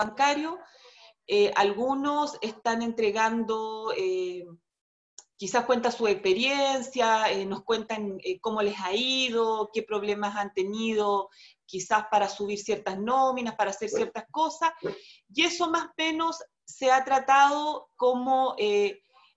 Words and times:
bancario. 0.00 0.58
Eh, 1.26 1.52
algunos 1.54 2.36
están 2.40 2.82
entregando, 2.82 3.92
eh, 3.96 4.44
quizás 5.36 5.64
cuentan 5.64 5.92
su 5.92 6.06
experiencia, 6.08 7.30
eh, 7.30 7.46
nos 7.46 7.62
cuentan 7.62 8.18
cómo 8.40 8.62
les 8.62 8.78
ha 8.80 8.92
ido, 8.92 9.70
qué 9.72 9.82
problemas 9.82 10.36
han 10.36 10.52
tenido, 10.52 11.28
quizás 11.66 12.04
para 12.10 12.28
subir 12.28 12.58
ciertas 12.58 12.98
nóminas, 12.98 13.54
para 13.54 13.70
hacer 13.70 13.88
ciertas 13.88 14.24
cosas. 14.30 14.72
Y 15.32 15.44
eso 15.44 15.70
más 15.70 15.84
o 15.84 15.92
menos 15.96 16.42
se 16.64 16.90
ha 16.90 17.04
tratado 17.04 17.88
como 17.96 18.56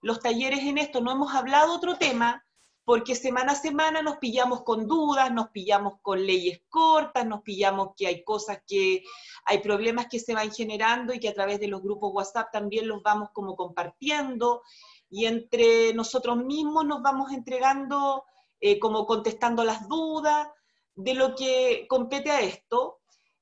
los 0.01 0.19
talleres 0.19 0.61
en 0.61 0.77
esto. 0.77 0.99
No 0.99 1.11
hemos 1.11 1.33
hablado 1.35 1.75
otro 1.75 1.95
tema, 1.97 2.43
porque 2.85 3.15
semana 3.15 3.53
a 3.53 3.55
semana 3.55 4.01
nos 4.01 4.17
pillamos 4.17 4.63
con 4.63 4.87
dudas, 4.87 5.31
nos 5.31 5.49
pillamos 5.49 5.95
con 6.01 6.25
leyes 6.25 6.61
cortas, 6.69 7.25
nos 7.25 7.41
pillamos 7.41 7.89
que 7.95 8.07
hay 8.07 8.23
cosas 8.23 8.59
que, 8.67 9.03
hay 9.45 9.59
problemas 9.59 10.07
que 10.07 10.19
se 10.19 10.33
van 10.33 10.51
generando 10.51 11.13
y 11.13 11.19
que 11.19 11.29
a 11.29 11.33
través 11.33 11.59
de 11.59 11.67
los 11.67 11.81
grupos 11.81 12.11
WhatsApp 12.13 12.51
también 12.51 12.87
los 12.87 13.01
vamos 13.01 13.29
como 13.31 13.55
compartiendo 13.55 14.61
y 15.09 15.25
entre 15.25 15.93
nosotros 15.93 16.37
mismos 16.37 16.85
nos 16.85 17.01
vamos 17.01 17.31
entregando, 17.31 18.25
eh, 18.59 18.79
como 18.79 19.05
contestando 19.05 19.63
las 19.63 19.87
dudas 19.87 20.47
de 20.95 21.13
lo 21.13 21.35
que 21.35 21.85
compete 21.87 22.31
a 22.31 22.41
esto. 22.41 22.99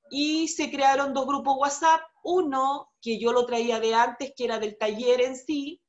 Y 0.09 0.49
se 0.49 0.69
crearon 0.69 1.13
dos 1.13 1.25
grupos 1.25 1.55
WhatsApp, 1.57 2.01
uno 2.25 2.91
que 3.01 3.17
yo 3.17 3.31
lo 3.31 3.45
traía 3.45 3.79
de 3.79 3.95
antes, 3.95 4.33
que 4.35 4.43
era 4.43 4.59
del 4.59 4.77
taller 4.77 5.21
en 5.21 5.37
sí, 5.37 5.81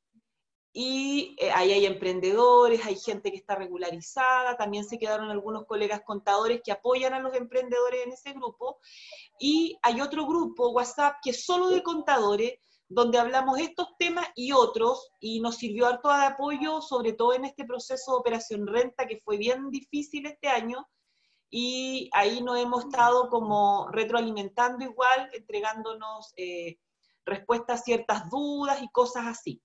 y 0.75 1.35
eh, 1.39 1.51
ahí 1.51 1.71
hay 1.71 1.85
emprendedores, 1.85 2.83
hay 2.83 2.95
gente 2.95 3.29
que 3.29 3.37
está 3.37 3.53
regularizada, 3.53 4.57
también 4.57 4.83
se 4.83 4.97
quedaron 4.97 5.29
algunos 5.29 5.67
colegas 5.67 6.01
contadores 6.03 6.61
que 6.63 6.71
apoyan 6.71 7.13
a 7.13 7.19
los 7.19 7.35
emprendedores 7.35 8.03
en 8.03 8.11
ese 8.11 8.33
grupo, 8.33 8.79
y 9.39 9.77
hay 9.83 10.01
otro 10.01 10.25
grupo, 10.25 10.71
WhatsApp, 10.71 11.17
que 11.23 11.29
es 11.29 11.45
solo 11.45 11.69
de 11.69 11.83
contadores, 11.83 12.53
donde 12.89 13.19
hablamos 13.19 13.59
estos 13.59 13.87
temas 13.99 14.27
y 14.35 14.51
otros, 14.51 15.11
y 15.19 15.41
nos 15.41 15.57
sirvió 15.57 15.85
harto 15.85 16.09
de 16.09 16.25
apoyo, 16.25 16.81
sobre 16.81 17.13
todo 17.13 17.33
en 17.33 17.45
este 17.45 17.65
proceso 17.65 18.11
de 18.11 18.17
operación 18.17 18.65
renta, 18.65 19.05
que 19.05 19.21
fue 19.23 19.37
bien 19.37 19.69
difícil 19.69 20.25
este 20.25 20.47
año, 20.47 20.87
y 21.51 22.09
ahí 22.13 22.41
nos 22.41 22.57
hemos 22.57 22.85
estado 22.85 23.29
como 23.29 23.87
retroalimentando 23.91 24.83
igual, 24.83 25.29
entregándonos 25.33 26.33
eh, 26.35 26.79
respuestas 27.25 27.81
a 27.81 27.83
ciertas 27.83 28.27
dudas 28.31 28.81
y 28.81 28.89
cosas 28.89 29.27
así. 29.27 29.61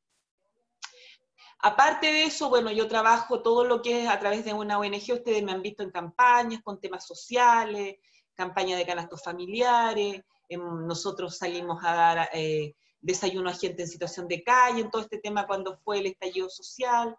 Aparte 1.60 2.06
de 2.06 2.24
eso, 2.24 2.48
bueno, 2.48 2.70
yo 2.70 2.86
trabajo 2.86 3.42
todo 3.42 3.64
lo 3.64 3.82
que 3.82 4.02
es 4.02 4.08
a 4.08 4.18
través 4.18 4.44
de 4.44 4.52
una 4.52 4.78
ONG, 4.78 5.12
ustedes 5.12 5.42
me 5.42 5.52
han 5.52 5.62
visto 5.62 5.82
en 5.82 5.90
campañas 5.90 6.62
con 6.62 6.80
temas 6.80 7.06
sociales, 7.06 7.96
campaña 8.34 8.76
de 8.76 8.86
canastos 8.86 9.22
familiares, 9.22 10.22
em, 10.48 10.86
nosotros 10.86 11.36
salimos 11.36 11.82
a 11.84 11.94
dar 11.94 12.30
eh, 12.32 12.74
desayuno 13.00 13.50
a 13.50 13.54
gente 13.54 13.82
en 13.82 13.88
situación 13.88 14.28
de 14.28 14.44
calle, 14.44 14.82
en 14.82 14.90
todo 14.90 15.02
este 15.02 15.18
tema 15.18 15.46
cuando 15.46 15.76
fue 15.78 15.98
el 15.98 16.06
estallido 16.06 16.48
social, 16.48 17.16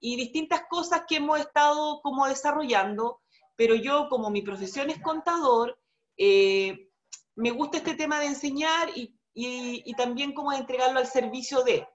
y 0.00 0.16
distintas 0.16 0.62
cosas 0.68 1.02
que 1.08 1.16
hemos 1.16 1.38
estado 1.40 2.00
como 2.02 2.26
desarrollando, 2.26 3.20
pero 3.56 3.74
yo 3.74 4.08
como 4.08 4.30
mi 4.30 4.42
profesión 4.42 4.90
es 4.90 5.00
contador, 5.00 5.78
eh, 6.16 6.90
me 7.34 7.50
gusta 7.50 7.78
este 7.78 7.94
tema 7.94 8.20
de 8.20 8.26
enseñar 8.26 8.90
y, 8.94 9.14
también 9.96 10.32
como 10.32 10.52
entregarlo 10.52 10.98
al 10.98 11.06
servicio 11.06 11.62
de, 11.62 11.86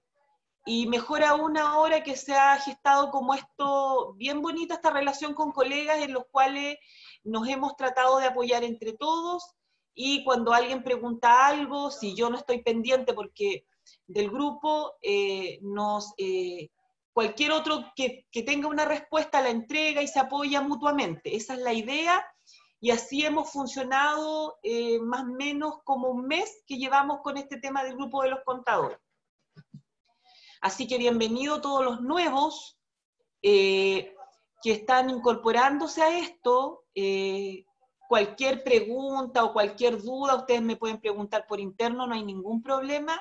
y 0.65 0.87
mejor 0.87 1.23
aún 1.23 1.57
ahora 1.57 2.03
que 2.03 2.15
se 2.15 2.33
ha 2.35 2.57
gestado 2.57 3.09
como 3.09 3.33
esto, 3.33 4.13
bien 4.13 4.41
bonita 4.41 4.75
esta 4.75 4.91
relación 4.91 5.33
con 5.33 5.51
colegas 5.51 6.01
en 6.01 6.13
los 6.13 6.25
cuales 6.29 6.77
nos 7.23 7.47
hemos 7.47 7.75
tratado 7.75 8.19
de 8.19 8.27
apoyar 8.27 8.63
entre 8.63 8.93
todos 8.93 9.43
y 9.93 10.23
cuando 10.23 10.53
alguien 10.53 10.83
pregunta 10.83 11.47
algo, 11.47 11.91
si 11.91 12.15
yo 12.15 12.29
no 12.29 12.37
estoy 12.37 12.61
pendiente 12.61 13.13
porque 13.13 13.65
del 14.07 14.29
grupo, 14.29 14.93
eh, 15.01 15.59
nos, 15.61 16.13
eh, 16.17 16.69
cualquier 17.13 17.51
otro 17.51 17.91
que, 17.95 18.25
que, 18.31 18.43
tenga 18.43 18.67
una 18.67 18.85
respuesta 18.85 19.41
la 19.41 19.49
entrega 19.49 20.01
y 20.01 20.07
se 20.07 20.19
apoya 20.19 20.61
mutuamente. 20.61 21.35
Esa 21.35 21.55
es 21.55 21.59
la 21.59 21.73
idea 21.73 22.25
y 22.79 22.91
así 22.91 23.25
hemos 23.25 23.51
funcionado 23.51 24.57
eh, 24.63 24.99
más 24.99 25.21
o 25.21 25.33
menos 25.33 25.75
como 25.83 26.09
un 26.09 26.25
mes 26.25 26.63
que 26.65 26.77
llevamos 26.77 27.21
con 27.21 27.37
este 27.37 27.57
tema 27.57 27.83
del 27.83 27.95
grupo 27.95 28.23
de 28.23 28.29
los 28.29 28.39
contadores. 28.43 28.97
Así 30.61 30.87
que 30.87 30.99
bienvenido 30.99 31.59
todos 31.59 31.83
los 31.83 32.01
nuevos 32.01 32.77
eh, 33.41 34.13
que 34.61 34.73
están 34.73 35.09
incorporándose 35.09 36.03
a 36.03 36.19
esto. 36.19 36.83
Eh, 36.93 37.65
cualquier 38.07 38.63
pregunta 38.63 39.43
o 39.43 39.53
cualquier 39.53 39.99
duda, 39.99 40.35
ustedes 40.35 40.61
me 40.61 40.75
pueden 40.75 41.01
preguntar 41.01 41.47
por 41.47 41.59
interno, 41.59 42.05
no 42.05 42.13
hay 42.13 42.23
ningún 42.23 42.61
problema. 42.61 43.19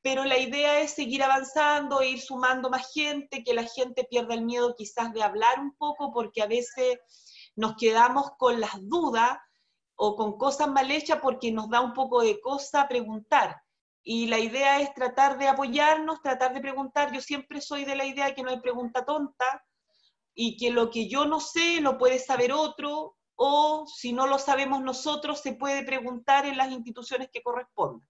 Pero 0.00 0.24
la 0.24 0.38
idea 0.38 0.80
es 0.80 0.90
seguir 0.90 1.22
avanzando, 1.22 2.00
e 2.00 2.08
ir 2.08 2.20
sumando 2.20 2.68
más 2.68 2.92
gente, 2.92 3.44
que 3.44 3.54
la 3.54 3.62
gente 3.62 4.02
pierda 4.02 4.34
el 4.34 4.42
miedo 4.42 4.74
quizás 4.76 5.12
de 5.12 5.22
hablar 5.22 5.60
un 5.60 5.76
poco, 5.76 6.12
porque 6.12 6.42
a 6.42 6.48
veces 6.48 6.98
nos 7.54 7.76
quedamos 7.76 8.32
con 8.38 8.58
las 8.58 8.72
dudas 8.88 9.38
o 9.94 10.16
con 10.16 10.36
cosas 10.36 10.66
mal 10.66 10.90
hechas 10.90 11.20
porque 11.22 11.52
nos 11.52 11.70
da 11.70 11.80
un 11.80 11.92
poco 11.92 12.22
de 12.22 12.40
cosa 12.40 12.88
preguntar. 12.88 13.61
Y 14.04 14.26
la 14.26 14.38
idea 14.38 14.80
es 14.80 14.92
tratar 14.94 15.38
de 15.38 15.48
apoyarnos, 15.48 16.22
tratar 16.22 16.54
de 16.54 16.60
preguntar. 16.60 17.12
Yo 17.12 17.20
siempre 17.20 17.60
soy 17.60 17.84
de 17.84 17.94
la 17.94 18.04
idea 18.04 18.34
que 18.34 18.42
no 18.42 18.50
hay 18.50 18.60
pregunta 18.60 19.04
tonta 19.04 19.64
y 20.34 20.56
que 20.56 20.70
lo 20.70 20.90
que 20.90 21.08
yo 21.08 21.24
no 21.24 21.40
sé 21.40 21.80
lo 21.80 21.98
puede 21.98 22.18
saber 22.18 22.52
otro 22.52 23.16
o 23.36 23.86
si 23.86 24.12
no 24.12 24.26
lo 24.26 24.38
sabemos 24.38 24.82
nosotros 24.82 25.40
se 25.40 25.54
puede 25.54 25.84
preguntar 25.84 26.46
en 26.46 26.56
las 26.56 26.70
instituciones 26.70 27.28
que 27.32 27.42
correspondan. 27.42 28.06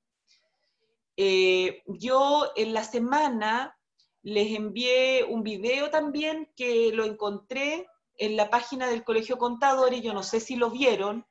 Eh, 1.17 1.83
yo 1.87 2.53
en 2.57 2.73
la 2.73 2.85
semana 2.85 3.77
les 4.23 4.57
envié 4.57 5.25
un 5.25 5.43
video 5.43 5.91
también 5.91 6.51
que 6.57 6.91
lo 6.93 7.05
encontré 7.05 7.87
en 8.17 8.37
la 8.37 8.51
página 8.51 8.87
del 8.89 9.05
Colegio 9.05 9.37
Contador 9.37 9.93
y 9.95 10.01
yo 10.01 10.13
no 10.13 10.23
sé 10.23 10.41
si 10.41 10.57
lo 10.57 10.71
vieron, 10.71 11.27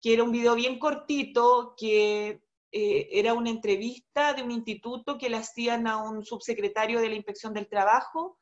que 0.00 0.14
era 0.14 0.22
un 0.22 0.32
video 0.32 0.54
bien 0.54 0.78
cortito 0.78 1.74
que 1.76 2.42
eh, 2.78 3.08
era 3.10 3.32
una 3.32 3.48
entrevista 3.48 4.34
de 4.34 4.42
un 4.42 4.50
instituto 4.50 5.16
que 5.16 5.30
le 5.30 5.38
hacían 5.38 5.86
a 5.86 5.96
un 5.96 6.22
subsecretario 6.22 7.00
de 7.00 7.08
la 7.08 7.14
Inspección 7.14 7.54
del 7.54 7.70
Trabajo 7.70 8.38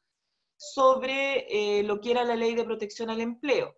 sobre 0.56 1.46
eh, 1.78 1.84
lo 1.84 2.00
que 2.00 2.10
era 2.10 2.24
la 2.24 2.34
ley 2.34 2.56
de 2.56 2.64
protección 2.64 3.10
al 3.10 3.20
empleo. 3.20 3.76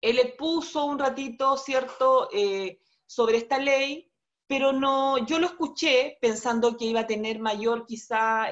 Él 0.00 0.16
le 0.16 0.32
puso 0.32 0.86
un 0.86 0.98
ratito, 0.98 1.58
¿cierto?, 1.58 2.30
eh, 2.32 2.80
sobre 3.06 3.36
esta 3.36 3.58
ley, 3.58 4.10
pero 4.46 4.72
no, 4.72 5.18
yo 5.26 5.38
lo 5.38 5.48
escuché 5.48 6.16
pensando 6.22 6.78
que 6.78 6.86
iba 6.86 7.00
a 7.00 7.06
tener 7.06 7.38
mayor 7.38 7.84
quizá, 7.84 8.46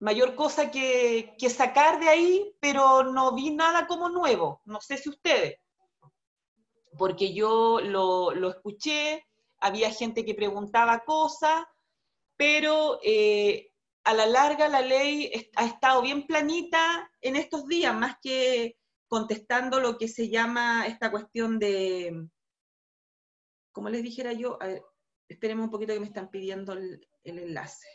mayor 0.00 0.34
cosa 0.34 0.72
que, 0.72 1.36
que 1.38 1.48
sacar 1.48 2.00
de 2.00 2.08
ahí, 2.08 2.56
pero 2.58 3.04
no 3.04 3.36
vi 3.36 3.52
nada 3.52 3.86
como 3.86 4.08
nuevo, 4.08 4.62
no 4.64 4.80
sé 4.80 4.96
si 4.96 5.10
ustedes 5.10 5.60
porque 6.96 7.32
yo 7.32 7.80
lo, 7.80 8.50
escuché, 8.50 9.26
había 9.58 9.90
gente 9.90 10.24
que 10.24 10.34
preguntaba 10.34 11.04
cosas, 11.04 11.64
pero 12.36 12.98
eh, 13.02 13.72
a 14.04 14.14
la 14.14 14.26
larga 14.26 14.68
la 14.68 14.82
ley 14.82 15.30
ha 15.56 15.66
estado 15.66 16.02
bien 16.02 16.26
planita 16.26 17.10
en 17.20 17.36
estos 17.36 17.66
días, 17.66 17.94
más 17.94 18.16
que 18.22 18.76
contestando 19.08 19.80
lo 19.80 19.98
que 19.98 20.08
se 20.08 20.28
llama 20.28 20.86
esta 20.86 21.10
cuestión 21.10 21.58
de, 21.58 22.28
como 23.72 23.88
les 23.88 24.02
dijera 24.02 24.32
yo, 24.32 24.58
esperemos 25.28 25.64
un 25.64 25.70
poquito 25.70 25.92
que 25.92 26.00
me 26.00 26.06
están 26.06 26.30
pidiendo 26.30 26.72
el, 26.72 27.06
el 27.24 27.38
enlace. 27.38 27.86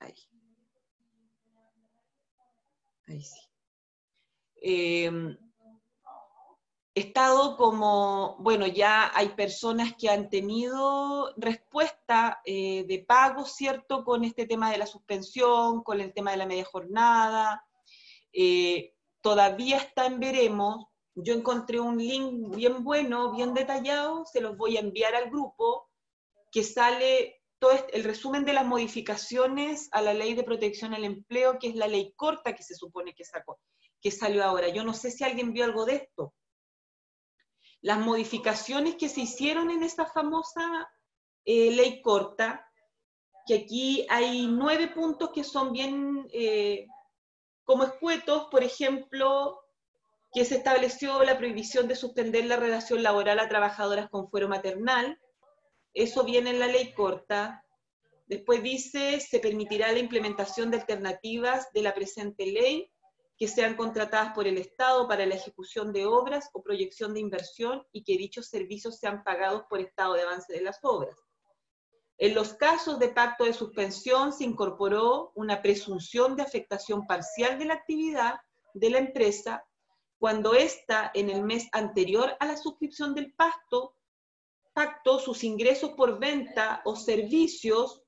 Ahí. 0.00 0.33
Ahí 3.06 3.22
sí. 3.22 3.40
Em, 4.56 5.36
estado 6.94 7.56
como, 7.56 8.36
bueno, 8.38 8.66
ya 8.66 9.10
hay 9.14 9.30
personas 9.30 9.94
que 9.98 10.08
han 10.08 10.30
tenido 10.30 11.34
respuesta 11.36 12.40
eh, 12.44 12.84
de 12.86 13.00
pago, 13.00 13.44
¿cierto? 13.44 14.04
Con 14.04 14.24
este 14.24 14.46
tema 14.46 14.70
de 14.70 14.78
la 14.78 14.86
suspensión, 14.86 15.82
con 15.82 16.00
el 16.00 16.12
tema 16.14 16.30
de 16.30 16.36
la 16.36 16.46
media 16.46 16.64
jornada. 16.64 17.64
Eh, 18.32 18.94
todavía 19.20 19.78
está 19.78 20.06
en 20.06 20.20
veremos. 20.20 20.86
Yo 21.16 21.34
encontré 21.34 21.80
un 21.80 21.98
link 21.98 22.56
bien 22.56 22.82
bueno, 22.82 23.32
bien 23.32 23.54
detallado, 23.54 24.24
se 24.24 24.40
los 24.40 24.56
voy 24.56 24.76
a 24.76 24.80
enviar 24.80 25.14
al 25.14 25.30
grupo, 25.30 25.90
que 26.50 26.64
sale 26.64 27.43
el 27.70 28.04
resumen 28.04 28.44
de 28.44 28.52
las 28.52 28.66
modificaciones 28.66 29.88
a 29.92 30.02
la 30.02 30.14
ley 30.14 30.34
de 30.34 30.44
protección 30.44 30.94
al 30.94 31.04
empleo, 31.04 31.58
que 31.58 31.68
es 31.68 31.74
la 31.74 31.88
ley 31.88 32.12
corta 32.16 32.54
que 32.54 32.62
se 32.62 32.74
supone 32.74 33.14
que 33.14 33.24
sacó, 33.24 33.58
que 34.00 34.10
salió 34.10 34.44
ahora. 34.44 34.68
Yo 34.68 34.84
no 34.84 34.94
sé 34.94 35.10
si 35.10 35.24
alguien 35.24 35.52
vio 35.52 35.64
algo 35.64 35.84
de 35.84 35.96
esto. 35.96 36.34
Las 37.80 37.98
modificaciones 37.98 38.96
que 38.96 39.08
se 39.08 39.20
hicieron 39.20 39.70
en 39.70 39.82
esta 39.82 40.06
famosa 40.06 40.88
eh, 41.44 41.70
ley 41.72 42.00
corta, 42.00 42.66
que 43.46 43.54
aquí 43.54 44.06
hay 44.08 44.46
nueve 44.46 44.88
puntos 44.88 45.30
que 45.32 45.44
son 45.44 45.72
bien 45.72 46.26
eh, 46.32 46.86
como 47.64 47.84
escuetos, 47.84 48.48
por 48.50 48.62
ejemplo, 48.62 49.60
que 50.32 50.44
se 50.44 50.56
estableció 50.56 51.22
la 51.22 51.38
prohibición 51.38 51.86
de 51.86 51.94
suspender 51.94 52.46
la 52.46 52.56
relación 52.56 53.02
laboral 53.02 53.38
a 53.38 53.48
trabajadoras 53.48 54.08
con 54.10 54.28
fuero 54.28 54.48
maternal. 54.48 55.18
Eso 55.94 56.24
viene 56.24 56.50
en 56.50 56.58
la 56.58 56.66
ley 56.66 56.92
corta. 56.92 57.64
Después 58.26 58.62
dice, 58.62 59.20
se 59.20 59.38
permitirá 59.38 59.92
la 59.92 60.00
implementación 60.00 60.70
de 60.70 60.78
alternativas 60.78 61.72
de 61.72 61.82
la 61.82 61.94
presente 61.94 62.46
ley 62.46 62.90
que 63.36 63.48
sean 63.48 63.76
contratadas 63.76 64.32
por 64.34 64.46
el 64.46 64.58
Estado 64.58 65.08
para 65.08 65.26
la 65.26 65.34
ejecución 65.34 65.92
de 65.92 66.06
obras 66.06 66.50
o 66.52 66.62
proyección 66.62 67.14
de 67.14 67.20
inversión 67.20 67.84
y 67.92 68.04
que 68.04 68.16
dichos 68.16 68.48
servicios 68.48 68.98
sean 68.98 69.24
pagados 69.24 69.64
por 69.68 69.80
estado 69.80 70.14
de 70.14 70.22
avance 70.22 70.52
de 70.52 70.62
las 70.62 70.78
obras. 70.82 71.16
En 72.16 72.34
los 72.34 72.54
casos 72.54 73.00
de 73.00 73.08
pacto 73.08 73.44
de 73.44 73.52
suspensión 73.52 74.32
se 74.32 74.44
incorporó 74.44 75.32
una 75.34 75.62
presunción 75.62 76.36
de 76.36 76.42
afectación 76.42 77.06
parcial 77.06 77.58
de 77.58 77.64
la 77.64 77.74
actividad 77.74 78.36
de 78.72 78.90
la 78.90 78.98
empresa 78.98 79.64
cuando 80.18 80.54
ésta 80.54 81.10
en 81.12 81.28
el 81.28 81.42
mes 81.42 81.68
anterior 81.72 82.36
a 82.38 82.46
la 82.46 82.56
suscripción 82.56 83.14
del 83.14 83.34
pacto, 83.34 83.96
pacto 84.74 85.18
sus 85.18 85.44
ingresos 85.44 85.92
por 85.92 86.18
venta 86.18 86.82
o 86.84 86.96
servicios 86.96 88.04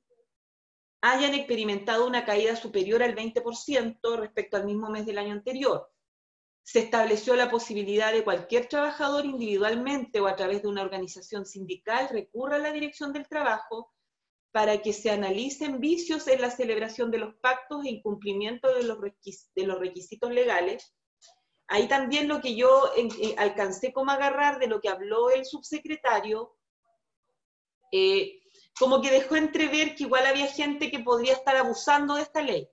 hayan 1.01 1.35
experimentado 1.35 2.07
una 2.07 2.25
caída 2.25 2.57
superior 2.57 3.03
al 3.03 3.15
20% 3.15 4.19
respecto 4.19 4.57
al 4.57 4.65
mismo 4.65 4.91
mes 4.91 5.07
del 5.07 5.19
año 5.19 5.33
anterior. 5.33 5.91
Se 6.65 6.81
estableció 6.81 7.37
la 7.37 7.49
posibilidad 7.49 8.13
de 8.13 8.25
cualquier 8.25 8.67
trabajador 8.67 9.25
individualmente 9.25 10.21
o 10.21 10.27
a 10.27 10.35
través 10.35 10.63
de 10.63 10.69
una 10.69 10.83
organización 10.83 11.47
sindical 11.47 12.09
recurra 12.11 12.57
a 12.57 12.59
la 12.59 12.73
dirección 12.73 13.13
del 13.13 13.29
trabajo 13.29 13.93
para 14.51 14.81
que 14.81 14.93
se 14.93 15.11
analicen 15.11 15.81
vicios 15.81 16.27
en 16.29 16.41
la 16.41 16.51
celebración 16.51 17.11
de 17.11 17.19
los 17.19 17.35
pactos 17.37 17.85
e 17.85 17.91
incumplimiento 17.91 18.75
de 18.75 18.85
los, 18.85 18.99
requisitos 18.99 20.33
legales. 20.33 20.96
Ahí 21.69 21.89
también 21.89 22.29
lo 22.29 22.41
que 22.41 22.55
yo 22.55 22.91
eh, 22.97 23.35
alcancé 23.39 23.93
como 23.93 24.13
agarrar 24.13 24.59
de 24.59 24.69
lo 24.69 24.81
que 24.81 24.89
habló 24.89 25.31
el 25.31 25.45
subsecretario, 25.45 26.57
eh, 27.91 28.41
como 28.79 29.01
que 29.01 29.11
dejó 29.11 29.37
entrever 29.37 29.95
que 29.95 30.05
igual 30.05 30.27
había 30.27 30.47
gente 30.47 30.91
que 30.91 31.01
podría 31.01 31.33
estar 31.33 31.57
abusando 31.57 32.15
de 32.15 32.23
esta 32.23 32.43
ley, 32.43 32.69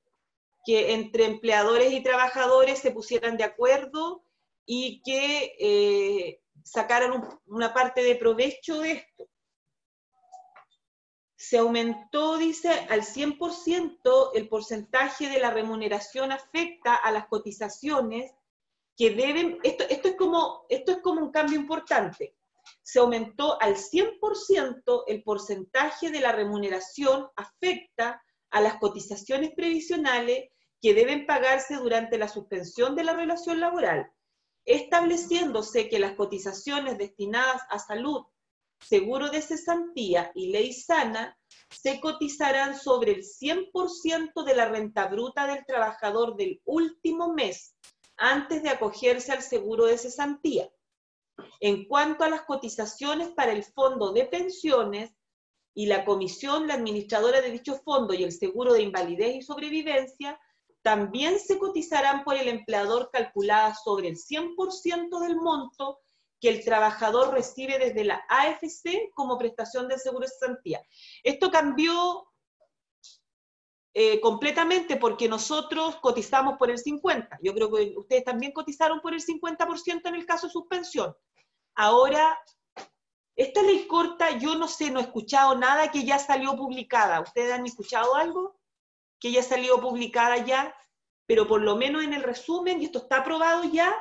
que 0.65 0.93
entre 0.93 1.25
empleadores 1.25 1.91
y 1.91 2.03
trabajadores 2.03 2.79
se 2.79 2.91
pusieran 2.91 3.35
de 3.37 3.45
acuerdo 3.45 4.23
y 4.65 5.01
que 5.01 5.55
eh, 5.59 6.41
sacaran 6.63 7.39
una 7.47 7.73
parte 7.73 8.03
de 8.03 8.15
provecho 8.15 8.79
de 8.79 8.91
esto. 8.91 9.27
Se 11.35 11.57
aumentó, 11.57 12.37
dice, 12.37 12.69
al 12.89 13.01
100% 13.01 14.31
el 14.35 14.47
porcentaje 14.47 15.29
de 15.29 15.39
la 15.39 15.51
remuneración 15.51 16.31
afecta 16.31 16.95
a 16.95 17.11
las 17.11 17.27
cotizaciones 17.27 18.33
que 18.97 19.11
deben, 19.11 19.59
esto, 19.63 19.83
esto, 19.89 20.09
es 20.09 20.15
como, 20.15 20.65
esto 20.69 20.91
es 20.91 20.97
como 20.99 21.21
un 21.21 21.31
cambio 21.31 21.59
importante. 21.59 22.35
Se 22.81 22.99
aumentó 22.99 23.59
al 23.61 23.75
100% 23.75 25.03
el 25.07 25.23
porcentaje 25.23 26.11
de 26.11 26.19
la 26.19 26.31
remuneración 26.31 27.27
afecta 27.35 28.21
a 28.51 28.61
las 28.61 28.77
cotizaciones 28.77 29.51
previsionales 29.55 30.49
que 30.81 30.93
deben 30.93 31.25
pagarse 31.25 31.75
durante 31.75 32.17
la 32.17 32.27
suspensión 32.27 32.95
de 32.95 33.03
la 33.03 33.13
relación 33.13 33.59
laboral, 33.59 34.11
estableciéndose 34.65 35.89
que 35.89 35.99
las 35.99 36.13
cotizaciones 36.13 36.97
destinadas 36.97 37.61
a 37.69 37.79
salud, 37.79 38.25
seguro 38.79 39.29
de 39.29 39.41
cesantía 39.41 40.31
y 40.35 40.51
ley 40.51 40.73
sana 40.73 41.37
se 41.69 41.99
cotizarán 41.99 42.77
sobre 42.77 43.13
el 43.13 43.23
100% 43.23 44.43
de 44.43 44.55
la 44.55 44.65
renta 44.67 45.07
bruta 45.07 45.47
del 45.47 45.65
trabajador 45.65 46.35
del 46.35 46.61
último 46.65 47.33
mes 47.33 47.75
antes 48.23 48.63
de 48.63 48.69
acogerse 48.69 49.33
al 49.33 49.43
seguro 49.43 49.85
de 49.85 49.97
cesantía. 49.97 50.71
En 51.59 51.85
cuanto 51.85 52.23
a 52.23 52.29
las 52.29 52.43
cotizaciones 52.43 53.29
para 53.29 53.51
el 53.51 53.65
fondo 53.65 54.13
de 54.13 54.23
pensiones 54.23 55.11
y 55.73 55.87
la 55.87 56.05
comisión, 56.05 56.67
la 56.67 56.75
administradora 56.75 57.41
de 57.41 57.51
dicho 57.51 57.75
fondo 57.83 58.13
y 58.13 58.23
el 58.23 58.31
seguro 58.31 58.71
de 58.71 58.81
invalidez 58.81 59.35
y 59.35 59.41
sobrevivencia, 59.41 60.39
también 60.81 61.37
se 61.37 61.59
cotizarán 61.59 62.23
por 62.23 62.37
el 62.37 62.47
empleador 62.47 63.09
calculadas 63.11 63.83
sobre 63.83 64.07
el 64.07 64.15
100% 64.15 65.19
del 65.19 65.35
monto 65.35 65.99
que 66.39 66.47
el 66.47 66.63
trabajador 66.63 67.33
recibe 67.33 67.77
desde 67.77 68.05
la 68.05 68.23
AFC 68.29 69.11
como 69.13 69.37
prestación 69.37 69.89
del 69.89 69.99
seguro 69.99 70.27
de 70.27 70.31
cesantía. 70.31 70.81
Esto 71.23 71.51
cambió 71.51 72.25
eh, 73.95 74.19
completamente 74.21 74.97
porque 74.97 75.29
nosotros 75.29 75.97
cotizamos 75.97 76.57
por 76.57 76.71
el 76.71 76.77
50%. 76.77 77.37
Yo 77.43 77.53
creo 77.53 77.71
que 77.71 77.93
ustedes 77.95 78.23
también 78.23 78.51
cotizaron 78.51 79.01
por 79.01 79.13
el 79.13 79.23
50% 79.23 80.01
en 80.05 80.15
el 80.15 80.25
caso 80.25 80.47
de 80.47 80.53
suspensión. 80.53 81.15
Ahora, 81.75 82.37
esta 83.35 83.61
ley 83.61 83.85
corta, 83.87 84.37
yo 84.37 84.55
no 84.55 84.67
sé, 84.67 84.89
no 84.89 84.99
he 84.99 85.03
escuchado 85.03 85.55
nada 85.55 85.91
que 85.91 86.05
ya 86.05 86.17
salió 86.17 86.55
publicada. 86.55 87.21
¿Ustedes 87.21 87.53
han 87.53 87.65
escuchado 87.65 88.15
algo 88.15 88.59
que 89.19 89.31
ya 89.31 89.43
salió 89.43 89.79
publicada 89.79 90.37
ya? 90.37 90.75
Pero 91.27 91.47
por 91.47 91.61
lo 91.61 91.75
menos 91.75 92.03
en 92.03 92.13
el 92.13 92.23
resumen, 92.23 92.81
y 92.81 92.85
esto 92.85 92.99
está 92.99 93.17
aprobado 93.17 93.63
ya, 93.63 93.93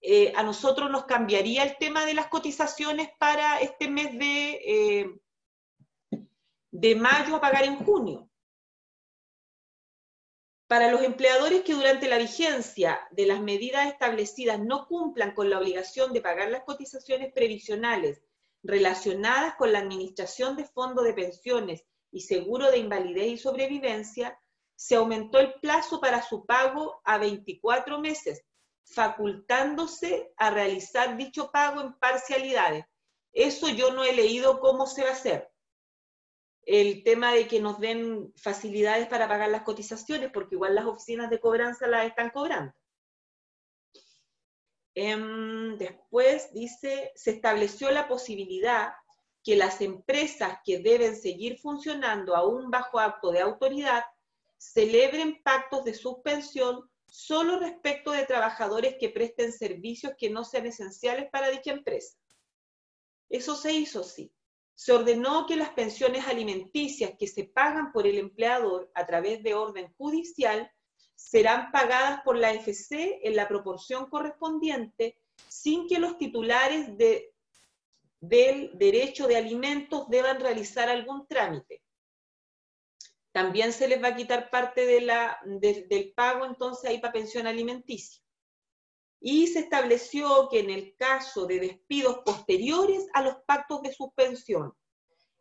eh, 0.00 0.32
a 0.36 0.42
nosotros 0.44 0.90
nos 0.90 1.04
cambiaría 1.04 1.64
el 1.64 1.78
tema 1.78 2.04
de 2.06 2.14
las 2.14 2.28
cotizaciones 2.28 3.08
para 3.18 3.58
este 3.58 3.88
mes 3.88 4.16
de, 4.18 4.50
eh, 4.64 5.20
de 6.70 6.94
mayo 6.94 7.36
a 7.36 7.40
pagar 7.40 7.64
en 7.64 7.84
junio. 7.84 8.28
Para 10.68 10.90
los 10.90 11.02
empleadores 11.02 11.62
que 11.62 11.74
durante 11.74 12.08
la 12.08 12.18
vigencia 12.18 13.06
de 13.12 13.26
las 13.26 13.40
medidas 13.40 13.86
establecidas 13.86 14.58
no 14.58 14.88
cumplan 14.88 15.32
con 15.32 15.48
la 15.48 15.58
obligación 15.58 16.12
de 16.12 16.20
pagar 16.20 16.50
las 16.50 16.64
cotizaciones 16.64 17.32
previsionales 17.32 18.20
relacionadas 18.64 19.54
con 19.54 19.70
la 19.70 19.78
administración 19.78 20.56
de 20.56 20.64
fondos 20.64 21.04
de 21.04 21.14
pensiones 21.14 21.84
y 22.10 22.22
seguro 22.22 22.68
de 22.72 22.78
invalidez 22.78 23.28
y 23.28 23.38
sobrevivencia, 23.38 24.36
se 24.74 24.96
aumentó 24.96 25.38
el 25.38 25.54
plazo 25.60 26.00
para 26.00 26.20
su 26.20 26.44
pago 26.44 27.00
a 27.04 27.18
24 27.18 28.00
meses, 28.00 28.42
facultándose 28.84 30.32
a 30.36 30.50
realizar 30.50 31.16
dicho 31.16 31.52
pago 31.52 31.80
en 31.80 31.94
parcialidades. 31.94 32.86
Eso 33.32 33.68
yo 33.68 33.92
no 33.92 34.02
he 34.02 34.12
leído 34.12 34.58
cómo 34.58 34.86
se 34.86 35.04
va 35.04 35.10
a 35.10 35.12
hacer 35.12 35.48
el 36.66 37.04
tema 37.04 37.32
de 37.32 37.46
que 37.46 37.60
nos 37.60 37.78
den 37.78 38.32
facilidades 38.36 39.06
para 39.06 39.28
pagar 39.28 39.48
las 39.50 39.62
cotizaciones, 39.62 40.30
porque 40.32 40.56
igual 40.56 40.74
las 40.74 40.84
oficinas 40.84 41.30
de 41.30 41.38
cobranza 41.38 41.86
las 41.86 42.06
están 42.06 42.30
cobrando. 42.30 42.74
Em, 44.94 45.78
después 45.78 46.52
dice, 46.52 47.12
se 47.14 47.30
estableció 47.30 47.90
la 47.92 48.08
posibilidad 48.08 48.94
que 49.44 49.54
las 49.54 49.80
empresas 49.80 50.58
que 50.64 50.80
deben 50.80 51.14
seguir 51.14 51.58
funcionando 51.60 52.34
aún 52.34 52.68
bajo 52.68 52.98
acto 52.98 53.30
de 53.30 53.40
autoridad 53.40 54.02
celebren 54.58 55.40
pactos 55.44 55.84
de 55.84 55.94
suspensión 55.94 56.90
solo 57.06 57.60
respecto 57.60 58.10
de 58.10 58.26
trabajadores 58.26 58.96
que 58.98 59.10
presten 59.10 59.52
servicios 59.52 60.14
que 60.18 60.30
no 60.30 60.42
sean 60.42 60.66
esenciales 60.66 61.30
para 61.30 61.50
dicha 61.50 61.70
empresa. 61.70 62.18
Eso 63.28 63.54
se 63.54 63.72
hizo, 63.72 64.02
sí 64.02 64.32
se 64.76 64.92
ordenó 64.92 65.46
que 65.46 65.56
las 65.56 65.70
pensiones 65.70 66.28
alimenticias 66.28 67.12
que 67.18 67.26
se 67.26 67.44
pagan 67.44 67.92
por 67.92 68.06
el 68.06 68.18
empleador 68.18 68.90
a 68.94 69.06
través 69.06 69.42
de 69.42 69.54
orden 69.54 69.92
judicial 69.96 70.70
serán 71.14 71.72
pagadas 71.72 72.20
por 72.22 72.36
la 72.36 72.52
FC 72.52 73.20
en 73.22 73.36
la 73.36 73.48
proporción 73.48 74.10
correspondiente 74.10 75.18
sin 75.48 75.88
que 75.88 75.98
los 75.98 76.18
titulares 76.18 76.96
de, 76.98 77.32
del 78.20 78.70
derecho 78.74 79.26
de 79.26 79.36
alimentos 79.36 80.10
deban 80.10 80.40
realizar 80.40 80.90
algún 80.90 81.26
trámite. 81.26 81.82
También 83.32 83.72
se 83.72 83.88
les 83.88 84.02
va 84.02 84.08
a 84.08 84.16
quitar 84.16 84.50
parte 84.50 84.84
del 84.84 86.12
pago 86.14 86.44
entonces 86.44 86.90
ahí 86.90 86.98
para 86.98 87.14
pensión 87.14 87.46
alimenticia 87.46 88.25
y 89.20 89.46
se 89.46 89.60
estableció 89.60 90.48
que 90.50 90.60
en 90.60 90.70
el 90.70 90.94
caso 90.96 91.46
de 91.46 91.60
despidos 91.60 92.18
posteriores 92.24 93.06
a 93.14 93.22
los 93.22 93.36
pactos 93.46 93.82
de 93.82 93.92
suspensión, 93.92 94.72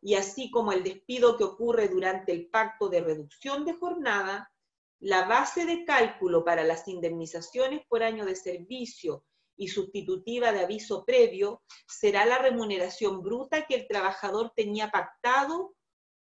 y 0.02 0.16
así 0.16 0.52
como 0.52 0.72
el 0.72 0.84
despido 0.84 1.38
que 1.38 1.44
ocurre 1.44 1.88
durante 1.88 2.32
el 2.32 2.48
pacto 2.48 2.90
de 2.90 3.02
reducción 3.02 3.66
de 3.66 3.74
jornada, 3.74 4.52
la 5.00 5.26
base 5.26 5.66
de 5.66 5.84
cálculo 5.84 6.44
para 6.44 6.64
las 6.64 6.88
indemnizaciones 6.88 7.82
por 7.88 8.04
año 8.04 8.26
de 8.26 8.36
servicio 8.36 9.24
y 9.58 9.68
sustitutiva 9.68 10.52
de 10.52 10.62
aviso 10.62 11.06
previo 11.06 11.62
será 11.88 12.26
la 12.26 12.38
remuneración 12.38 13.22
bruta 13.22 13.66
que 13.66 13.76
el 13.76 13.88
trabajador 13.88 14.52
tenía 14.56 14.90
pactado 14.90 15.76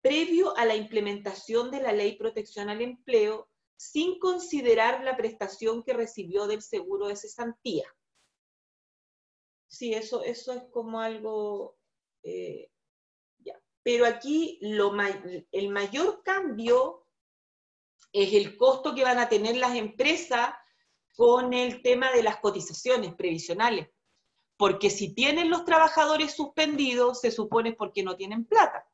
previo 0.02 0.58
a 0.58 0.66
la 0.66 0.76
implementación 0.76 1.70
de 1.72 1.82
la 1.82 1.94
Ley 1.94 2.18
Protección 2.18 2.70
al 2.70 2.82
Empleo 2.82 3.51
sin 3.82 4.20
considerar 4.20 5.04
la 5.04 5.18
prestación 5.18 5.82
que 5.82 5.94
recibió 5.94 6.46
del 6.46 6.62
seguro 6.62 7.08
de 7.08 7.16
cesantía. 7.16 7.92
Sí, 9.68 9.96
eso, 9.96 10.24
eso 10.24 10.54
es 10.54 10.66
como 10.72 11.00
algo... 11.00 11.80
Eh, 12.22 12.70
ya. 13.40 13.60
Pero 13.82 14.06
aquí 14.06 14.60
lo, 14.62 14.94
el 15.52 15.70
mayor 15.70 16.22
cambio 16.22 17.08
es 18.14 18.32
el 18.34 18.56
costo 18.56 18.94
que 18.94 19.04
van 19.04 19.18
a 19.18 19.30
tener 19.30 19.58
las 19.58 19.76
empresas 19.76 20.54
con 21.16 21.52
el 21.52 21.82
tema 21.82 22.12
de 22.12 22.22
las 22.22 22.38
cotizaciones 22.38 23.16
previsionales, 23.16 23.90
porque 24.58 24.92
si 24.92 25.16
tienen 25.16 25.50
los 25.50 25.66
trabajadores 25.66 26.34
suspendidos, 26.34 27.20
se 27.20 27.32
supone 27.32 27.74
porque 27.74 28.04
no 28.04 28.16
tienen 28.16 28.46
plata. 28.46 28.88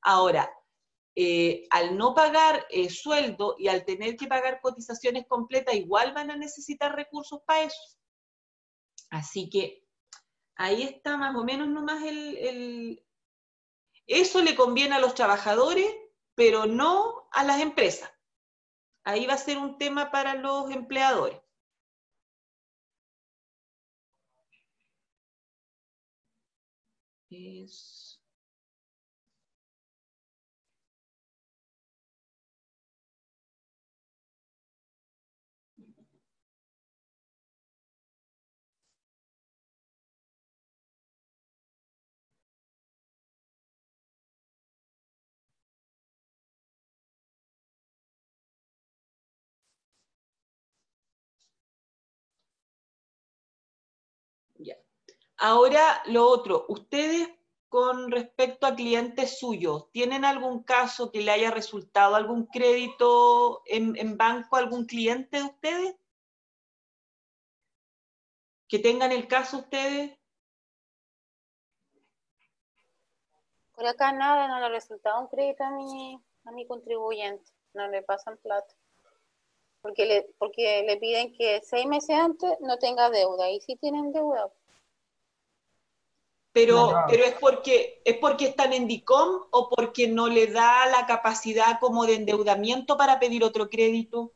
Ahora, 0.00 0.50
eh, 1.18 1.66
al 1.70 1.96
no 1.96 2.14
pagar 2.14 2.66
eh, 2.68 2.90
sueldo 2.90 3.56
y 3.58 3.68
al 3.68 3.86
tener 3.86 4.16
que 4.16 4.26
pagar 4.26 4.60
cotizaciones 4.60 5.26
completas, 5.26 5.74
igual 5.74 6.12
van 6.12 6.30
a 6.30 6.36
necesitar 6.36 6.94
recursos 6.94 7.40
para 7.46 7.62
eso. 7.62 7.98
Así 9.08 9.48
que 9.48 9.82
ahí 10.56 10.82
está 10.82 11.16
más 11.16 11.34
o 11.34 11.42
menos 11.42 11.68
nomás 11.68 12.02
el... 12.04 13.02
Eso 14.06 14.42
le 14.42 14.54
conviene 14.54 14.94
a 14.94 15.00
los 15.00 15.14
trabajadores, 15.14 15.90
pero 16.34 16.66
no 16.66 17.28
a 17.32 17.44
las 17.44 17.60
empresas. 17.60 18.10
Ahí 19.02 19.26
va 19.26 19.34
a 19.34 19.38
ser 19.38 19.56
un 19.56 19.78
tema 19.78 20.10
para 20.10 20.34
los 20.34 20.70
empleadores. 20.70 21.40
Ahora, 55.38 56.02
lo 56.06 56.26
otro, 56.28 56.64
ustedes 56.68 57.28
con 57.68 58.10
respecto 58.10 58.66
a 58.66 58.74
clientes 58.74 59.38
suyos, 59.38 59.90
¿tienen 59.92 60.24
algún 60.24 60.62
caso 60.62 61.10
que 61.10 61.20
le 61.20 61.30
haya 61.30 61.50
resultado 61.50 62.14
algún 62.14 62.46
crédito 62.46 63.62
en, 63.66 64.16
banco 64.16 64.56
a 64.56 64.60
algún 64.60 64.86
cliente 64.86 65.38
de 65.38 65.44
ustedes? 65.44 65.96
¿Que 68.68 68.78
tengan 68.78 69.12
el 69.12 69.28
caso 69.28 69.58
ustedes? 69.58 70.18
Por 73.74 73.86
acá 73.86 74.10
nada, 74.10 74.48
no 74.48 74.58
le 74.58 74.66
ha 74.66 74.68
resultado 74.70 75.20
un 75.20 75.26
crédito 75.26 75.62
a 75.64 75.70
mi, 75.70 76.18
a 76.46 76.52
mi 76.52 76.66
contribuyente, 76.66 77.52
no 77.74 77.88
le 77.88 78.02
pasan 78.02 78.38
plata. 78.38 78.74
Porque 79.82 80.06
le, 80.06 80.34
porque 80.38 80.82
le 80.86 80.96
piden 80.96 81.36
que 81.36 81.60
seis 81.62 81.86
meses 81.86 82.16
antes 82.16 82.56
no 82.60 82.78
tenga 82.78 83.10
deuda, 83.10 83.50
y 83.50 83.60
si 83.60 83.76
tienen 83.76 84.12
deuda, 84.12 84.50
pero, 86.56 87.04
pero 87.06 87.22
es 87.24 87.34
porque 87.34 88.00
es 88.02 88.16
porque 88.16 88.46
están 88.46 88.72
en 88.72 88.88
DICOM 88.88 89.42
o 89.50 89.68
porque 89.68 90.08
no 90.08 90.26
le 90.26 90.46
da 90.46 90.86
la 90.86 91.04
capacidad 91.06 91.78
como 91.80 92.06
de 92.06 92.14
endeudamiento 92.14 92.96
para 92.96 93.20
pedir 93.20 93.44
otro 93.44 93.68
crédito. 93.68 94.32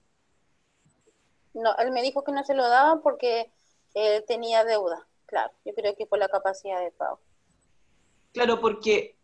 No, 1.55 1.75
él 1.79 1.93
me 1.93 2.03
dijo 2.03 2.23
que 2.23 2.33
no 2.33 2.45
se 2.45 2.53
lo 2.53 2.69
daban 2.69 3.01
porque 3.01 3.51
él 3.95 4.23
tenía 4.27 4.65
deuda, 4.65 5.09
claro. 5.25 5.51
Yo 5.65 5.75
creo 5.75 5.97
que 5.97 6.05
por 6.05 6.19
la 6.19 6.29
capacidad 6.29 6.79
de 6.85 6.91
pago. 6.91 7.21
Claro, 8.35 8.61
porque 8.61 9.17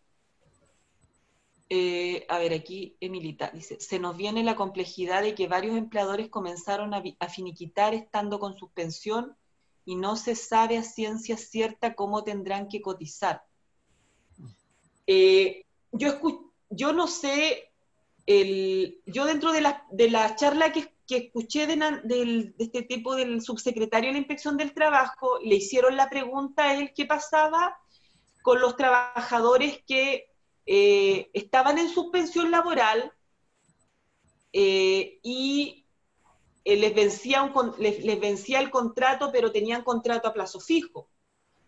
eh, 1.69 2.25
a 2.31 2.39
ver, 2.39 2.55
aquí 2.55 2.97
Emilita 3.01 3.51
dice, 3.51 3.79
se 3.79 3.99
nos 3.99 4.17
viene 4.17 4.43
la 4.43 4.57
complejidad 4.57 5.21
de 5.21 5.35
que 5.35 5.49
varios 5.49 5.77
empleadores 5.77 6.31
comenzaron 6.31 6.95
a, 6.95 7.03
a 7.19 7.29
finiquitar 7.29 7.93
estando 7.93 8.39
con 8.39 8.57
suspensión 8.57 9.37
y 9.87 9.95
no 9.95 10.17
se 10.17 10.35
sabe 10.35 10.77
a 10.77 10.83
ciencia 10.83 11.39
cierta 11.39 11.95
cómo 11.95 12.25
tendrán 12.25 12.69
que 12.69 12.83
cotizar. 12.83 13.43
Eh, 15.07 15.65
yo, 15.93 16.19
yo 16.69 16.93
no 16.93 17.07
sé, 17.07 17.73
el, 18.27 19.01
yo 19.07 19.25
dentro 19.25 19.53
de 19.53 19.61
la, 19.61 19.87
de 19.93 20.11
la 20.11 20.35
charla 20.35 20.73
que, 20.73 20.93
que 21.07 21.17
escuché 21.19 21.69
de, 21.69 21.77
de, 22.03 22.55
este 22.59 22.83
tipo 22.83 23.15
del 23.15 23.41
subsecretario 23.41 24.09
de 24.09 24.15
la 24.15 24.19
Inspección 24.19 24.57
del 24.57 24.75
Trabajo, 24.75 25.39
le 25.43 25.55
hicieron 25.55 25.97
la 25.97 26.11
pregunta 26.11 26.65
a 26.65 26.75
él 26.75 26.93
qué 26.93 27.07
pasaba 27.07 27.79
con 28.43 28.61
los 28.61 28.77
trabajadores 28.77 29.81
que 29.87 30.27
eh, 30.67 31.31
estaban 31.33 31.79
en 31.79 31.89
suspensión 31.89 32.51
laboral 32.51 33.13
eh, 34.53 35.21
y 35.23 35.86
eh, 36.67 36.75
les, 36.75 36.93
vencía 36.97 37.49
les, 37.79 38.21
vencía 38.21 38.59
el 38.59 38.71
contrato, 38.71 39.31
pero 39.31 39.53
tenían 39.53 39.85
contrato 39.85 40.27
a 40.27 40.33
plazo 40.33 40.59
fijo. 40.59 41.09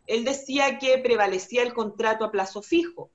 Él 0.09 0.25
decía 0.25 0.79
que 0.81 0.99
prevalecía 0.99 1.63
el 1.63 1.73
contrato 1.73 2.25
a 2.25 2.33
plazo 2.33 2.63
fijo. 2.63 3.13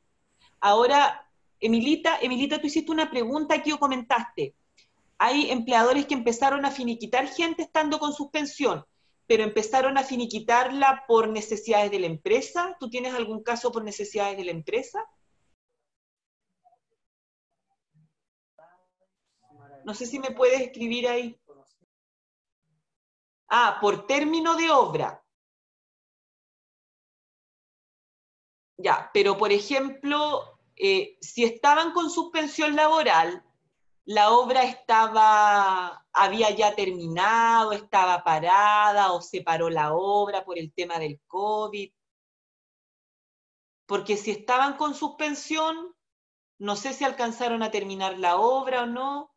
Ahora, 0.61 1.29
Emilita, 1.59 2.19
Emilita, 2.21 2.61
tú 2.61 2.67
hiciste 2.67 2.89
una 2.89 3.11
pregunta 3.11 3.55
aquí 3.55 3.73
o 3.73 3.79
comentaste. 3.79 4.55
Hay 5.17 5.51
empleadores 5.51 6.05
que 6.05 6.13
empezaron 6.13 6.63
a 6.63 6.71
finiquitar 6.71 7.27
gente 7.27 7.63
estando 7.63 7.99
con 7.99 8.13
suspensión, 8.13 8.85
pero 9.27 9.43
empezaron 9.43 9.97
a 9.97 10.03
finiquitarla 10.03 11.03
por 11.05 11.27
necesidades 11.27 11.91
de 11.91 11.99
la 11.99 12.07
empresa. 12.07 12.77
¿Tú 12.79 12.89
tienes 12.89 13.13
algún 13.13 13.43
caso 13.43 13.73
por 13.73 13.83
necesidades 13.83 14.37
de 14.37 14.45
la 14.45 14.51
empresa? 14.51 15.05
No 19.83 19.93
sé 19.93 20.05
si 20.05 20.17
me 20.17 20.31
puedes 20.31 20.61
escribir 20.61 21.09
ahí. 21.09 21.37
Ah, 23.55 23.77
por 23.79 24.07
término 24.07 24.55
de 24.55 24.71
obra. 24.71 25.23
Ya, 28.77 29.11
pero 29.13 29.37
por 29.37 29.51
ejemplo, 29.51 30.57
eh, 30.75 31.17
si 31.21 31.43
estaban 31.43 31.93
con 31.93 32.09
suspensión 32.09 32.75
laboral, 32.75 33.45
la 34.05 34.31
obra 34.31 34.63
estaba, 34.63 36.03
había 36.11 36.49
ya 36.49 36.75
terminado, 36.75 37.73
estaba 37.73 38.23
parada 38.23 39.13
o 39.13 39.21
se 39.21 39.41
paró 39.43 39.69
la 39.69 39.93
obra 39.93 40.43
por 40.43 40.57
el 40.57 40.73
tema 40.73 40.97
del 40.97 41.21
COVID. 41.27 41.93
Porque 43.85 44.17
si 44.17 44.31
estaban 44.31 44.77
con 44.77 44.95
suspensión, 44.95 45.95
no 46.57 46.75
sé 46.75 46.93
si 46.93 47.03
alcanzaron 47.03 47.61
a 47.61 47.69
terminar 47.69 48.17
la 48.17 48.37
obra 48.37 48.83
o 48.83 48.85
no, 48.87 49.32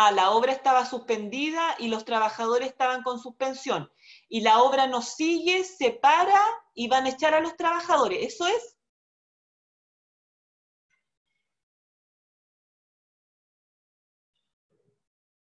ah, 0.00 0.12
la 0.12 0.30
obra 0.30 0.52
estaba 0.52 0.86
suspendida 0.86 1.74
y 1.78 1.88
los 1.88 2.04
trabajadores 2.04 2.68
estaban 2.68 3.02
con 3.02 3.18
suspensión, 3.20 3.90
y 4.28 4.42
la 4.42 4.62
obra 4.62 4.86
no 4.86 5.02
sigue, 5.02 5.64
se 5.64 5.90
para 5.90 6.40
y 6.74 6.88
van 6.88 7.06
a 7.06 7.10
echar 7.10 7.34
a 7.34 7.40
los 7.40 7.56
trabajadores. 7.56 8.34
¿Eso 8.34 8.46
es? 8.46 8.76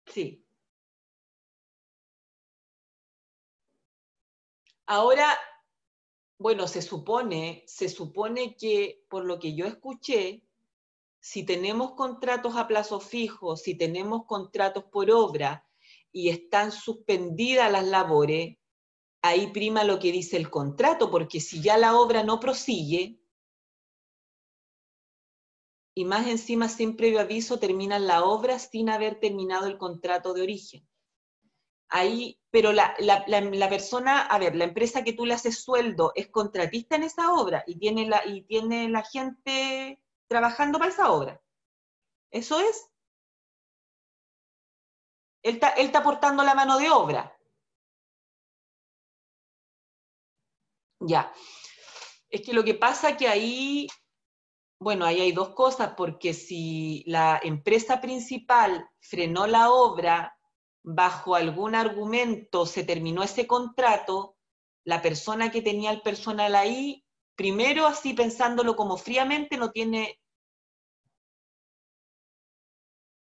Sí. 0.07 0.45
Ahora, 4.87 5.39
bueno, 6.39 6.69
se 6.69 6.83
supone, 6.83 7.65
se 7.67 7.89
supone 7.89 8.57
que 8.57 9.05
por 9.09 9.25
lo 9.25 9.39
que 9.39 9.55
yo 9.55 9.65
escuché, 9.67 10.43
si 11.23 11.45
tenemos 11.45 11.93
contratos 11.93 12.57
a 12.57 12.67
plazo 12.67 12.99
fijo, 12.99 13.57
si 13.57 13.77
tenemos 13.77 14.27
contratos 14.27 14.85
por 14.91 15.09
obra 15.13 15.65
y 16.11 16.31
están 16.31 16.73
suspendidas 16.73 17.71
las 17.71 17.87
labores, 17.87 18.59
ahí 19.23 19.47
prima 19.53 19.85
lo 19.85 20.01
que 20.01 20.11
dice 20.11 20.37
el 20.37 20.51
contrato, 20.51 21.13
porque 21.13 21.41
si 21.41 21.63
ya 21.63 21.79
la 21.79 21.97
obra 21.97 22.25
no 22.25 22.41
prosigue, 22.41 23.21
y 25.95 26.05
más 26.05 26.27
encima 26.27 26.69
sin 26.69 26.97
previo 26.97 27.21
aviso 27.21 27.61
terminan 27.61 28.09
la 28.09 28.25
obra 28.25 28.59
sin 28.59 28.91
haber 28.91 29.21
terminado 29.21 29.67
el 29.67 29.79
contrato 29.79 30.35
de 30.35 30.43
origen. 30.43 30.89
Ahí, 31.89 32.41
pero 32.51 32.73
la, 32.73 32.97
la, 32.99 33.69
persona, 33.69 34.23
a 34.23 34.39
ver, 34.39 34.57
la 34.57 34.65
empresa 34.65 35.05
que 35.05 35.13
tú 35.13 35.25
le 35.25 35.35
haces 35.35 35.63
sueldo 35.63 36.11
es 36.17 36.29
contratista 36.29 36.97
en 36.97 37.05
esa 37.05 37.33
obra 37.33 37.63
y 37.67 37.79
tiene 37.79 38.09
la, 38.09 38.27
y 38.27 38.43
tiene 38.43 38.89
la 38.89 39.05
gente 39.05 40.02
trabajando 40.33 40.79
para 40.79 40.91
esa 40.91 41.13
obra. 41.13 41.41
Eso 42.31 42.59
es. 42.59 42.89
Él 45.43 45.55
está, 45.55 45.69
él 45.71 45.87
está 45.87 45.99
aportando 45.99 46.43
la 46.43 46.55
mano 46.55 46.79
de 46.79 46.91
obra. 46.91 47.37
Ya. 51.01 51.33
Es 52.31 52.41
que 52.41 52.55
lo 52.55 52.65
que 52.65 52.75
pasa 52.75 53.17
que 53.17 53.29
ahí, 53.29 53.87
bueno, 54.81 55.05
ahí 55.05 55.21
hay 55.21 55.33
dos 55.33 55.51
cosas, 55.51 55.95
porque 55.97 56.33
si 56.33 57.05
la 57.07 57.39
empresa 57.43 58.01
principal 58.01 58.89
frenó 59.01 59.47
la 59.47 59.71
obra 59.71 60.39
bajo 60.83 61.35
algún 61.35 61.75
argumento, 61.75 62.65
se 62.65 62.85
terminó 62.85 63.23
ese 63.23 63.47
contrato, 63.47 64.37
la 64.85 65.03
persona 65.03 65.51
que 65.51 65.63
tenía 65.63 65.91
el 65.91 66.01
personal 66.03 66.55
ahí, 66.55 67.05
primero 67.37 67.87
así 67.87 68.15
pensándolo 68.15 68.77
como 68.77 68.97
fríamente, 68.97 69.57
no 69.57 69.71
tiene 69.71 70.22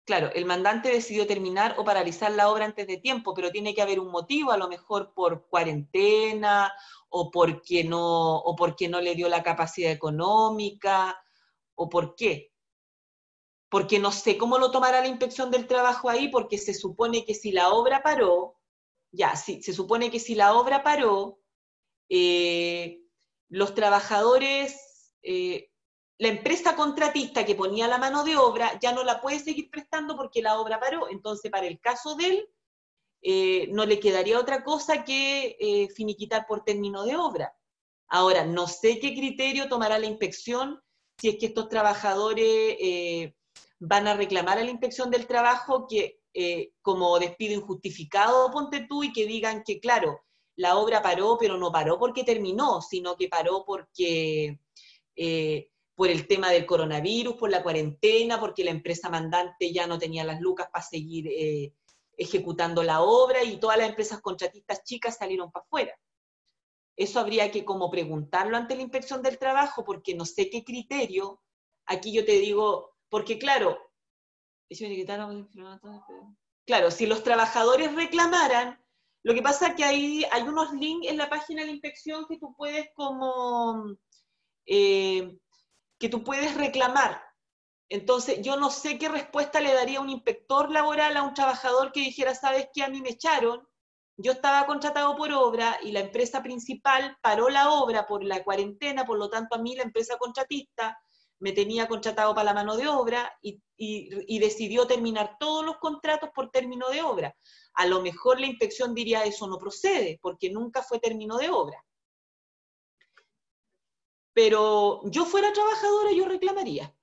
claro, 0.07 0.31
el 0.33 0.45
mandante 0.45 0.89
decidió 0.89 1.27
terminar 1.27 1.75
o 1.77 1.83
paralizar 1.83 2.31
la 2.31 2.49
obra 2.49 2.63
antes 2.63 2.87
de 2.87 2.95
tiempo, 2.95 3.33
pero 3.33 3.51
tiene 3.51 3.75
que 3.75 3.81
haber 3.81 3.99
un 3.99 4.09
motivo, 4.09 4.51
a 4.51 4.57
lo 4.57 4.69
mejor 4.69 5.13
por 5.13 5.47
cuarentena 5.49 6.73
o 7.09 7.29
porque 7.29 7.83
no, 7.83 8.37
o 8.37 8.55
porque 8.55 8.87
no 8.87 9.01
le 9.01 9.15
dio 9.15 9.27
la 9.27 9.43
capacidad 9.43 9.91
económica, 9.91 11.21
o 11.75 11.89
por 11.89 12.15
qué. 12.15 12.53
Porque 13.69 13.99
no 13.99 14.13
sé 14.13 14.37
cómo 14.37 14.57
lo 14.57 14.71
tomará 14.71 15.01
la 15.01 15.09
inspección 15.09 15.51
del 15.51 15.67
trabajo 15.67 16.09
ahí, 16.09 16.29
porque 16.29 16.57
se 16.57 16.73
supone 16.73 17.25
que 17.25 17.35
si 17.35 17.51
la 17.51 17.69
obra 17.69 18.01
paró, 18.01 18.55
ya, 19.11 19.35
sí, 19.35 19.61
se 19.61 19.73
supone 19.73 20.09
que 20.09 20.19
si 20.19 20.35
la 20.35 20.55
obra 20.55 20.83
paró, 20.83 21.41
eh, 22.07 23.01
los 23.49 23.75
trabajadores, 23.75 25.13
eh, 25.21 25.69
la 26.19 26.29
empresa 26.29 26.75
contratista 26.75 27.45
que 27.45 27.55
ponía 27.55 27.87
la 27.87 27.97
mano 27.97 28.23
de 28.23 28.35
obra 28.35 28.79
ya 28.79 28.91
no 28.91 29.03
la 29.03 29.21
puede 29.21 29.39
seguir 29.39 29.69
prestando 29.69 30.15
porque 30.15 30.41
la 30.41 30.59
obra 30.59 30.79
paró. 30.79 31.09
Entonces, 31.09 31.51
para 31.51 31.67
el 31.67 31.79
caso 31.79 32.15
de 32.15 32.25
él, 32.25 32.49
eh, 33.21 33.67
no 33.71 33.85
le 33.85 33.99
quedaría 33.99 34.39
otra 34.39 34.63
cosa 34.63 35.03
que 35.03 35.87
finiquitar 35.95 36.45
por 36.47 36.63
término 36.63 37.03
de 37.03 37.15
obra. 37.15 37.55
Ahora, 38.07 38.45
no 38.45 38.67
sé 38.67 38.99
qué 38.99 39.13
criterio 39.13 39.69
tomará 39.69 39.99
la 39.99 40.07
inspección 40.07 40.81
si 41.19 41.29
es 41.29 41.37
que 41.37 41.47
estos 41.47 41.67
trabajadores 41.67 42.77
van 43.79 44.07
a 44.07 44.15
reclamar 44.15 44.59
a 44.59 44.63
la 44.63 44.71
inspección 44.71 45.11
del 45.11 45.27
trabajo 45.27 45.87
que 45.87 46.19
como 46.81 47.19
despido 47.19 47.55
injustificado, 47.55 48.51
ponte 48.51 48.85
tú, 48.87 49.03
y 49.03 49.11
que 49.11 49.25
digan 49.25 49.63
que, 49.63 49.79
claro, 49.79 50.21
la 50.57 50.77
obra 50.77 51.01
paró, 51.01 51.37
pero 51.39 51.57
no 51.57 51.71
paró 51.71 51.97
porque 51.99 52.23
terminó, 52.23 52.81
sino 52.81 53.15
que 53.15 53.29
paró 53.29 53.63
porque 53.65 54.59
eh, 55.15 55.69
por 55.97 56.09
el 56.09 56.27
tema 56.27 56.51
del 56.51 56.67
coronavirus, 56.67 57.37
por 57.37 57.49
la 57.49 57.63
cuarentena, 57.63 58.39
porque 58.39 58.63
la 58.63 58.69
empresa 58.69 59.09
mandante 59.09 59.73
ya 59.73 59.87
no 59.87 59.97
tenía 59.97 60.23
las 60.23 60.39
lucas 60.39 60.69
para 60.71 60.85
seguir 60.85 61.27
eh, 61.27 61.73
ejecutando 62.15 62.83
la 62.83 63.01
obra 63.01 63.43
y 63.43 63.59
todas 63.59 63.79
las 63.79 63.89
empresas 63.89 64.21
contratistas 64.21 64.83
chicas 64.83 65.17
salieron 65.17 65.51
para 65.51 65.65
afuera. 65.65 65.99
Eso 66.95 67.19
habría 67.19 67.49
que 67.49 67.65
como 67.65 67.89
preguntarlo 67.89 68.57
ante 68.57 68.75
la 68.75 68.83
inspección 68.83 69.23
del 69.23 69.39
trabajo, 69.39 69.83
porque 69.83 70.13
no 70.13 70.25
sé 70.25 70.51
qué 70.51 70.63
criterio. 70.63 71.41
Aquí 71.87 72.13
yo 72.13 72.23
te 72.23 72.33
digo, 72.33 72.95
porque 73.09 73.39
claro, 73.39 73.79
claro, 76.67 76.91
si 76.91 77.07
los 77.07 77.23
trabajadores 77.23 77.95
reclamaran, 77.95 78.79
lo 79.23 79.33
que 79.33 79.41
pasa 79.41 79.69
es 79.69 79.75
que 79.75 79.83
hay, 79.83 80.23
hay 80.31 80.43
unos 80.43 80.73
links 80.73 81.07
en 81.07 81.17
la 81.17 81.27
página 81.27 81.65
de 81.65 81.71
inspección 81.71 82.27
que 82.29 82.37
tú 82.37 82.53
puedes 82.55 82.91
como, 82.93 83.97
eh, 84.67 85.35
que 85.99 86.09
tú 86.09 86.23
puedes 86.23 86.55
reclamar. 86.55 87.21
Entonces, 87.89 88.41
yo 88.41 88.57
no 88.57 88.69
sé 88.69 88.97
qué 88.97 89.09
respuesta 89.09 89.61
le 89.61 89.73
daría 89.73 90.01
un 90.01 90.09
inspector 90.09 90.71
laboral 90.71 91.15
a 91.15 91.23
un 91.23 91.33
trabajador 91.33 91.91
que 91.91 92.01
dijera, 92.01 92.35
sabes 92.35 92.67
que 92.73 92.83
a 92.83 92.89
mí 92.89 93.01
me 93.01 93.09
echaron, 93.09 93.65
yo 94.17 94.31
estaba 94.31 94.65
contratado 94.65 95.15
por 95.15 95.31
obra 95.31 95.77
y 95.83 95.91
la 95.91 96.01
empresa 96.01 96.41
principal 96.41 97.17
paró 97.21 97.49
la 97.49 97.71
obra 97.71 98.07
por 98.07 98.23
la 98.23 98.43
cuarentena, 98.43 99.05
por 99.05 99.17
lo 99.17 99.29
tanto 99.29 99.55
a 99.55 99.59
mí 99.59 99.75
la 99.75 99.83
empresa 99.83 100.17
contratista 100.17 100.97
me 101.39 101.51
tenía 101.51 101.87
contratado 101.87 102.33
para 102.33 102.45
la 102.45 102.53
mano 102.55 102.75
de 102.75 102.87
obra 102.87 103.31
y, 103.41 103.61
y 103.77 104.39
decidió 104.39 104.87
terminar 104.87 105.37
todos 105.39 105.63
los 105.63 105.77
contratos 105.77 106.31
por 106.33 106.49
término 106.49 106.89
de 106.89 107.03
obra 107.03 107.35
a 107.77 107.85
lo 107.85 108.01
mejor 108.01 108.39
la 108.39 108.47
inspección 108.47 108.93
diría 108.93 109.23
eso 109.23 109.47
no 109.47 109.59
procede, 109.59 110.19
porque 110.21 110.49
nunca 110.49 110.81
fue 110.81 110.99
término 110.99 111.37
de 111.37 111.49
obra. 111.49 111.77
Pero 114.37 115.01
yo 115.05 115.25
fuera 115.25 115.51
trabajadora, 115.51 116.11
yo 116.11 116.25
reclamaría. 116.25 116.93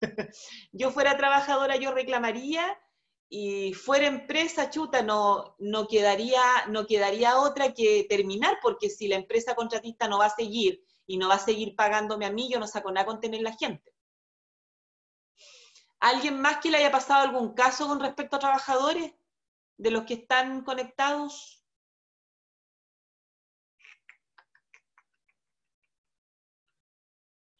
yo 0.72 0.90
fuera 0.90 1.14
trabajadora, 1.18 1.76
yo 1.76 1.92
reclamaría 1.92 2.74
y 3.28 3.74
fuera 3.74 4.06
empresa, 4.06 4.70
chuta, 4.70 5.02
no, 5.02 5.56
no, 5.58 5.86
quedaría, 5.86 6.40
no 6.70 6.86
quedaría 6.86 7.38
otra 7.38 7.74
que 7.74 8.06
terminar, 8.08 8.60
porque 8.62 8.88
si 8.88 9.08
la 9.08 9.16
empresa 9.16 9.54
contratista 9.54 10.08
no 10.08 10.20
va 10.20 10.24
a 10.24 10.34
seguir 10.34 10.82
y 11.06 11.18
no 11.18 11.28
va 11.28 11.34
a 11.34 11.38
seguir 11.38 11.76
pagándome 11.76 12.24
a 12.24 12.32
mí, 12.32 12.48
yo 12.50 12.58
no 12.58 12.66
saco 12.66 12.90
nada 12.90 13.04
con 13.04 13.20
tener 13.20 13.42
la 13.42 13.54
gente. 13.54 13.92
¿Alguien 15.98 16.40
más 16.40 16.60
que 16.62 16.70
le 16.70 16.78
haya 16.78 16.90
pasado 16.90 17.20
algún 17.20 17.52
caso 17.52 17.88
con 17.88 18.00
respecto 18.00 18.36
a 18.36 18.40
trabajadores? 18.40 19.12
de 19.76 19.90
los 19.90 20.04
que 20.04 20.14
están 20.14 20.62
conectados? 20.62 21.59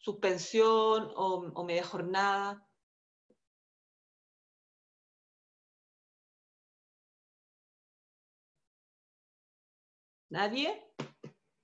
Suspensión 0.01 1.11
o, 1.15 1.63
media 1.63 1.83
jornada. 1.85 2.67
¿Nadie? 10.31 10.81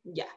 Ya. 0.06 0.28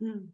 Mm. 0.00 0.32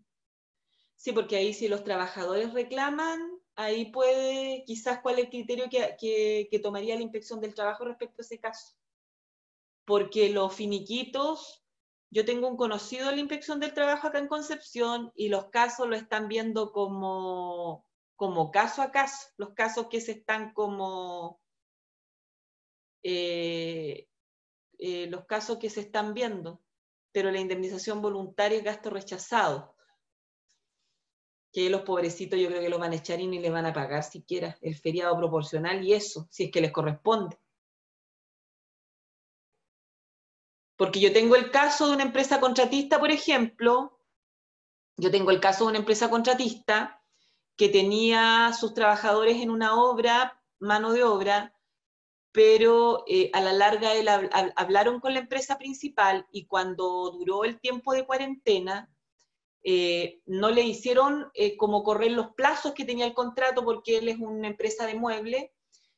Sí, 0.96 1.12
porque 1.12 1.36
ahí 1.36 1.54
si 1.54 1.68
los 1.68 1.84
trabajadores 1.84 2.52
reclaman, 2.54 3.20
ahí 3.56 3.90
puede, 3.92 4.64
quizás 4.66 5.00
cuál 5.00 5.18
es 5.18 5.24
el 5.24 5.30
criterio 5.30 5.66
que, 5.70 6.60
tomaría 6.62 6.96
la 6.96 7.02
inspección 7.02 7.40
del 7.40 7.54
trabajo 7.54 7.84
respecto 7.84 8.22
a 8.22 8.24
ese 8.24 8.38
caso. 8.38 8.74
Porque 9.84 10.30
los 10.30 10.54
finiquitos, 10.54 11.64
yo 12.10 12.24
tengo 12.24 12.48
un 12.48 12.56
conocido 12.56 13.08
de 13.08 13.16
la 13.16 13.20
inspección 13.20 13.60
del 13.60 13.74
trabajo 13.74 14.08
acá 14.08 14.18
en 14.18 14.28
Concepción 14.28 15.12
y 15.14 15.28
los 15.28 15.46
casos 15.50 15.88
lo 15.88 15.96
están 15.96 16.28
viendo 16.28 16.72
como, 16.72 17.86
como 18.16 18.50
caso 18.50 18.82
a 18.82 18.90
caso, 18.90 19.28
los 19.36 19.54
casos 19.54 19.88
que 19.88 20.00
se 20.00 20.12
están 20.12 20.52
como, 20.54 21.40
eh, 23.02 24.08
eh, 24.78 25.06
los 25.08 25.26
casos 25.26 25.58
que 25.58 25.70
se 25.70 25.80
están 25.80 26.14
viendo 26.14 26.64
pero 27.14 27.30
la 27.30 27.38
indemnización 27.38 28.02
voluntaria 28.02 28.58
es 28.58 28.64
gasto 28.64 28.90
rechazado. 28.90 29.73
Que 31.54 31.70
los 31.70 31.82
pobrecitos 31.82 32.38
yo 32.38 32.48
creo 32.48 32.60
que 32.60 32.68
los 32.68 32.80
van 32.80 32.92
a 32.92 32.96
echar 32.96 33.20
y 33.20 33.26
ni 33.26 33.38
les 33.38 33.50
van 33.50 33.64
a 33.64 33.72
pagar 33.72 34.02
siquiera 34.02 34.58
el 34.60 34.74
feriado 34.74 35.16
proporcional 35.16 35.82
y 35.82 35.94
eso, 35.94 36.28
si 36.30 36.44
es 36.44 36.50
que 36.50 36.60
les 36.60 36.72
corresponde. 36.72 37.38
Porque 40.76 41.00
yo 41.00 41.12
tengo 41.12 41.36
el 41.36 41.50
caso 41.50 41.86
de 41.86 41.94
una 41.94 42.02
empresa 42.02 42.40
contratista, 42.40 43.00
por 43.00 43.10
ejemplo, 43.10 44.00
yo 44.96 45.10
tengo 45.10 45.30
el 45.30 45.40
caso 45.40 45.64
de 45.64 45.70
una 45.70 45.78
empresa 45.78 46.10
contratista 46.10 47.02
que 47.56 47.68
tenía 47.68 48.52
sus 48.52 48.74
trabajadores 48.74 49.40
en 49.40 49.50
una 49.50 49.80
obra, 49.80 50.42
mano 50.58 50.92
de 50.92 51.04
obra, 51.04 51.54
pero 52.32 53.04
eh, 53.06 53.30
a 53.32 53.40
la 53.40 53.52
larga 53.52 53.92
hablaron 54.56 54.98
con 54.98 55.14
la 55.14 55.20
empresa 55.20 55.56
principal 55.56 56.26
y 56.32 56.46
cuando 56.46 57.12
duró 57.12 57.44
el 57.44 57.60
tiempo 57.60 57.92
de 57.92 58.04
cuarentena, 58.04 58.90
eh, 59.64 60.20
no 60.26 60.50
le 60.50 60.62
hicieron 60.62 61.30
eh, 61.34 61.56
como 61.56 61.82
correr 61.82 62.12
los 62.12 62.34
plazos 62.34 62.72
que 62.74 62.84
tenía 62.84 63.06
el 63.06 63.14
contrato 63.14 63.64
porque 63.64 63.98
él 63.98 64.08
es 64.08 64.18
una 64.18 64.48
empresa 64.48 64.86
de 64.86 64.94
muebles, 64.94 65.50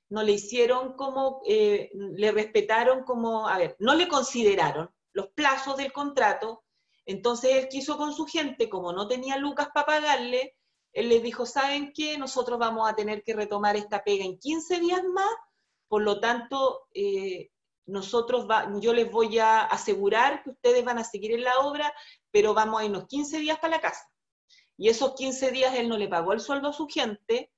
no 0.09 0.23
le 0.23 0.33
hicieron 0.33 0.95
como, 0.95 1.43
le 1.45 2.31
respetaron 2.31 3.03
como, 3.03 3.49
a 3.49 3.59
ver, 3.59 3.77
no 3.81 3.97
le 3.97 4.07
consideraron 4.07 4.89
los 5.13 5.29
plazos 5.31 5.77
del 5.77 5.93
contrato, 5.93 6.63
entonces 7.07 7.57
él 7.57 7.69
quiso 7.69 7.97
con 7.97 8.15
su 8.15 8.25
gente, 8.25 8.69
como 8.69 8.93
no 8.93 9.09
tenía 9.09 9.37
lucas 9.37 9.69
para 9.75 9.87
pagarle, 9.87 10.57
él 10.93 11.09
les 11.09 11.25
dijo, 11.25 11.45
¿saben 11.45 11.93
qué? 11.93 12.17
Nosotros 12.19 12.57
vamos 12.59 12.89
a 12.89 12.95
tener 12.95 13.25
que 13.25 13.35
retomar 13.35 13.75
esta 13.75 14.05
pega 14.05 14.25
en 14.25 14.39
15 14.39 14.79
días 14.79 15.03
más 15.03 15.35
por 15.89 16.03
lo 16.03 16.21
tanto, 16.21 16.89
eh, 16.95 17.51
nosotros 17.87 18.47
yo 18.81 18.93
les 18.93 19.11
voy 19.11 19.39
a 19.39 19.63
asegurar 19.63 20.43
que 20.43 20.51
ustedes 20.51 20.85
van 20.85 20.99
a 20.99 21.05
seguir 21.05 21.33
en 21.33 21.45
la 21.45 21.59
obra, 21.61 21.93
pero 22.31 22.53
vamos 22.53 22.81
a 22.81 22.85
irnos 22.85 23.07
15 23.07 23.39
días 23.39 23.59
para 23.59 23.77
la 23.77 23.81
casa. 23.81 24.09
Y 24.77 24.89
esos 24.89 25.15
15 25.15 25.53
días 25.53 25.75
él 25.75 25.89
no 25.89 25.97
le 25.97 26.09
pagó 26.09 26.33
el 26.33 26.41
sueldo 26.41 26.69
a 26.69 26.73
su 26.73 26.87
gente 26.87 27.51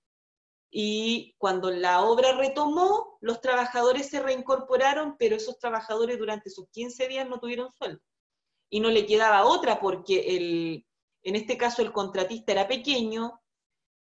y 0.71 1.35
cuando 1.38 1.71
la 1.71 2.03
obra 2.03 2.33
retomó, 2.33 3.19
los 3.21 3.41
trabajadores 3.41 4.11
se 4.11 4.21
reincorporaron, 4.21 5.17
pero 5.19 5.37
esos 5.37 5.59
trabajadores 5.59 6.19
durante 6.19 6.51
esos 6.51 6.69
15 6.71 7.09
días 7.09 7.29
no 7.29 7.41
tuvieron 7.41 7.73
sueldo. 7.73 8.01
Y 8.71 8.81
no 8.81 8.91
le 8.91 9.07
quedaba 9.07 9.47
otra 9.47 9.81
porque 9.81 10.37
el, 10.37 10.87
en 11.23 11.37
este 11.37 11.57
caso 11.57 11.81
el 11.81 11.93
contratista 11.93 12.53
era 12.53 12.69
pequeño, 12.69 13.41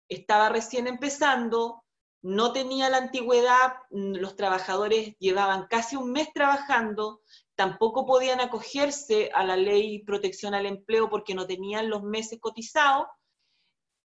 estaba 0.10 0.50
recién 0.50 0.88
empezando, 0.88 1.85
no 2.26 2.54
tenía 2.54 2.90
la 2.90 2.98
antigüedad, 2.98 3.76
mm, 3.92 4.16
los 4.16 4.36
trabajadores 4.36 5.16
llevaban 5.20 5.68
casi 5.70 5.96
un 5.96 6.12
mes 6.12 6.34
trabajando, 6.34 7.22
tampoco 7.54 8.08
podían 8.08 8.40
acogerse 8.40 9.30
a 9.36 9.44
la 9.44 9.56
ley 9.56 10.04
protección 10.06 10.56
al 10.56 10.66
empleo 10.66 11.08
porque 11.08 11.36
no 11.36 11.46
tenían 11.46 11.88
los 11.88 12.02
meses 12.02 12.40
cotizados 12.42 13.06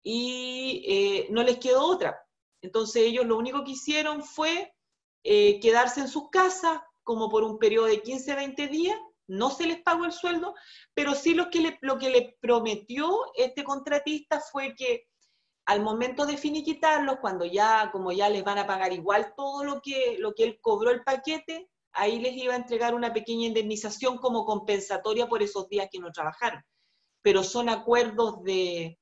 y 0.03 0.85
eh, 0.87 1.29
no 1.31 1.43
les 1.43 1.59
quedó 1.61 1.83
otra. 1.87 2.21
Entonces 2.61 3.05
ellos 3.05 3.25
lo 3.25 3.39
único 3.39 3.65
que 3.65 3.71
hicieron 3.71 4.23
fue 4.23 4.71
eh, 5.25 5.59
quedarse 5.61 6.01
en 6.01 6.09
sus 6.09 6.29
casas 6.29 6.79
como 7.03 7.31
por 7.31 7.43
un 7.43 7.59
periodo 7.59 7.87
de 7.87 8.03
15, 8.03 8.35
20 8.35 8.69
días, 8.69 8.99
no 9.29 9.49
se 9.49 9.65
les 9.67 9.81
pagó 9.81 10.05
el 10.05 10.13
sueldo, 10.13 10.55
pero 10.93 11.15
sí 11.15 11.33
lo 11.33 11.49
que 11.49 11.61
le, 11.61 11.79
lo 11.81 11.97
que 11.97 12.11
le 12.11 12.37
prometió 12.43 13.19
este 13.35 13.65
contratista 13.65 14.41
fue 14.41 14.75
que 14.75 15.09
al 15.67 15.83
momento 15.83 16.27
de 16.27 16.37
finiquitarlos, 16.37 17.19
cuando 17.21 17.45
ya, 17.45 17.91
como 17.93 18.13
ya 18.13 18.29
les 18.29 18.45
van 18.45 18.59
a 18.59 18.67
pagar 18.67 18.93
igual 18.93 19.35
todo 19.37 19.65
lo 19.65 19.81
que, 19.81 20.17
lo 20.19 20.35
que 20.35 20.45
él 20.45 20.59
cobró 20.61 20.91
el 20.91 21.03
paquete, 21.03 21.71
ahí 21.93 22.19
les 22.19 22.35
iba 22.35 22.55
a 22.55 22.57
entregar 22.57 22.95
una 22.95 23.13
pequeña 23.13 23.47
indemnización 23.47 24.19
como 24.19 24.45
compensatoria 24.45 25.29
por 25.29 25.43
esos 25.43 25.69
días 25.69 25.89
que 25.91 25.99
no 25.99 26.11
trabajaron. 26.13 26.63
Pero 27.23 27.43
son 27.43 27.69
acuerdos 27.69 28.43
de, 28.43 28.99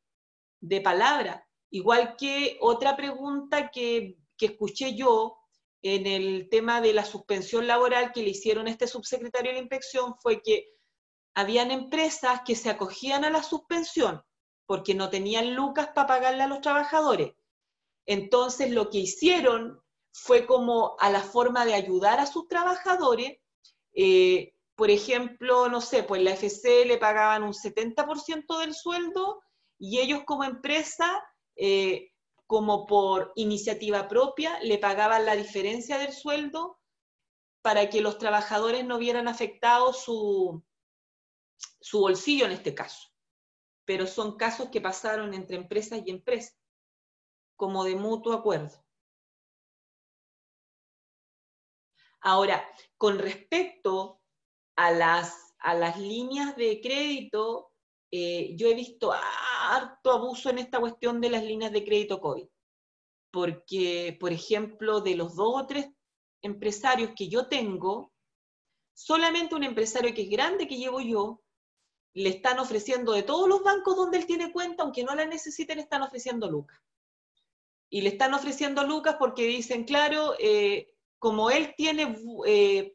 de 0.61 0.81
palabra. 0.81 1.47
Igual 1.71 2.17
que 2.17 2.59
otra 2.61 2.97
pregunta 2.97 3.71
que, 3.71 4.19
que 4.37 4.47
escuché 4.47 4.95
yo 4.95 5.39
en 5.83 6.07
el 6.07 6.49
tema 6.51 6.81
de 6.81 6.93
la 6.93 7.05
suspensión 7.05 7.67
laboral 7.67 8.13
que 8.13 8.23
le 8.23 8.31
hicieron 8.31 8.67
a 8.67 8.71
este 8.71 8.87
subsecretario 8.87 9.51
de 9.51 9.57
la 9.57 9.63
inspección 9.63 10.17
fue 10.21 10.43
que 10.43 10.69
habían 11.35 11.71
empresas 11.71 12.41
que 12.45 12.57
se 12.57 12.71
acogían 12.71 13.25
a 13.25 13.31
la 13.31 13.43
suspensión 13.43 14.23
porque 14.69 14.95
no 14.95 15.09
tenían 15.09 15.55
lucas 15.55 15.89
para 15.95 16.07
pagarle 16.07 16.43
a 16.43 16.47
los 16.47 16.61
trabajadores. 16.61 17.33
Entonces 18.05 18.71
lo 18.71 18.91
que 18.91 18.99
hicieron 18.99 19.83
fue 20.13 20.45
como 20.45 20.95
a 20.99 21.09
la 21.09 21.23
forma 21.23 21.65
de 21.65 21.73
ayudar 21.73 22.21
a 22.21 22.27
sus 22.27 22.49
trabajadores. 22.49 23.39
Eh, 23.95 24.53
por 24.75 24.91
ejemplo, 24.91 25.71
no 25.71 25.81
sé, 25.81 26.03
pues 26.03 26.23
la 26.23 26.33
FC 26.33 26.85
le 26.85 26.99
pagaban 26.99 27.45
un 27.45 27.55
70% 27.55 28.59
del 28.59 28.75
sueldo 28.75 29.41
y 29.79 30.01
ellos 30.01 30.25
como 30.27 30.45
empresa, 30.45 31.19
eh, 31.57 32.13
como 32.47 32.85
por 32.85 33.33
iniciativa 33.37 34.07
propia, 34.07 34.61
le 34.61 34.77
pagaban 34.77 35.25
la 35.25 35.35
diferencia 35.35 35.97
del 35.97 36.13
sueldo 36.13 36.79
para 37.63 37.89
que 37.89 38.03
los 38.03 38.19
trabajadores 38.19 38.85
no 38.85 38.99
vieran 38.99 39.29
afectado 39.29 39.95
su, 39.95 40.63
su 41.81 42.01
bolsillo 42.01 42.45
en 42.45 42.53
este 42.53 42.75
caso. 42.75 43.09
Pero 43.89 44.07
son 44.07 44.37
casos 44.37 44.69
que 44.69 44.83
pasaron 44.83 45.33
entre 45.33 45.57
empresas 45.57 46.03
y 46.05 46.11
empresas, 46.11 46.55
como 47.57 47.85
de 47.85 47.95
mutuo 47.95 48.35
acuerdo. 48.35 48.85
Ahora, 52.21 52.69
con 52.99 53.19
respecto 53.19 54.21
a 54.77 54.91
las, 54.91 55.55
a 55.59 55.73
las 55.73 55.99
líneas 55.99 56.55
de 56.55 56.83
crédito, 56.83 57.73
eh, 58.11 58.55
yo 58.57 58.69
he 58.69 58.75
visto 58.75 59.11
harto 59.11 60.13
abuso 60.13 60.51
en 60.51 60.59
esta 60.59 60.81
cuestión 60.81 61.19
de 61.23 61.31
las 61.31 61.43
líneas 61.43 61.73
de 61.73 61.83
crédito 61.83 62.21
COVID. 62.21 62.47
Porque, 63.31 64.19
por 64.21 64.35
ejemplo, 64.35 65.01
de 65.01 65.17
los 65.17 65.35
dos 65.35 65.63
o 65.63 65.67
tres 65.67 65.89
empresarios 66.43 67.13
que 67.17 67.31
yo 67.31 67.49
tengo, 67.49 68.13
solamente 68.93 69.55
un 69.55 69.65
empresario 69.65 70.13
que 70.13 70.25
es 70.25 70.29
grande 70.29 70.69
que 70.69 70.77
llevo 70.77 71.01
yo, 71.01 71.43
le 72.19 72.31
están 72.31 72.59
ofreciendo 72.59 73.13
de 73.13 73.23
todos 73.23 73.49
los 73.49 73.63
bancos 73.63 73.95
donde 73.95 74.19
él 74.19 74.27
tiene 74.27 74.51
cuenta, 74.51 74.83
aunque 74.83 75.05
no 75.05 75.15
la 75.15 75.25
necesiten, 75.25 75.79
están 75.79 76.03
ofreciendo 76.03 76.51
lucas. 76.51 76.81
Y 77.89 78.01
le 78.01 78.09
están 78.11 78.35
ofreciendo 78.35 78.83
lucas 78.83 79.17
porque 79.21 79.47
dicen, 79.47 79.85
claro, 79.85 80.35
eh, 80.41 80.97
como 81.21 81.49
él 81.51 81.75
tiene, 81.77 82.17
eh, 82.45 82.93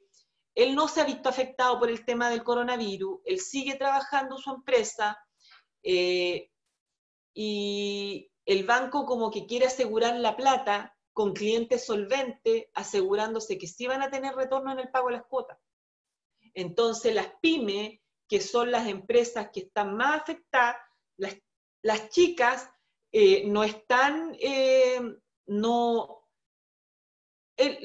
él 0.56 0.76
no 0.76 0.90
se 0.90 1.00
ha 1.00 1.06
visto 1.06 1.30
afectado 1.30 1.80
por 1.80 1.90
el 1.90 2.04
tema 2.04 2.30
del 2.30 2.44
coronavirus, 2.44 3.22
él 3.24 3.40
sigue 3.40 3.76
trabajando 3.76 4.38
su 4.38 4.52
empresa 4.52 5.18
eh, 5.84 6.52
y 7.34 8.30
el 8.46 8.66
banco 8.66 9.06
como 9.06 9.32
que 9.32 9.46
quiere 9.46 9.68
asegurar 9.68 10.20
la 10.20 10.36
plata 10.36 10.98
con 11.14 11.32
clientes 11.32 11.86
solventes, 11.86 12.66
asegurándose 12.74 13.58
que 13.58 13.68
sí 13.68 13.88
van 13.88 14.02
a 14.02 14.12
tener 14.12 14.36
retorno 14.36 14.74
en 14.74 14.80
el 14.80 14.90
pago 14.90 15.08
de 15.08 15.14
las 15.14 15.26
cuotas. 15.28 15.58
Entonces 16.54 17.16
las 17.16 17.28
pymes, 17.42 18.03
que 18.28 18.42
son 18.42 18.72
las 18.72 18.88
empresas 18.88 19.50
que 19.54 19.62
están 19.62 19.96
más 19.96 20.22
afectadas, 20.22 20.78
las, 21.18 22.10
chicas 22.10 22.70
eh, 23.12 23.44
no 23.46 23.64
están, 23.64 24.36
no, 25.48 26.24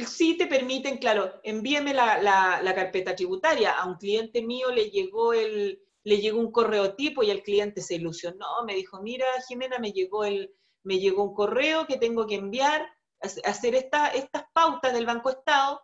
sí 0.07 0.37
te 0.37 0.47
permiten, 0.47 0.99
claro, 0.99 1.41
envíeme 1.43 1.93
la, 1.95 2.73
carpeta 2.75 3.15
tributaria. 3.15 3.73
A 3.73 3.87
un 3.87 3.97
cliente 3.97 4.43
mío 4.43 4.71
le 4.71 4.91
llegó, 4.91 5.33
el, 5.33 5.81
le 6.05 6.19
llegó 6.19 6.41
un 6.41 6.53
correo 6.53 6.95
tipo 6.95 7.23
y 7.23 7.31
el 7.31 7.43
cliente 7.43 7.81
se 7.83 7.97
ilusionó, 7.97 8.47
me 8.67 8.75
dijo, 8.75 9.03
mira, 9.03 9.27
Jimena, 9.47 9.79
me 9.79 9.93
llegó, 9.93 10.25
el, 10.25 10.55
me 10.83 10.99
llegó 10.99 11.23
un 11.25 11.35
correo 11.35 11.87
que 11.87 11.99
tengo 11.99 12.27
que 12.27 12.37
enviar, 12.37 12.87
hacer 13.21 13.75
esta, 13.75 14.09
estas 14.09 14.45
pautas 14.53 14.93
del 14.93 15.07
Banco 15.07 15.31
Estado. 15.31 15.81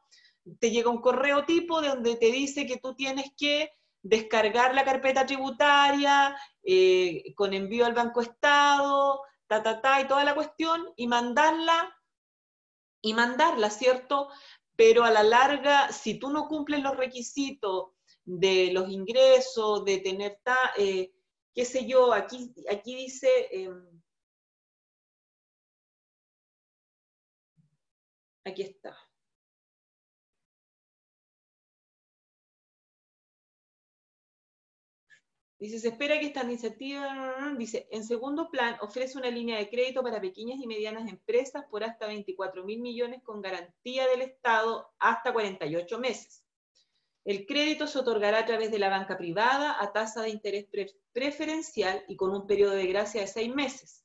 Te 0.60 0.70
llega 0.70 0.90
un 0.90 1.00
correo 1.00 1.44
tipo 1.44 1.80
donde 1.80 2.16
te 2.16 2.30
dice 2.30 2.66
que 2.66 2.78
tú 2.78 2.94
tienes 2.94 3.30
que 3.36 3.70
descargar 4.04 4.74
la 4.74 4.84
carpeta 4.84 5.24
tributaria 5.26 6.36
eh, 6.62 7.34
con 7.34 7.54
envío 7.54 7.86
al 7.86 7.94
Banco 7.94 8.20
Estado, 8.20 9.22
ta, 9.46 9.62
ta, 9.62 9.80
ta, 9.80 10.00
y 10.00 10.06
toda 10.06 10.24
la 10.24 10.34
cuestión, 10.34 10.92
y 10.96 11.06
mandarla 11.08 11.90
y 13.00 13.14
mandarla, 13.14 13.70
¿cierto? 13.70 14.28
Pero 14.76 15.04
a 15.04 15.10
la 15.10 15.22
larga, 15.22 15.90
si 15.92 16.18
tú 16.18 16.30
no 16.30 16.48
cumples 16.48 16.82
los 16.82 16.96
requisitos 16.96 17.92
de 18.24 18.70
los 18.72 18.90
ingresos, 18.90 19.84
de 19.84 19.98
tener, 19.98 20.38
eh, 20.78 21.12
qué 21.54 21.64
sé 21.64 21.86
yo, 21.86 22.12
aquí, 22.12 22.54
aquí 22.70 22.94
dice... 22.96 23.28
Em, 23.50 24.02
aquí 28.44 28.62
está. 28.62 29.03
Dice, 35.64 35.78
se 35.78 35.88
espera 35.88 36.20
que 36.20 36.26
esta 36.26 36.44
iniciativa, 36.44 37.54
dice, 37.56 37.88
en 37.90 38.04
segundo 38.04 38.50
plan, 38.50 38.76
ofrece 38.82 39.16
una 39.16 39.30
línea 39.30 39.56
de 39.56 39.70
crédito 39.70 40.02
para 40.02 40.20
pequeñas 40.20 40.60
y 40.60 40.66
medianas 40.66 41.08
empresas 41.08 41.64
por 41.70 41.82
hasta 41.82 42.06
24 42.06 42.64
mil 42.64 42.82
millones 42.82 43.22
con 43.22 43.40
garantía 43.40 44.06
del 44.06 44.20
Estado 44.20 44.92
hasta 44.98 45.32
48 45.32 45.98
meses. 45.98 46.44
El 47.24 47.46
crédito 47.46 47.86
se 47.86 47.98
otorgará 47.98 48.40
a 48.40 48.44
través 48.44 48.70
de 48.72 48.78
la 48.78 48.90
banca 48.90 49.16
privada 49.16 49.82
a 49.82 49.90
tasa 49.90 50.20
de 50.20 50.28
interés 50.28 50.66
preferencial 51.14 52.04
y 52.08 52.16
con 52.16 52.32
un 52.32 52.46
periodo 52.46 52.72
de 52.72 52.86
gracia 52.86 53.22
de 53.22 53.26
seis 53.26 53.54
meses. 53.54 54.04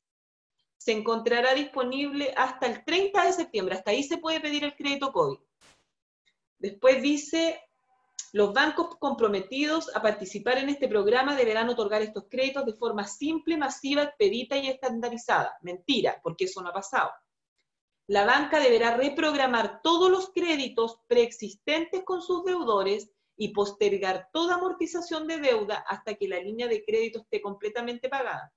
Se 0.78 0.92
encontrará 0.92 1.52
disponible 1.52 2.32
hasta 2.38 2.68
el 2.68 2.82
30 2.86 3.26
de 3.26 3.32
septiembre, 3.34 3.74
hasta 3.74 3.90
ahí 3.90 4.02
se 4.02 4.16
puede 4.16 4.40
pedir 4.40 4.64
el 4.64 4.74
crédito 4.74 5.12
COVID. 5.12 5.40
Después 6.58 7.02
dice, 7.02 7.60
los 8.32 8.52
bancos 8.52 8.96
comprometidos 8.98 9.94
a 9.94 10.02
participar 10.02 10.58
en 10.58 10.68
este 10.68 10.86
programa 10.86 11.36
deberán 11.36 11.68
otorgar 11.68 12.02
estos 12.02 12.26
créditos 12.30 12.64
de 12.64 12.74
forma 12.74 13.04
simple, 13.06 13.56
masiva, 13.56 14.04
expedita 14.04 14.56
y 14.56 14.68
estandarizada. 14.68 15.56
Mentira, 15.62 16.20
porque 16.22 16.44
eso 16.44 16.62
no 16.62 16.68
ha 16.68 16.72
pasado. 16.72 17.10
La 18.06 18.24
banca 18.24 18.60
deberá 18.60 18.96
reprogramar 18.96 19.82
todos 19.82 20.10
los 20.10 20.30
créditos 20.30 20.98
preexistentes 21.08 22.02
con 22.04 22.22
sus 22.22 22.44
deudores 22.44 23.10
y 23.36 23.48
postergar 23.48 24.28
toda 24.32 24.56
amortización 24.56 25.26
de 25.26 25.38
deuda 25.38 25.84
hasta 25.88 26.14
que 26.14 26.28
la 26.28 26.40
línea 26.40 26.68
de 26.68 26.84
crédito 26.84 27.20
esté 27.20 27.40
completamente 27.40 28.08
pagada. 28.08 28.52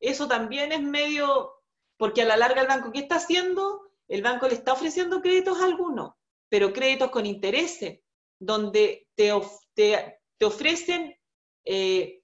Eso 0.00 0.26
también 0.26 0.72
es 0.72 0.82
medio, 0.82 1.52
porque 1.96 2.22
a 2.22 2.26
la 2.26 2.36
larga 2.36 2.62
el 2.62 2.68
banco, 2.68 2.92
¿qué 2.92 3.00
está 3.00 3.16
haciendo? 3.16 3.90
El 4.08 4.22
banco 4.22 4.48
le 4.48 4.54
está 4.54 4.72
ofreciendo 4.72 5.20
créditos 5.20 5.60
a 5.60 5.64
algunos, 5.64 6.14
pero 6.48 6.72
créditos 6.72 7.10
con 7.10 7.26
intereses 7.26 8.00
donde 8.38 9.08
te, 9.14 9.32
te, 9.74 10.44
ofrecen 10.44 11.16
eh, 11.64 12.22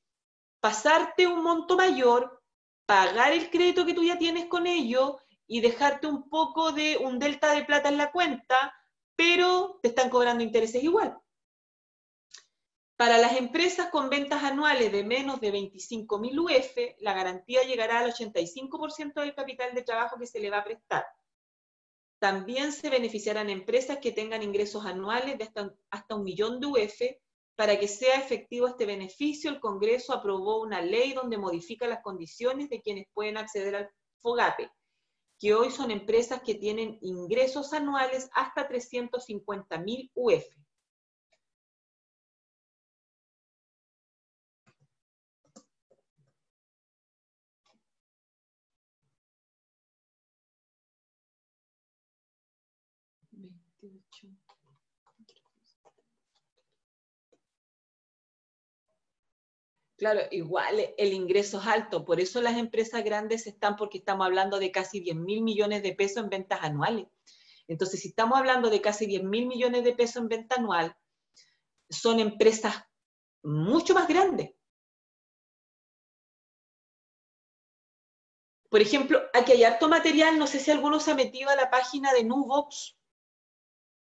pasarte 0.60 1.26
un 1.26 1.42
monto 1.42 1.76
mayor, 1.76 2.42
pagar 2.86 3.32
el 3.32 3.50
crédito 3.50 3.86
que 3.86 3.94
tú 3.94 4.04
ya 4.04 4.18
tienes 4.18 4.46
con 4.46 4.66
ellos 4.66 5.16
y 5.46 5.60
dejarte 5.60 6.06
un 6.06 6.28
poco 6.28 6.72
de 6.72 6.98
un 6.98 7.18
delta 7.18 7.54
de 7.54 7.64
plata 7.64 7.88
en 7.88 7.98
la 7.98 8.12
cuenta, 8.12 8.74
pero 9.16 9.78
te 9.82 9.88
están 9.88 10.10
cobrando 10.10 10.44
intereses 10.44 10.82
igual. 10.82 11.18
Para 12.96 13.18
las 13.18 13.36
empresas 13.36 13.88
con 13.90 14.10
ventas 14.10 14.44
anuales 14.44 14.92
de 14.92 15.02
menos 15.02 15.40
de 15.40 15.52
25.000 15.52 16.38
UF, 16.38 17.02
la 17.02 17.12
garantía 17.12 17.64
llegará 17.64 17.98
al 17.98 18.12
85% 18.12 19.14
del 19.14 19.34
capital 19.34 19.74
de 19.74 19.82
trabajo 19.82 20.18
que 20.18 20.26
se 20.26 20.38
le 20.38 20.50
va 20.50 20.58
a 20.58 20.64
prestar. 20.64 21.04
También 22.22 22.70
se 22.70 22.88
beneficiarán 22.88 23.50
empresas 23.50 23.98
que 23.98 24.12
tengan 24.12 24.44
ingresos 24.44 24.86
anuales 24.86 25.36
de 25.38 25.42
hasta, 25.42 25.74
hasta 25.90 26.14
un 26.14 26.22
millón 26.22 26.60
de 26.60 26.68
UF. 26.68 27.00
Para 27.56 27.80
que 27.80 27.88
sea 27.88 28.14
efectivo 28.14 28.68
este 28.68 28.86
beneficio, 28.86 29.50
el 29.50 29.58
Congreso 29.58 30.12
aprobó 30.12 30.62
una 30.62 30.80
ley 30.80 31.14
donde 31.14 31.36
modifica 31.36 31.88
las 31.88 32.00
condiciones 32.00 32.70
de 32.70 32.80
quienes 32.80 33.08
pueden 33.12 33.38
acceder 33.38 33.74
al 33.74 33.90
FOGAPE, 34.20 34.70
que 35.36 35.52
hoy 35.52 35.72
son 35.72 35.90
empresas 35.90 36.42
que 36.42 36.54
tienen 36.54 36.96
ingresos 37.00 37.72
anuales 37.72 38.30
hasta 38.34 38.68
350.000 38.68 40.12
UF. 40.14 40.44
Claro, 59.96 60.20
igual 60.32 60.94
el 60.98 61.12
ingreso 61.12 61.60
es 61.60 61.66
alto, 61.66 62.04
por 62.04 62.18
eso 62.18 62.40
las 62.40 62.56
empresas 62.56 63.04
grandes 63.04 63.46
están, 63.46 63.76
porque 63.76 63.98
estamos 63.98 64.26
hablando 64.26 64.58
de 64.58 64.72
casi 64.72 64.98
10 64.98 65.14
mil 65.14 65.42
millones 65.42 65.82
de 65.82 65.94
pesos 65.94 66.24
en 66.24 66.28
ventas 66.28 66.60
anuales. 66.62 67.06
Entonces, 67.68 68.00
si 68.00 68.08
estamos 68.08 68.38
hablando 68.38 68.68
de 68.68 68.80
casi 68.80 69.06
10 69.06 69.22
mil 69.22 69.46
millones 69.46 69.84
de 69.84 69.94
pesos 69.94 70.16
en 70.16 70.28
venta 70.28 70.56
anual, 70.56 70.96
son 71.88 72.18
empresas 72.18 72.74
mucho 73.42 73.94
más 73.94 74.08
grandes. 74.08 74.50
Por 78.68 78.80
ejemplo, 78.80 79.20
aquí 79.34 79.52
hay 79.52 79.64
harto 79.64 79.88
material, 79.88 80.38
no 80.38 80.46
sé 80.46 80.58
si 80.58 80.70
alguno 80.70 80.98
se 80.98 81.12
ha 81.12 81.14
metido 81.14 81.50
a 81.50 81.56
la 81.56 81.70
página 81.70 82.12
de 82.12 82.24
Nuvox, 82.24 82.96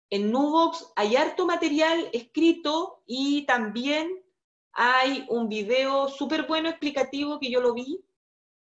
en 0.10 0.32
Nuvox 0.32 0.92
hay 0.96 1.16
harto 1.16 1.46
material 1.46 2.10
escrito 2.14 3.04
y 3.06 3.46
también 3.46 4.24
hay 4.72 5.26
un 5.30 5.50
video 5.50 6.08
súper 6.08 6.48
bueno 6.48 6.70
explicativo 6.70 7.40
que 7.40 7.52
yo 7.52 7.62
lo 7.62 7.74
vi, 7.74 8.04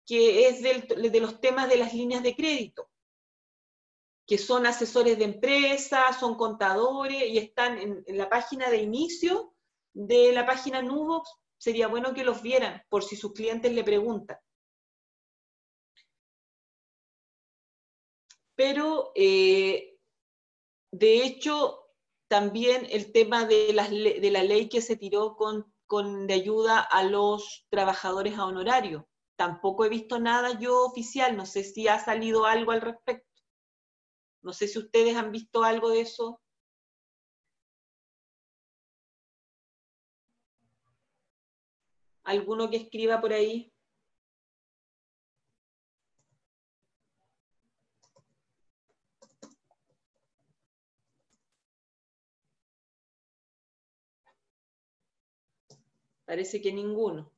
que 0.05 0.47
es 0.47 0.61
de 0.61 1.19
los 1.19 1.41
temas 1.41 1.67
de 1.67 1.77
las 1.77 1.93
líneas 1.93 2.23
de 2.23 2.35
crédito, 2.35 2.89
que 4.25 4.37
son 4.37 4.65
asesores 4.65 5.17
de 5.17 5.25
empresas, 5.25 6.19
son 6.19 6.35
contadores 6.35 7.23
y 7.29 7.37
están 7.37 7.77
en, 7.79 8.03
la 8.17 8.29
página 8.29 8.69
de 8.69 8.77
inicio 8.77 9.53
de 9.93 10.31
la 10.31 10.45
página 10.45 10.81
Nuvox. 10.81 11.29
Sería 11.57 11.87
bueno 11.87 12.13
que 12.13 12.23
los 12.23 12.41
vieran 12.41 12.83
por 12.89 13.03
si 13.03 13.15
sus 13.15 13.33
clientes 13.33 13.73
le 13.73 13.83
preguntan. 13.83 14.37
pero 18.55 19.11
eh, 19.15 19.94
de 20.97 21.23
hecho 21.23 21.85
también 22.27 22.87
el 22.89 23.11
tema 23.11 23.45
de 23.45 23.73
la, 23.73 23.87
de 23.87 24.31
la 24.31 24.43
ley 24.43 24.69
que 24.69 24.81
se 24.81 24.95
tiró 24.95 25.35
con, 25.35 25.71
con, 25.85 26.25
de 26.27 26.33
ayuda 26.35 26.79
a 26.79 27.03
los 27.03 27.65
trabajadores 27.69 28.37
a 28.37 28.45
honorario. 28.45 29.07
Tampoco 29.35 29.83
he 29.85 29.89
visto 29.89 30.19
nada 30.19 30.57
yo 30.59 30.85
oficial, 30.85 31.35
no 31.35 31.45
sé 31.45 31.63
si 31.63 31.87
ha 31.87 31.99
salido 31.99 32.45
algo 32.45 32.71
al 32.71 32.81
respecto. 32.81 33.29
No 34.41 34.53
sé 34.53 34.67
si 34.67 34.79
ustedes 34.79 35.15
han 35.17 35.31
visto 35.31 35.63
algo 35.63 35.89
de 35.89 36.01
eso. 36.01 36.39
¿Alguno 42.23 42.69
que 42.69 42.77
escriba 42.77 43.19
por 43.21 43.33
ahí? 43.33 43.74
Parece 56.25 56.61
que 56.61 56.71
ninguno. 56.73 57.31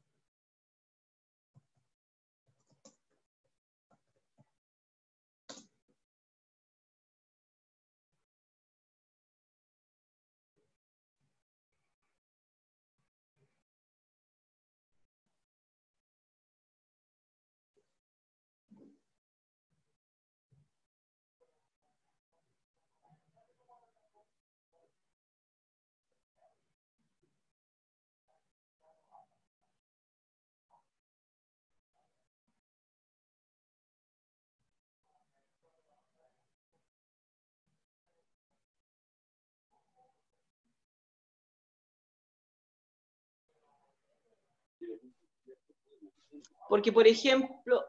Porque, 46.70 46.92
por 46.92 47.08
ejemplo, 47.08 47.86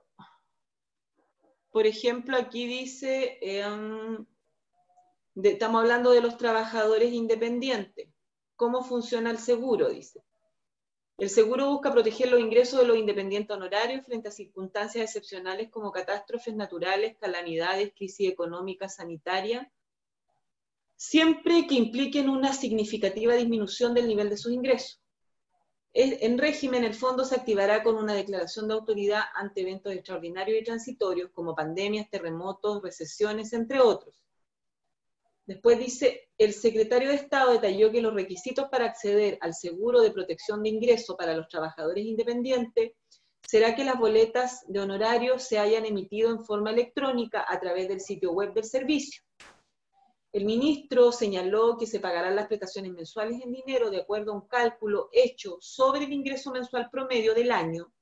por 1.70 1.86
ejemplo, 1.86 2.36
aquí 2.36 2.66
dice, 2.66 3.38
em, 3.40 4.26
estamos 5.42 5.82
hablando 5.82 6.10
de 6.10 6.20
los 6.20 6.36
trabajadores 6.36 7.12
independientes. 7.12 8.08
¿Cómo 8.56 8.82
funciona 8.82 9.30
el 9.30 9.38
seguro? 9.38 9.88
Dice. 9.88 10.22
El 11.18 11.30
seguro 11.30 11.70
busca 11.70 11.92
proteger 11.92 12.30
los 12.30 12.40
ingresos 12.40 12.80
de 12.80 12.86
los 12.86 12.96
independientes 12.96 13.56
honorarios 13.56 14.06
frente 14.06 14.28
a 14.28 14.32
circunstancias 14.32 15.04
excepcionales 15.04 15.68
como 15.70 15.92
catástrofes 15.92 16.54
naturales, 16.54 17.16
calamidades, 17.20 17.92
crisis 17.94 18.30
económica, 18.30 18.88
sanitaria, 18.88 19.70
siempre 20.96 21.66
que 21.66 21.74
impliquen 21.74 22.28
una 22.28 22.52
significativa 22.52 23.34
disminución 23.34 23.94
del 23.94 24.08
nivel 24.08 24.30
de 24.30 24.36
sus 24.36 24.52
ingresos 24.52 25.00
en 26.00 26.38
régimen, 26.38 26.84
el 26.84 26.94
fondo 26.94 27.24
se 27.24 27.34
activará 27.34 27.82
con 27.82 27.96
una 27.96 28.14
declaración 28.14 28.68
de 28.68 28.74
autoridad 28.74 29.22
ante 29.34 29.62
eventos 29.62 29.92
extraordinarios 29.92 30.60
y 30.60 30.64
transitorios 30.64 31.30
como 31.32 31.56
pandemias, 31.56 32.08
terremotos, 32.08 32.80
recesiones, 32.82 33.52
entre 33.52 33.80
otros. 33.80 34.22
Después 35.44 35.76
dice, 35.78 36.28
el 36.38 36.52
secretario 36.52 37.08
de 37.08 37.16
Estado 37.16 37.52
detalló 37.52 37.90
que 37.90 38.00
los 38.00 38.14
requisitos 38.14 38.68
para 38.68 38.84
acceder 38.84 39.38
al 39.40 39.54
seguro 39.54 40.00
de 40.00 40.12
protección 40.12 40.62
de 40.62 40.68
ingreso 40.68 41.16
para 41.16 41.34
los 41.34 41.48
trabajadores 41.48 42.04
independientes 42.04 42.92
será 43.44 43.74
que 43.74 43.84
las 43.84 43.98
boletas 43.98 44.60
de 44.68 44.78
honorario 44.78 45.40
se 45.40 45.58
hayan 45.58 45.84
emitido 45.84 46.30
en 46.30 46.44
forma 46.44 46.70
electrónica 46.70 47.44
a 47.48 47.58
través 47.58 47.88
del 47.88 48.00
sitio 48.00 48.30
web 48.30 48.52
del 48.52 48.64
servicio 48.64 49.22
el 50.32 50.44
ministro 50.44 51.10
señaló 51.10 51.76
que 51.78 51.86
se 51.86 52.00
pagarán 52.00 52.36
las 52.36 52.48
prestaciones 52.48 52.92
mensuales 52.92 53.40
en 53.42 53.50
dinero 53.50 53.90
de 53.90 54.00
acuerdo 54.00 54.32
a 54.32 54.34
un 54.36 54.46
cálculo 54.46 55.08
hecho 55.12 55.56
sobre 55.60 56.04
el 56.04 56.12
ingreso 56.12 56.50
mensual 56.50 56.90
promedio 56.90 57.34
del 57.34 57.50
año. 57.50 57.92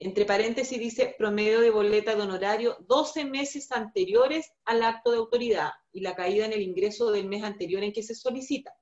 Entre 0.00 0.24
paréntesis 0.24 0.78
dice 0.78 1.14
promedio 1.16 1.60
de 1.60 1.70
boleta 1.70 2.16
de 2.16 2.22
honorario 2.22 2.76
12 2.88 3.26
meses 3.26 3.70
anteriores 3.70 4.52
al 4.64 4.82
acto 4.82 5.12
de 5.12 5.18
autoridad 5.18 5.70
y 5.92 6.00
la 6.00 6.16
caída 6.16 6.46
en 6.46 6.52
el 6.52 6.62
ingreso 6.62 7.12
del 7.12 7.28
mes 7.28 7.44
anterior 7.44 7.84
en 7.84 7.92
que 7.92 8.02
se 8.02 8.16
solicita. 8.16 8.76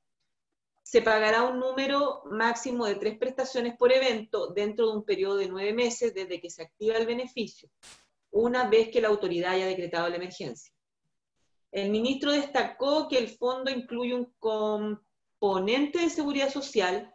Se 0.83 1.03
pagará 1.03 1.43
un 1.43 1.61
número 1.61 2.23
máximo 2.31 2.87
de 2.87 2.97
tres 2.97 3.19
prestaciones 3.19 3.77
por 3.77 3.93
evento 3.93 4.49
dentro 4.49 4.91
de 4.91 4.97
un 4.97 5.05
periodo 5.05 5.37
de 5.37 5.49
nueve 5.49 5.75
meses 5.75 6.15
desde 6.15 6.41
que 6.41 6.51
se 6.51 6.63
activa 6.63 6.97
el 6.97 7.07
beneficio, 7.07 7.69
una 8.31 8.69
vez 8.69 8.89
que 8.89 9.03
la 9.03 9.09
autoridad 9.09 9.53
haya 9.53 9.67
decretado 9.67 10.09
la 10.09 10.17
emergencia. 10.17 10.73
El 11.73 11.89
ministro 11.89 12.33
destacó 12.33 13.09
que 13.09 13.17
el 13.17 13.29
fondo 13.29 13.71
incluye 13.71 14.15
un 14.15 14.33
componente 14.39 16.01
de 16.01 16.11
seguridad 16.11 16.51
social 16.51 17.15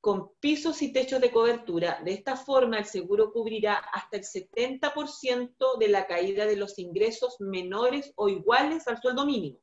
con 0.00 0.32
pisos 0.40 0.82
y 0.82 0.92
techos 0.92 1.20
de 1.20 1.30
cobertura. 1.30 2.00
De 2.04 2.12
esta 2.12 2.36
forma, 2.36 2.78
el 2.78 2.84
seguro 2.84 3.32
cubrirá 3.32 3.74
hasta 3.74 4.16
el 4.16 4.24
70% 4.24 5.78
de 5.78 5.88
la 5.88 6.06
caída 6.06 6.46
de 6.46 6.56
los 6.56 6.78
ingresos 6.80 7.36
menores 7.40 8.12
o 8.16 8.28
iguales 8.28 8.88
al 8.88 9.00
sueldo 9.00 9.24
mínimo. 9.24 9.58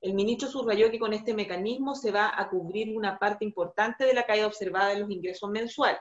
El 0.00 0.14
ministro 0.14 0.48
subrayó 0.48 0.90
que 0.90 0.98
con 1.00 1.12
este 1.12 1.34
mecanismo 1.34 1.96
se 1.96 2.12
va 2.12 2.32
a 2.36 2.48
cubrir 2.48 2.96
una 2.96 3.18
parte 3.18 3.44
importante 3.44 4.04
de 4.04 4.14
la 4.14 4.26
caída 4.26 4.46
observada 4.46 4.90
de 4.90 5.00
los 5.00 5.10
ingresos 5.10 5.50
mensuales. 5.50 6.00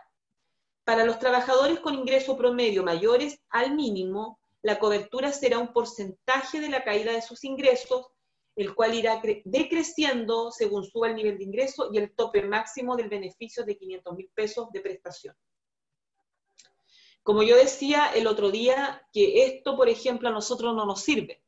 Para 0.83 1.05
los 1.05 1.17
trabajadores 1.19 1.79
con 1.79 1.95
ingreso 1.95 2.37
promedio 2.37 2.83
mayores 2.83 3.39
al 3.49 3.75
mínimo, 3.75 4.39
la 4.63 4.79
cobertura 4.79 5.31
será 5.31 5.59
un 5.59 5.73
porcentaje 5.73 6.59
de 6.59 6.69
la 6.69 6.83
caída 6.83 7.11
de 7.11 7.21
sus 7.21 7.43
ingresos, 7.43 8.07
el 8.55 8.75
cual 8.75 8.93
irá 8.93 9.21
decreciendo 9.45 10.51
según 10.51 10.83
suba 10.83 11.07
el 11.07 11.15
nivel 11.15 11.37
de 11.37 11.45
ingreso 11.45 11.89
y 11.91 11.97
el 11.97 12.13
tope 12.13 12.43
máximo 12.43 12.95
del 12.95 13.09
beneficio 13.09 13.63
de 13.63 13.77
500 13.77 14.15
mil 14.15 14.29
pesos 14.33 14.71
de 14.71 14.81
prestación. 14.81 15.35
Como 17.23 17.43
yo 17.43 17.55
decía 17.55 18.11
el 18.13 18.27
otro 18.27 18.51
día, 18.51 19.07
que 19.13 19.45
esto, 19.45 19.75
por 19.77 19.89
ejemplo, 19.89 20.29
a 20.29 20.31
nosotros 20.31 20.75
no 20.75 20.85
nos 20.85 21.01
sirve 21.01 21.43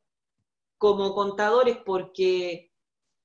como 0.78 1.14
contadores 1.14 1.78
porque 1.78 2.70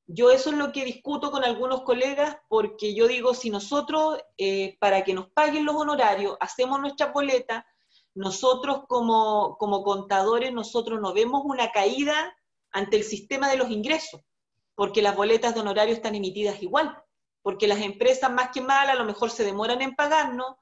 yo 0.08 0.32
eso 0.32 0.50
es 0.50 0.56
lo 0.56 0.72
que 0.72 0.86
discuto 0.86 1.30
con 1.30 1.44
algunos 1.44 1.84
colegas 1.84 2.38
porque 2.48 2.96
yo 2.96 3.08
digo, 3.08 3.34
si 3.34 3.50
nosotros, 3.50 4.20
eh, 4.38 4.78
para 4.80 5.04
que 5.04 5.14
nos 5.14 5.30
paguen 5.32 5.66
los 5.66 5.76
honorarios, 5.76 6.38
hacemos 6.40 6.80
nuestra 6.80 7.12
boleta, 7.12 7.68
nosotros 8.16 8.82
como, 8.88 9.58
contadores, 9.58 10.52
nosotros 10.54 11.00
no 11.00 11.14
vemos 11.14 11.42
una 11.46 11.72
caída 11.72 12.36
ante 12.72 12.98
el 12.98 13.04
sistema 13.04 13.50
de 13.50 13.58
los 13.58 13.70
ingresos, 13.70 14.22
porque 14.76 15.02
las 15.02 15.16
boletas 15.16 15.54
de 15.54 15.62
honorario 15.62 15.94
están 15.94 16.16
emitidas 16.16 16.62
igual, 16.62 16.98
porque 17.42 17.68
las 17.68 17.82
empresas 17.82 18.32
más 18.32 18.50
que 18.52 18.62
mal 18.62 18.90
a 18.90 18.96
lo 18.96 19.06
mejor 19.06 19.32
se 19.32 19.44
demoran 19.44 19.82
en 19.82 19.96
pagarnos, 19.96 20.56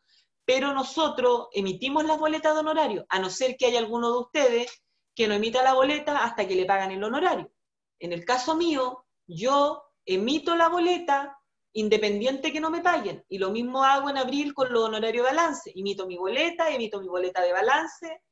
pero 0.45 0.73
nosotros 0.73 1.47
emitimos 1.51 2.05
las 2.05 2.19
boletas 2.19 2.53
de 2.53 2.59
honorario, 2.59 3.05
a 3.09 3.19
no 3.19 3.29
ser 3.29 3.57
que 3.57 3.65
haya 3.65 3.79
alguno 3.79 4.11
de 4.11 4.19
ustedes 4.19 4.83
que 5.15 5.27
no 5.27 5.33
emita 5.33 5.63
la 5.63 5.73
boleta 5.73 6.23
hasta 6.23 6.47
que 6.47 6.55
le 6.55 6.65
pagan 6.65 6.91
el 6.91 7.03
honorario. 7.03 7.51
En 7.99 8.13
el 8.13 8.23
caso 8.23 8.55
mío, 8.55 9.05
yo 9.25 9.83
emito 10.05 10.55
la 10.55 10.69
boleta 10.69 11.36
independiente 11.77 12.51
que 12.51 12.59
no 12.59 12.71
me 12.71 12.81
paguen. 12.81 13.23
Y 13.29 13.37
lo 13.37 13.51
mismo 13.51 13.83
hago 13.83 14.09
en 14.09 14.17
abril 14.17 14.55
con 14.55 14.73
los 14.73 14.83
honorarios 14.83 15.23
de 15.23 15.35
balance. 15.35 15.71
Imito 15.75 16.07
mi 16.07 16.17
boleta, 16.17 16.71
emito 16.71 16.99
mi 16.99 17.07
boleta 17.07 17.43
de 17.43 17.53
balance, 17.53 18.23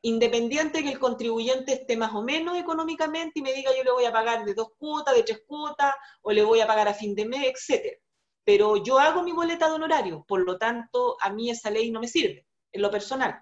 independiente 0.00 0.82
que 0.82 0.92
el 0.92 0.98
contribuyente 0.98 1.74
esté 1.74 1.98
más 1.98 2.14
o 2.14 2.22
menos 2.22 2.56
económicamente 2.56 3.40
y 3.40 3.42
me 3.42 3.52
diga 3.52 3.76
yo 3.76 3.84
le 3.84 3.92
voy 3.92 4.06
a 4.06 4.12
pagar 4.12 4.42
de 4.46 4.54
dos 4.54 4.68
cuotas, 4.78 5.14
de 5.14 5.22
tres 5.22 5.42
cuotas, 5.46 5.94
o 6.22 6.32
le 6.32 6.42
voy 6.42 6.60
a 6.60 6.66
pagar 6.66 6.88
a 6.88 6.94
fin 6.94 7.14
de 7.14 7.26
mes, 7.26 7.52
etc. 7.68 7.98
Pero 8.42 8.82
yo 8.82 8.98
hago 8.98 9.22
mi 9.22 9.32
boleta 9.32 9.68
de 9.68 9.74
honorario, 9.74 10.24
por 10.26 10.40
lo 10.40 10.56
tanto, 10.56 11.18
a 11.20 11.30
mí 11.30 11.50
esa 11.50 11.70
ley 11.70 11.90
no 11.90 12.00
me 12.00 12.08
sirve, 12.08 12.46
en 12.72 12.80
lo 12.80 12.90
personal. 12.90 13.38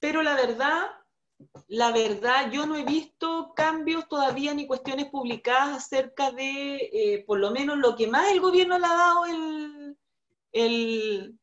Pero 0.00 0.22
la 0.22 0.34
verdad, 0.34 0.90
la 1.68 1.92
verdad, 1.92 2.50
yo 2.50 2.66
no 2.66 2.76
he 2.76 2.84
visto 2.84 3.52
cambios 3.54 4.08
todavía 4.08 4.54
ni 4.54 4.66
cuestiones 4.66 5.06
publicadas 5.06 5.76
acerca 5.76 6.30
de, 6.30 6.76
eh, 6.92 7.24
por 7.26 7.38
lo 7.38 7.50
menos, 7.50 7.78
lo 7.78 7.96
que 7.96 8.06
más 8.06 8.30
el 8.30 8.40
gobierno 8.40 8.78
le 8.78 8.86
ha 8.86 8.96
dado 8.96 9.26
el, 9.26 9.98
el 10.52 11.38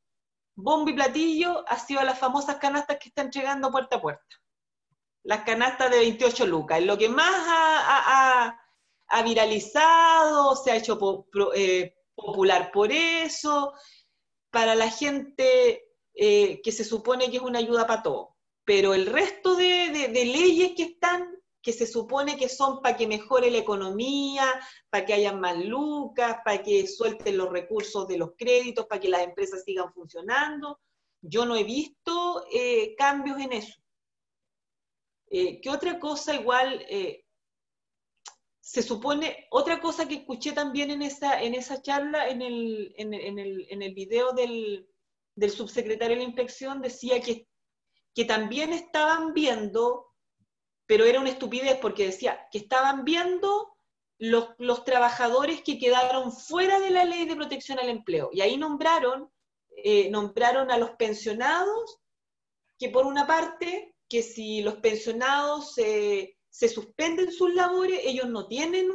bombo 0.56 0.90
y 0.90 0.94
platillo 0.94 1.64
ha 1.68 1.80
sido 1.80 2.02
las 2.04 2.20
famosas 2.20 2.58
canastas 2.58 2.98
que 2.98 3.10
está 3.10 3.22
entregando 3.22 3.72
puerta 3.72 3.98
a 3.98 4.02
puerta. 4.02 4.36
Las 5.24 5.44
canastas 5.44 5.92
de 5.92 6.00
28 6.00 6.46
lucas. 6.46 6.82
lo 6.84 6.98
que 6.98 7.10
más 7.10 7.34
ha, 7.36 8.62
viralizado, 9.24 10.56
se 10.56 10.72
ha 10.72 10.76
hecho 10.76 11.00
eh, 11.56 11.96
popular 12.16 12.72
por 12.72 12.92
eso, 12.92 13.74
para 14.52 14.76
la 14.76 14.90
gente 14.90 15.90
eh, 16.14 16.62
que 16.62 16.72
se 16.72 16.84
supone 16.84 17.30
que 17.30 17.38
es 17.38 17.44
una 17.44 17.60
ayuda 17.60 17.88
para 17.88 18.04
todo 18.04 18.35
pero 18.66 18.96
el 18.96 19.06
resto 19.06 19.56
de, 19.56 20.10
leyes 20.12 20.74
que 20.76 20.84
están, 20.84 21.40
que 21.62 21.72
se 21.72 21.86
supone 21.86 22.36
que 22.36 22.50
son 22.50 22.82
para 22.82 22.98
que 22.98 23.08
mejore 23.08 23.52
la 23.52 23.60
economía, 23.60 24.46
para 24.90 25.06
que 25.06 25.14
haya 25.14 25.34
más 25.34 25.64
lucas, 25.64 26.38
para 26.44 26.62
que 26.64 26.88
suelten 26.88 27.38
los 27.38 27.52
recursos 27.52 28.08
de 28.08 28.18
los 28.18 28.32
créditos, 28.36 28.88
para 28.88 29.00
que 29.00 29.10
las 29.10 29.22
empresas 29.22 29.64
sigan 29.64 29.94
funcionando, 29.94 30.80
yo 31.22 31.46
no 31.46 31.56
he 31.56 31.64
visto 31.64 32.46
eh, 32.52 32.96
cambios 32.96 33.40
en 33.40 33.54
eso. 33.54 33.80
Eh, 35.30 35.60
¿Qué 35.62 35.70
otra 35.70 36.00
cosa 36.00 36.36
igual? 36.36 36.84
Eh, 36.90 37.24
se 38.60 38.82
supone, 38.82 39.48
otra 39.52 39.80
cosa 39.80 40.08
que 40.08 40.16
escuché 40.16 40.54
también 40.54 40.90
en 40.90 41.04
esa, 41.04 41.42
en 41.42 41.54
esa 41.54 41.82
charla, 41.84 42.30
en 42.30 42.42
el, 42.42 42.94
en, 42.98 43.14
en 43.14 43.82
el 43.82 43.94
video 43.94 44.34
del, 44.34 44.88
del 45.36 45.52
subsecretario 45.52 46.16
de 46.16 46.24
la 46.24 46.28
inspección, 46.28 46.82
decía 46.82 47.22
que 47.22 47.48
que 48.16 48.24
también 48.26 48.72
estaban 48.72 49.34
viendo, 49.34 50.08
pero 50.88 51.04
era 51.04 51.20
una 51.20 51.30
estupidez 51.30 51.78
porque 51.80 52.06
decía 52.06 52.48
que 52.50 52.58
estaban 52.60 53.04
viendo 53.04 53.76
los, 54.18 54.56
trabajadores 54.86 55.62
que 55.62 55.78
quedaron 55.78 56.32
fuera 56.32 56.80
de 56.80 56.92
la 56.92 57.04
ley 57.04 57.26
de 57.26 57.36
protección 57.36 57.78
al 57.78 57.90
empleo. 57.90 58.30
Y 58.32 58.40
ahí 58.40 58.56
nombraron, 58.56 59.30
eh, 59.76 60.10
nombraron 60.10 60.72
a 60.72 60.78
los 60.78 60.92
pensionados, 60.92 62.00
que 62.80 62.90
por 62.90 63.06
una 63.06 63.28
parte, 63.28 63.94
que 64.08 64.24
si 64.24 64.62
los 64.62 64.76
pensionados 64.76 65.74
se 65.76 66.38
suspenden 66.70 67.34
sus 67.34 67.54
labores, 67.54 68.00
ellos 68.04 68.30
no 68.30 68.48
tienen 68.48 68.90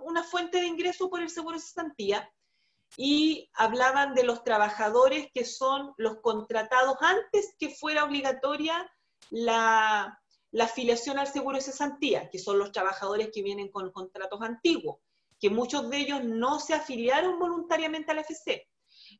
una 0.00 0.22
fuente 0.22 0.60
de 0.60 0.68
ingreso 0.68 1.10
por 1.10 1.20
el 1.20 1.28
seguro 1.28 1.56
de 1.56 1.62
cesantía, 1.62 2.30
y 2.96 3.48
hablaban 3.54 4.14
de 4.14 4.24
los 4.24 4.42
trabajadores 4.42 5.28
que 5.32 5.44
son 5.44 5.92
los 5.96 6.20
contratados 6.20 6.96
antes 7.00 7.54
que 7.58 7.70
fuera 7.70 8.04
obligatoria 8.04 8.90
la, 9.30 10.18
afiliación 10.58 11.18
al 11.18 11.28
seguro 11.28 11.56
de 11.56 11.62
cesantía, 11.62 12.28
que 12.28 12.40
son 12.40 12.58
los 12.58 12.72
trabajadores 12.72 13.30
que 13.32 13.42
vienen 13.42 13.70
con 13.70 13.92
contratos 13.92 14.42
antiguos, 14.42 14.98
que 15.38 15.48
muchos 15.48 15.88
de 15.88 15.98
ellos 15.98 16.24
no 16.24 16.58
se 16.58 16.74
afiliaron 16.74 17.38
voluntariamente 17.38 18.10
a 18.10 18.14
la 18.14 18.22
FC. 18.22 18.68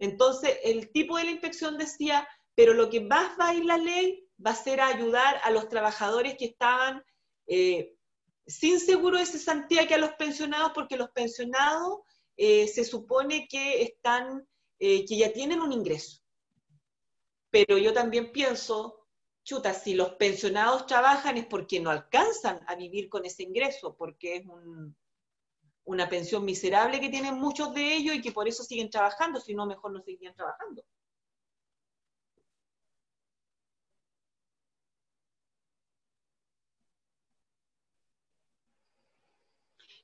Entonces, 0.00 0.58
el 0.64 0.90
tipo 0.90 1.16
de 1.16 1.24
la 1.24 1.30
inspección 1.30 1.78
decía, 1.78 2.26
pero 2.56 2.74
lo 2.74 2.90
que 2.90 3.00
más 3.00 3.38
va 3.38 3.50
a 3.50 3.54
ir 3.54 3.64
la 3.64 3.78
ley 3.78 4.28
va 4.44 4.50
a 4.50 4.56
ser 4.56 4.80
ayudar 4.80 5.40
a 5.44 5.50
los 5.50 5.68
trabajadores 5.68 6.36
que 6.36 6.46
estaban 6.46 7.04
eh, 7.46 7.94
sin 8.46 8.80
seguro 8.80 9.18
de 9.18 9.26
cesantía 9.26 9.86
que 9.86 9.94
a 9.94 9.98
los 9.98 10.14
pensionados, 10.14 10.72
porque 10.74 10.96
los 10.96 11.10
pensionados 11.10 12.00
eh, 12.42 12.66
se 12.68 12.84
supone 12.84 13.46
que 13.46 13.82
están, 13.82 14.48
eh, 14.78 15.04
que 15.04 15.18
ya 15.18 15.30
tienen 15.30 15.60
un 15.60 15.72
ingreso. 15.72 16.22
Pero 17.50 17.76
yo 17.76 17.92
también 17.92 18.32
pienso, 18.32 19.06
chuta, 19.44 19.74
si 19.74 19.92
los 19.92 20.14
pensionados 20.14 20.86
trabajan 20.86 21.36
es 21.36 21.44
porque 21.44 21.80
no 21.80 21.90
alcanzan 21.90 22.60
a 22.66 22.76
vivir 22.76 23.10
con 23.10 23.26
ese 23.26 23.42
ingreso, 23.42 23.94
porque 23.94 24.36
es 24.36 24.44
una 25.84 26.08
pensión 26.08 26.46
miserable 26.46 26.98
que 26.98 27.10
tienen 27.10 27.34
muchos 27.34 27.74
de 27.74 27.94
ellos 27.94 28.14
y 28.14 28.22
que 28.22 28.32
por 28.32 28.48
eso 28.48 28.64
siguen 28.64 28.88
trabajando, 28.88 29.38
si 29.38 29.54
no, 29.54 29.66
mejor 29.66 29.92
no 29.92 30.00
seguirían 30.00 30.34
trabajando. 30.34 30.82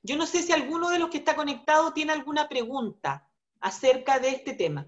Yo 0.03 0.17
no 0.17 0.25
sé 0.25 0.41
si 0.41 0.51
alguno 0.51 0.89
de 0.89 0.99
los 0.99 1.09
que 1.09 1.17
está 1.17 1.35
conectado 1.35 1.93
tiene 1.93 2.13
alguna 2.13 2.47
pregunta 2.47 3.27
acerca 3.59 4.19
de 4.19 4.29
este 4.29 4.53
tema. 4.53 4.87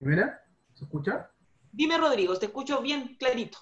Mira, 0.00 0.42
¿se 0.74 0.84
escucha? 0.84 1.30
Dime, 1.70 1.96
Rodrigo, 1.96 2.38
te 2.38 2.46
escucho 2.46 2.82
bien 2.82 3.16
clarito. 3.16 3.58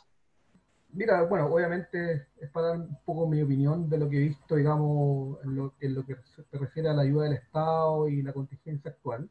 Mira, 0.92 1.22
bueno, 1.22 1.46
obviamente 1.46 2.26
es 2.40 2.50
para 2.50 2.68
dar 2.68 2.79
un 2.79 2.98
poco 3.05 3.29
mi 3.29 3.40
opinión 3.42 3.88
de 3.88 3.98
lo 3.98 4.09
que 4.09 4.16
he 4.16 4.29
visto, 4.29 4.57
digamos, 4.57 5.38
en 5.44 5.55
lo, 5.55 5.72
que 6.05 6.16
se 6.24 6.59
refiere 6.59 6.88
a 6.88 6.94
la 6.94 7.03
ayuda 7.03 7.24
del 7.24 7.35
Estado 7.35 8.09
y 8.09 8.22
la 8.22 8.33
contingencia 8.33 8.90
actual. 8.90 9.29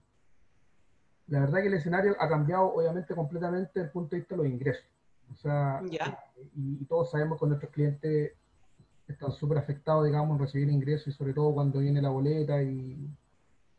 La 1.28 1.42
verdad 1.42 1.62
que 1.62 1.68
el 1.68 1.74
escenario 1.74 2.16
ha 2.18 2.30
cambiado, 2.30 2.74
obviamente, 2.74 3.14
completamente 3.14 3.72
desde 3.74 3.88
el 3.88 3.92
punto 3.92 4.16
de 4.16 4.20
vista 4.22 4.36
de 4.36 4.44
los 4.44 4.52
ingresos. 4.52 4.86
O 5.32 5.36
sea, 5.36 5.82
y, 5.84 5.98
y, 6.82 6.86
todos 6.86 7.12
sabemos 7.12 7.40
que 7.40 7.46
nuestros 7.46 7.72
clientes 7.72 8.32
están 9.14 9.32
súper 9.32 9.58
afectados, 9.58 10.06
digamos, 10.06 10.38
en 10.38 10.46
recibir 10.46 10.70
ingresos 10.70 11.08
y 11.08 11.12
sobre 11.12 11.34
todo 11.34 11.54
cuando 11.54 11.80
viene 11.80 12.02
la 12.02 12.10
boleta 12.10 12.62
y 12.62 13.10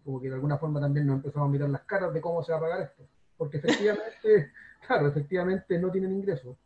como 0.05 0.21
que 0.21 0.29
de 0.29 0.35
alguna 0.35 0.59
forma 0.59 0.81
también 0.81 1.07
nos 1.07 1.17
empezamos 1.17 1.49
a 1.49 1.53
mirar 1.53 1.71
las 1.71 1.83
caras 1.83 2.13
de 2.13 2.21
cómo 2.21 2.43
se 2.43 2.53
va 2.53 2.59
a 2.59 2.61
pagar 2.61 2.81
esto. 2.83 3.05
Porque 3.37 3.59
efectivamente, 3.59 4.53
claro, 4.87 5.09
efectivamente 5.09 5.79
no 5.79 5.91
tienen 5.91 6.13
ingresos. 6.13 6.57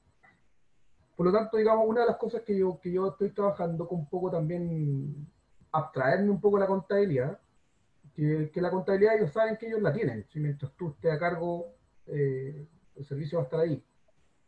Por 1.17 1.27
lo 1.27 1.33
tanto, 1.33 1.57
digamos, 1.57 1.87
una 1.87 2.01
de 2.01 2.07
las 2.09 2.17
cosas 2.17 2.43
que 2.43 2.59
yo, 2.59 2.81
que 2.81 2.91
yo 2.91 3.09
estoy 3.09 3.31
trabajando 3.31 3.87
con 3.87 4.01
un 4.01 4.09
poco 4.09 4.31
también 4.31 5.27
abstraerme 5.71 6.31
un 6.31 6.41
poco 6.41 6.59
la 6.59 6.67
contabilidad, 6.67 7.39
que, 8.15 8.51
que 8.53 8.61
la 8.61 8.71
contabilidad 8.71 9.17
ellos 9.17 9.33
saben 9.33 9.57
que 9.57 9.67
ellos 9.67 9.83
la 9.83 9.93
tienen. 9.93 10.25
Si 10.33 10.41
mientras 10.41 10.73
tú 10.73 10.91
estés 10.91 11.13
a 11.13 11.19
cargo, 11.19 11.67
eh, 12.07 12.67
el 12.97 13.05
servicio 13.05 13.39
va 13.39 13.43
a 13.43 13.45
estar 13.45 13.61
ahí 13.61 13.83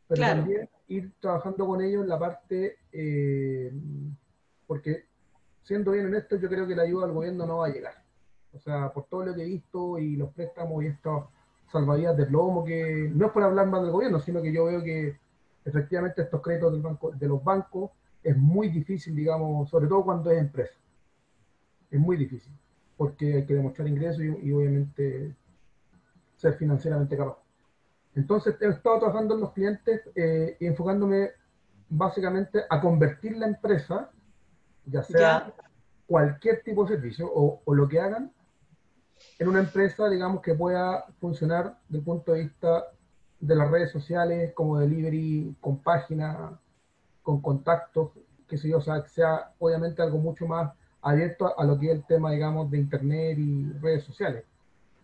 pero 0.08 0.22
también 0.22 0.68
ir 0.88 1.12
trabajando 1.20 1.66
con 1.66 1.82
ellos 1.82 2.02
en 2.02 2.08
la 2.08 2.18
parte, 2.18 2.78
eh, 2.92 3.72
porque 4.66 5.06
siendo 5.62 5.92
bien 5.92 6.06
honesto, 6.06 6.36
yo 6.36 6.48
creo 6.48 6.66
que 6.66 6.76
la 6.76 6.82
ayuda 6.82 7.06
al 7.06 7.12
gobierno 7.12 7.46
no 7.46 7.58
va 7.58 7.66
a 7.66 7.70
llegar. 7.70 7.94
O 8.52 8.58
sea, 8.58 8.92
por 8.92 9.06
todo 9.06 9.24
lo 9.26 9.34
que 9.34 9.42
he 9.42 9.46
visto 9.46 9.98
y 9.98 10.16
los 10.16 10.32
préstamos 10.32 10.82
y 10.82 10.86
estas 10.86 11.24
salvavidas 11.70 12.16
de 12.16 12.26
plomo, 12.26 12.64
que 12.64 13.10
no 13.12 13.26
es 13.26 13.32
por 13.32 13.42
hablar 13.42 13.66
más 13.66 13.82
del 13.82 13.90
gobierno, 13.90 14.20
sino 14.20 14.40
que 14.40 14.52
yo 14.52 14.66
veo 14.66 14.82
que 14.82 15.18
efectivamente 15.64 16.22
estos 16.22 16.40
créditos 16.40 16.72
del 16.72 16.82
banco, 16.82 17.10
de 17.10 17.28
los 17.28 17.42
bancos 17.42 17.90
es 18.22 18.36
muy 18.36 18.68
difícil, 18.68 19.14
digamos, 19.14 19.68
sobre 19.68 19.88
todo 19.88 20.04
cuando 20.04 20.30
es 20.30 20.38
empresa. 20.38 20.78
Es 21.90 21.98
muy 21.98 22.16
difícil, 22.16 22.52
porque 22.96 23.34
hay 23.34 23.46
que 23.46 23.54
demostrar 23.54 23.88
ingresos 23.88 24.22
y 24.22 24.52
obviamente 24.52 25.34
ser 26.36 26.54
financieramente 26.54 27.16
capaz. 27.16 27.45
Entonces 28.16 28.56
he 28.60 28.68
estado 28.68 28.98
trabajando 28.98 29.34
en 29.34 29.42
los 29.42 29.52
clientes 29.52 30.00
eh, 30.14 30.56
y 30.58 30.66
enfocándome 30.66 31.32
básicamente 31.88 32.64
a 32.68 32.80
convertir 32.80 33.36
la 33.36 33.46
empresa, 33.46 34.10
ya 34.86 35.02
sea 35.02 35.52
cualquier 36.06 36.62
tipo 36.62 36.84
de 36.84 36.96
servicio 36.96 37.30
o, 37.32 37.74
lo 37.74 37.86
que 37.86 38.00
hagan, 38.00 38.32
en 39.38 39.48
una 39.48 39.60
empresa, 39.60 40.08
digamos, 40.08 40.40
que 40.40 40.54
pueda 40.54 41.04
funcionar 41.20 41.78
desde 41.88 41.98
el 41.98 42.04
punto 42.04 42.32
de 42.32 42.44
vista 42.44 42.84
de 43.38 43.54
las 43.54 43.70
redes 43.70 43.92
sociales, 43.92 44.52
como 44.54 44.78
delivery, 44.78 45.54
con 45.60 45.82
página, 45.82 46.58
con 47.22 47.42
contactos, 47.42 48.12
que 48.48 48.56
sé 48.56 48.70
yo, 48.70 48.78
o 48.78 48.80
sea, 48.80 49.02
que 49.02 49.10
sea 49.10 49.52
obviamente 49.58 50.00
algo 50.00 50.18
mucho 50.18 50.46
más 50.46 50.72
abierto 51.02 51.58
a, 51.58 51.64
lo 51.64 51.78
que 51.78 51.86
es 51.86 51.92
el 51.92 52.04
tema, 52.06 52.30
digamos, 52.30 52.70
de 52.70 52.78
internet 52.78 53.38
y 53.38 53.72
redes 53.74 54.04
sociales. 54.04 54.44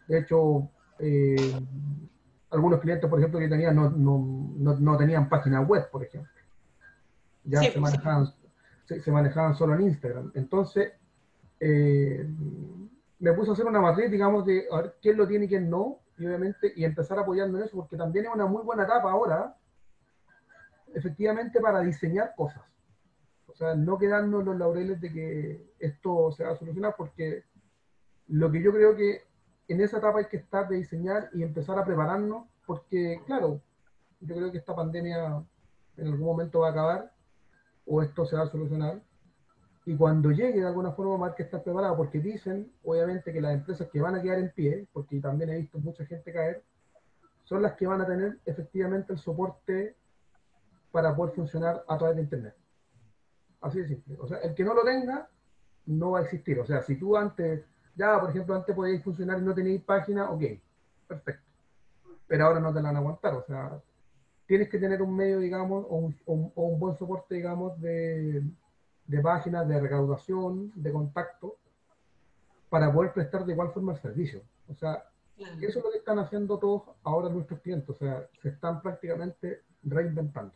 De 0.08 0.20
hecho, 0.20 0.68
eh, 0.98 1.60
algunos 2.52 2.80
clientes, 2.80 3.08
por 3.08 3.18
ejemplo, 3.18 3.40
que 3.40 3.48
tenían 3.48 3.74
no, 3.74 3.90
no, 3.90 4.74
no, 4.78 4.96
tenían 4.96 5.28
página 5.28 5.60
web, 5.60 5.90
por 5.90 6.04
ejemplo. 6.04 6.30
Ya 7.44 7.60
se, 7.60 7.72
pues, 7.72 7.80
manejaban, 7.80 8.26
se, 8.84 9.10
manejaban 9.10 9.54
solo 9.54 9.74
en 9.74 9.82
Instagram. 9.82 10.30
Entonces, 10.34 10.92
eh, 11.58 12.28
me 13.18 13.32
puse 13.32 13.50
a 13.50 13.54
hacer 13.54 13.66
una 13.66 13.80
matriz, 13.80 14.10
digamos, 14.10 14.44
de 14.44 14.66
a 14.70 14.82
ver 14.82 14.96
quién 15.00 15.16
lo 15.16 15.26
tiene 15.26 15.46
y 15.46 15.48
quién 15.48 15.70
no, 15.70 16.00
y 16.18 16.26
obviamente 16.26 16.72
y 16.76 16.84
empezar 16.84 17.18
apoyando 17.18 17.58
en 17.58 17.64
eso, 17.64 17.76
porque 17.76 17.96
también 17.96 18.26
es 18.26 18.34
una 18.34 18.46
muy 18.46 18.62
buena 18.62 18.84
etapa 18.84 19.10
ahora, 19.10 19.56
efectivamente, 20.94 21.60
para 21.60 21.80
diseñar 21.80 22.34
cosas. 22.36 22.62
O 23.46 23.54
sea, 23.54 23.74
no 23.74 23.98
quedarnos 23.98 24.44
los 24.44 24.56
laureles 24.56 25.00
de 25.00 25.12
que 25.12 25.72
esto 25.78 26.32
se 26.32 26.44
va 26.44 26.52
a 26.52 26.56
solucionar, 26.56 26.94
porque 26.96 27.44
lo 28.28 28.50
que 28.50 28.62
yo 28.62 28.72
creo 28.72 28.94
que 28.94 29.22
en 29.68 29.80
esa 29.80 29.98
etapa 29.98 30.18
hay 30.18 30.26
que 30.26 30.38
estar 30.38 30.68
de 30.68 30.76
diseñar 30.76 31.30
y 31.32 31.42
empezar 31.42 31.78
a 31.78 31.84
prepararnos, 31.84 32.46
porque, 32.66 33.20
claro, 33.26 33.60
yo 34.20 34.34
creo 34.36 34.52
que 34.52 34.58
esta 34.58 34.74
pandemia 34.74 35.42
en 35.96 36.06
algún 36.06 36.26
momento 36.26 36.60
va 36.60 36.68
a 36.68 36.70
acabar, 36.70 37.12
o 37.86 38.02
esto 38.02 38.24
se 38.24 38.36
va 38.36 38.42
a 38.42 38.46
solucionar, 38.46 39.02
y 39.84 39.96
cuando 39.96 40.30
llegue 40.30 40.60
de 40.60 40.66
alguna 40.66 40.92
forma 40.92 41.26
hay 41.26 41.34
que 41.34 41.42
estar 41.42 41.62
preparado, 41.62 41.96
porque 41.96 42.20
dicen, 42.20 42.72
obviamente, 42.84 43.32
que 43.32 43.40
las 43.40 43.54
empresas 43.54 43.88
que 43.90 44.00
van 44.00 44.14
a 44.14 44.22
quedar 44.22 44.38
en 44.38 44.50
pie, 44.50 44.86
porque 44.92 45.20
también 45.20 45.50
he 45.50 45.58
visto 45.58 45.78
mucha 45.78 46.04
gente 46.06 46.32
caer, 46.32 46.62
son 47.44 47.62
las 47.62 47.72
que 47.72 47.86
van 47.86 48.00
a 48.00 48.06
tener 48.06 48.38
efectivamente 48.44 49.12
el 49.12 49.18
soporte 49.18 49.96
para 50.92 51.14
poder 51.16 51.34
funcionar 51.34 51.84
a 51.88 51.98
través 51.98 52.16
de 52.16 52.22
Internet. 52.22 52.54
Así 53.60 53.80
de 53.80 53.88
simple. 53.88 54.16
O 54.20 54.26
sea, 54.28 54.38
el 54.38 54.54
que 54.54 54.64
no 54.64 54.74
lo 54.74 54.84
tenga, 54.84 55.28
no 55.86 56.12
va 56.12 56.20
a 56.20 56.22
existir. 56.22 56.60
O 56.60 56.64
sea, 56.64 56.82
si 56.82 56.96
tú 56.96 57.16
antes, 57.16 57.64
ya 57.94 58.20
por 58.20 58.30
ejemplo, 58.30 58.54
antes 58.54 58.74
podíais 58.74 59.02
funcionar 59.02 59.38
y 59.38 59.42
no 59.42 59.54
tenéis 59.54 59.82
página, 59.82 60.30
ok, 60.30 60.42
perfecto. 61.06 61.42
Pero 62.26 62.46
ahora 62.46 62.60
no 62.60 62.72
te 62.72 62.80
la 62.80 62.88
van 62.88 62.96
a 62.96 62.98
aguantar. 63.00 63.34
O 63.34 63.44
sea, 63.44 63.80
tienes 64.46 64.68
que 64.68 64.78
tener 64.78 65.02
un 65.02 65.14
medio, 65.14 65.38
digamos, 65.38 65.84
o 65.88 65.96
un, 65.96 66.52
o 66.54 66.62
un 66.62 66.80
buen 66.80 66.96
soporte, 66.96 67.34
digamos, 67.34 67.78
de, 67.80 68.42
de 69.06 69.20
páginas, 69.20 69.68
de 69.68 69.80
recaudación, 69.80 70.72
de 70.74 70.92
contacto, 70.92 71.56
para 72.70 72.92
poder 72.92 73.12
prestar 73.12 73.44
de 73.44 73.52
igual 73.52 73.70
forma 73.72 73.92
el 73.92 74.00
servicio. 74.00 74.42
O 74.68 74.74
sea, 74.74 75.04
eso 75.36 75.78
es 75.78 75.84
lo 75.84 75.90
que 75.90 75.98
están 75.98 76.18
haciendo 76.18 76.58
todos 76.58 76.82
ahora 77.02 77.28
nuestros 77.28 77.60
clientes. 77.60 77.90
O 77.90 77.94
sea, 77.94 78.26
se 78.40 78.48
están 78.50 78.80
prácticamente 78.80 79.62
reinventando. 79.82 80.54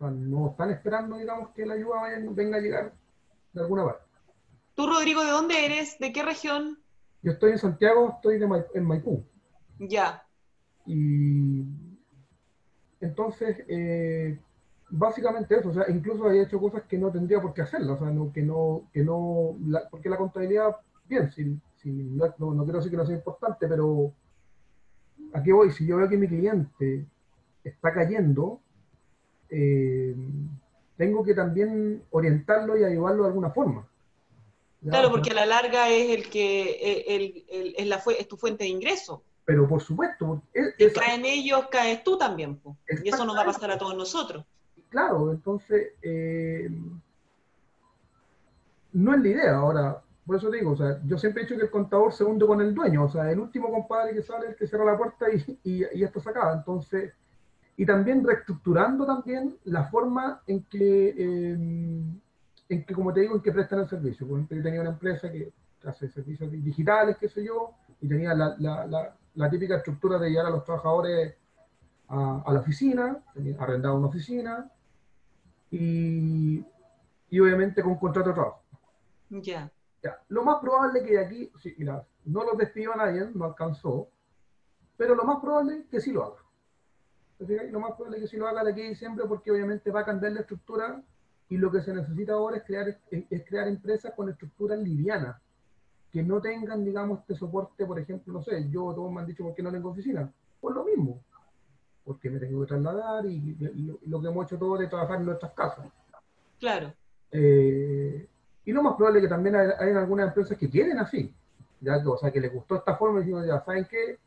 no 0.00 0.50
están 0.50 0.70
esperando, 0.70 1.16
digamos, 1.16 1.50
que 1.50 1.66
la 1.66 1.74
ayuda 1.74 2.02
venga 2.30 2.56
a 2.56 2.60
llegar 2.60 2.92
de 3.52 3.60
alguna 3.60 3.84
parte. 3.84 4.13
¿Tú, 4.74 4.86
Rodrigo, 4.86 5.22
de 5.24 5.30
dónde 5.30 5.64
eres? 5.64 5.98
¿De 5.98 6.12
qué 6.12 6.22
región? 6.22 6.78
Yo 7.22 7.32
estoy 7.32 7.52
en 7.52 7.58
Santiago, 7.58 8.14
estoy 8.16 8.40
en 8.74 8.84
Maipú. 8.84 9.24
Ya. 9.78 10.26
Y 10.86 11.64
entonces, 13.00 13.64
eh, 13.68 14.38
básicamente 14.90 15.56
eso, 15.56 15.70
o 15.70 15.74
sea, 15.74 15.84
incluso 15.88 16.30
he 16.30 16.42
hecho 16.42 16.60
cosas 16.60 16.82
que 16.82 16.98
no 16.98 17.10
tendría 17.10 17.40
por 17.40 17.54
qué 17.54 17.62
hacerlas, 17.62 18.00
o 18.00 18.04
sea, 18.04 18.10
no, 18.10 18.32
que 18.32 18.42
no, 18.42 18.88
que 18.92 19.04
no, 19.04 19.56
porque 19.90 20.08
la 20.08 20.16
contabilidad, 20.16 20.76
bien, 21.06 21.30
si, 21.30 21.58
si 21.76 21.90
no, 21.90 22.34
no, 22.38 22.64
quiero 22.64 22.78
decir 22.78 22.90
que 22.90 22.96
no 22.96 23.06
sea 23.06 23.16
importante, 23.16 23.66
pero 23.68 24.12
aquí 25.32 25.52
voy, 25.52 25.70
si 25.70 25.86
yo 25.86 25.96
veo 25.96 26.08
que 26.08 26.16
mi 26.16 26.28
cliente 26.28 27.06
está 27.62 27.92
cayendo, 27.92 28.60
eh, 29.50 30.14
tengo 30.96 31.24
que 31.24 31.34
también 31.34 32.02
orientarlo 32.10 32.76
y 32.76 32.84
ayudarlo 32.84 33.22
de 33.22 33.28
alguna 33.28 33.50
forma. 33.50 33.88
Claro, 34.88 35.10
porque 35.10 35.30
a 35.30 35.34
la 35.34 35.46
larga 35.46 35.88
es 35.88 36.10
el 36.10 36.28
que 36.28 37.04
el, 37.06 37.44
el, 37.48 37.74
es, 37.76 37.86
la, 37.86 38.02
es 38.18 38.28
tu 38.28 38.36
fuente 38.36 38.64
de 38.64 38.70
ingreso. 38.70 39.22
Pero 39.44 39.68
por 39.68 39.82
supuesto. 39.82 40.42
si 40.78 40.90
caen 40.92 41.24
ellos, 41.24 41.66
caes 41.70 42.02
tú 42.04 42.16
también. 42.18 42.60
Y 43.02 43.08
eso 43.08 43.24
nos 43.24 43.36
va 43.36 43.42
a 43.42 43.46
pasar 43.46 43.70
a 43.70 43.78
todos 43.78 43.96
nosotros 43.96 44.44
claro, 44.94 45.32
entonces 45.32 45.88
eh, 46.02 46.70
no 48.92 49.14
es 49.14 49.20
la 49.22 49.28
idea. 49.28 49.56
Ahora, 49.56 50.00
por 50.24 50.36
eso 50.36 50.48
digo, 50.52 50.70
o 50.70 50.76
sea, 50.76 51.00
yo 51.04 51.18
siempre 51.18 51.42
he 51.42 51.44
dicho 51.44 51.56
que 51.56 51.64
el 51.64 51.70
contador 51.70 52.12
se 52.12 52.22
hunde 52.22 52.46
con 52.46 52.60
el 52.60 52.72
dueño, 52.72 53.04
o 53.04 53.08
sea, 53.08 53.28
el 53.28 53.40
último 53.40 53.72
compadre 53.72 54.14
que 54.14 54.22
sale 54.22 54.46
es 54.46 54.52
el 54.52 54.56
que 54.56 54.68
cierra 54.68 54.84
la 54.84 54.96
puerta 54.96 55.26
y, 55.64 55.88
y, 55.92 56.04
esto 56.04 56.20
se 56.20 56.30
acaba. 56.30 56.54
Entonces, 56.54 57.12
y 57.76 57.84
también 57.84 58.24
reestructurando 58.24 59.04
también 59.04 59.56
la 59.64 59.82
forma 59.86 60.42
en 60.46 60.62
que, 60.62 61.14
eh, 61.18 61.58
en 62.74 62.84
que, 62.84 62.94
como 62.94 63.12
te 63.12 63.20
digo, 63.20 63.34
en 63.34 63.42
que 63.42 63.52
prestan 63.52 63.80
el 63.80 63.88
servicio. 63.88 64.26
Por 64.26 64.36
ejemplo, 64.36 64.56
yo 64.56 64.62
tenía 64.62 64.80
una 64.80 64.90
empresa 64.90 65.30
que 65.30 65.52
hace 65.84 66.08
servicios 66.08 66.50
digitales, 66.50 67.16
qué 67.18 67.28
sé 67.28 67.44
yo, 67.44 67.74
y 68.00 68.08
tenía 68.08 68.34
la, 68.34 68.54
la, 68.58 69.16
la 69.34 69.50
típica 69.50 69.76
estructura 69.76 70.18
de 70.18 70.30
llevar 70.30 70.46
a 70.46 70.50
los 70.50 70.64
trabajadores 70.64 71.36
a, 72.08 72.42
a 72.46 72.52
la 72.52 72.60
oficina, 72.60 73.22
arrendado 73.58 73.96
una 73.96 74.08
oficina, 74.08 74.70
y, 75.70 76.64
y 77.30 77.40
obviamente 77.40 77.82
con 77.82 77.96
contrato 77.96 78.28
de 78.30 78.34
trabajo. 78.34 78.62
Ya. 80.02 80.22
Lo 80.28 80.44
más 80.44 80.60
probable 80.60 81.02
que 81.02 81.12
de 81.12 81.24
aquí, 81.24 81.52
sí, 81.60 81.74
mira, 81.78 82.04
no 82.26 82.44
los 82.44 82.58
despidió 82.58 82.92
a 82.92 82.96
nadie, 82.96 83.26
no 83.34 83.46
alcanzó, 83.46 84.08
pero 84.96 85.14
lo 85.14 85.24
más 85.24 85.40
probable 85.40 85.78
es 85.78 85.86
que 85.86 86.00
sí 86.00 86.12
lo 86.12 86.24
haga. 86.24 86.42
Lo 87.70 87.80
más 87.80 87.92
probable 87.92 88.18
es 88.18 88.24
que 88.24 88.28
sí 88.28 88.36
lo 88.36 88.46
haga 88.46 88.62
de 88.62 88.72
aquí 88.72 88.82
a 88.82 88.88
diciembre 88.88 89.24
porque 89.26 89.50
obviamente 89.50 89.90
va 89.90 90.00
a 90.00 90.04
cambiar 90.04 90.32
la 90.32 90.40
estructura 90.40 91.02
y 91.54 91.56
lo 91.56 91.70
que 91.70 91.82
se 91.82 91.94
necesita 91.94 92.32
ahora 92.32 92.56
es 92.56 92.64
crear, 92.64 92.88
es, 92.88 93.44
crear 93.44 93.68
empresas 93.68 94.12
con 94.16 94.28
estructuras 94.28 94.76
livianas, 94.76 95.40
que 96.10 96.20
no 96.20 96.40
tengan, 96.40 96.84
digamos, 96.84 97.20
este 97.20 97.36
soporte, 97.36 97.86
por 97.86 97.96
ejemplo, 97.96 98.32
no 98.32 98.42
sé, 98.42 98.68
yo, 98.70 98.92
todos 98.92 99.12
me 99.12 99.20
han 99.20 99.26
dicho 99.26 99.44
por 99.44 99.54
qué 99.54 99.62
no 99.62 99.70
tengo 99.70 99.90
oficina. 99.90 100.28
Pues 100.60 100.74
lo 100.74 100.84
mismo 100.84 101.20
porque 102.04 102.28
me 102.28 102.40
tengo 102.40 102.60
que 102.60 102.66
trasladar 102.66 103.24
y, 103.24 103.56
lo, 104.04 104.20
que 104.20 104.26
hemos 104.28 104.46
hecho 104.46 104.58
todos 104.58 104.80
de 104.80 104.88
trabajar 104.88 105.20
en 105.20 105.26
nuestras 105.26 105.52
casas. 105.52 105.86
Claro. 106.58 106.92
Eh, 107.30 108.28
y 108.64 108.72
lo 108.72 108.82
más 108.82 108.96
probable 108.96 109.20
es 109.20 109.24
que 109.26 109.28
también 109.28 109.54
hay, 109.54 109.92
algunas 109.92 110.26
empresas 110.28 110.58
que 110.58 110.68
quieren 110.68 110.98
así, 110.98 111.32
ya 111.80 111.96
o 112.04 112.18
sea, 112.18 112.32
que 112.32 112.40
les 112.40 112.52
gustó 112.52 112.74
esta 112.74 112.96
forma 112.96 113.20
y 113.20 113.24
dicen, 113.26 113.46
ya 113.46 113.64
saben 113.64 113.86
qué, 113.88 114.18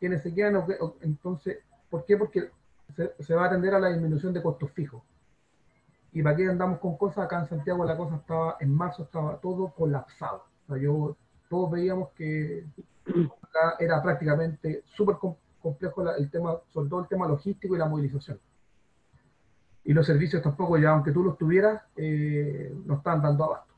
quienes 0.00 0.22
se 0.22 0.34
quedan, 0.34 0.64
entonces, 1.02 1.58
¿por 1.90 2.06
qué? 2.06 2.16
Porque 2.16 2.50
se, 3.20 3.34
va 3.34 3.44
a 3.44 3.46
atender 3.48 3.74
a 3.74 3.78
la 3.78 3.90
disminución 3.90 4.32
de 4.32 4.42
costos 4.42 4.70
fijos. 4.72 5.02
Y 6.12 6.22
para 6.22 6.36
qué 6.36 6.48
andamos 6.48 6.78
con 6.78 6.96
cosas, 6.96 7.24
acá 7.24 7.40
en 7.40 7.48
Santiago 7.48 7.84
la 7.84 7.96
cosa 7.96 8.16
estaba, 8.16 8.56
en 8.60 8.74
marzo 8.74 9.04
estaba 9.04 9.36
todo 9.40 9.72
colapsado. 9.74 10.44
O 10.64 10.72
sea, 10.72 10.82
yo, 10.82 11.16
todos 11.48 11.70
veíamos 11.70 12.10
que 12.10 12.64
acá 13.42 13.76
era 13.78 14.02
prácticamente 14.02 14.82
súper 14.84 15.16
complejo 15.60 16.10
el 16.10 16.30
tema, 16.30 16.56
sobre 16.72 16.88
todo 16.88 17.00
el 17.00 17.08
tema 17.08 17.28
logístico 17.28 17.74
y 17.74 17.78
la 17.78 17.86
movilización. 17.86 18.38
Y 19.84 19.92
los 19.92 20.06
servicios 20.06 20.42
tampoco, 20.42 20.76
ya 20.76 20.90
aunque 20.90 21.12
tú 21.12 21.22
los 21.22 21.38
tuvieras, 21.38 21.82
eh, 21.96 22.74
no 22.84 22.96
están 22.96 23.22
dando 23.22 23.44
abasto. 23.44 23.74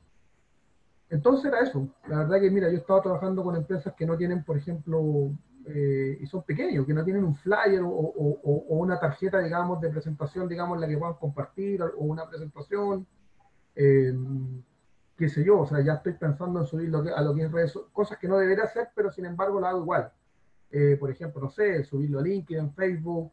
Entonces 1.08 1.46
era 1.46 1.60
eso. 1.60 1.88
La 2.08 2.18
verdad 2.18 2.40
que, 2.40 2.50
mira, 2.50 2.70
yo 2.70 2.78
estaba 2.78 3.02
trabajando 3.02 3.42
con 3.42 3.56
empresas 3.56 3.94
que 3.94 4.06
no 4.06 4.16
tienen, 4.16 4.44
por 4.44 4.56
ejemplo, 4.56 5.30
eh, 5.66 6.18
y 6.20 6.26
son 6.26 6.42
pequeños, 6.42 6.86
que 6.86 6.94
no 6.94 7.04
tienen 7.04 7.24
un 7.24 7.34
flyer 7.34 7.82
o, 7.82 7.88
o, 7.88 8.76
una 8.76 8.98
tarjeta, 8.98 9.38
digamos, 9.40 9.80
de 9.80 9.90
presentación, 9.90 10.48
digamos, 10.48 10.76
en 10.76 10.80
la 10.80 10.88
que 10.88 10.96
puedan 10.96 11.16
compartir, 11.16 11.82
o 11.82 12.04
una 12.04 12.28
presentación, 12.28 13.06
eh, 13.74 14.14
qué 15.16 15.28
sé 15.28 15.44
yo, 15.44 15.60
o 15.60 15.66
sea, 15.66 15.80
ya 15.82 15.94
estoy 15.94 16.14
pensando 16.14 16.60
en 16.60 16.66
subir 16.66 16.88
lo 16.88 17.02
que, 17.02 17.10
a 17.10 17.20
lo 17.20 17.34
que 17.34 17.42
es 17.44 17.52
redes, 17.52 17.78
cosas 17.92 18.18
que 18.18 18.28
no 18.28 18.38
debería 18.38 18.64
hacer, 18.64 18.88
pero 18.94 19.12
sin 19.12 19.26
embargo 19.26 19.60
la 19.60 19.70
hago 19.70 19.82
igual. 19.82 20.12
Eh, 20.72 20.96
por 20.98 21.10
ejemplo, 21.10 21.42
no 21.42 21.50
sé, 21.50 21.84
subirlo 21.84 22.20
a 22.20 22.22
LinkedIn, 22.22 22.72
Facebook, 22.72 23.32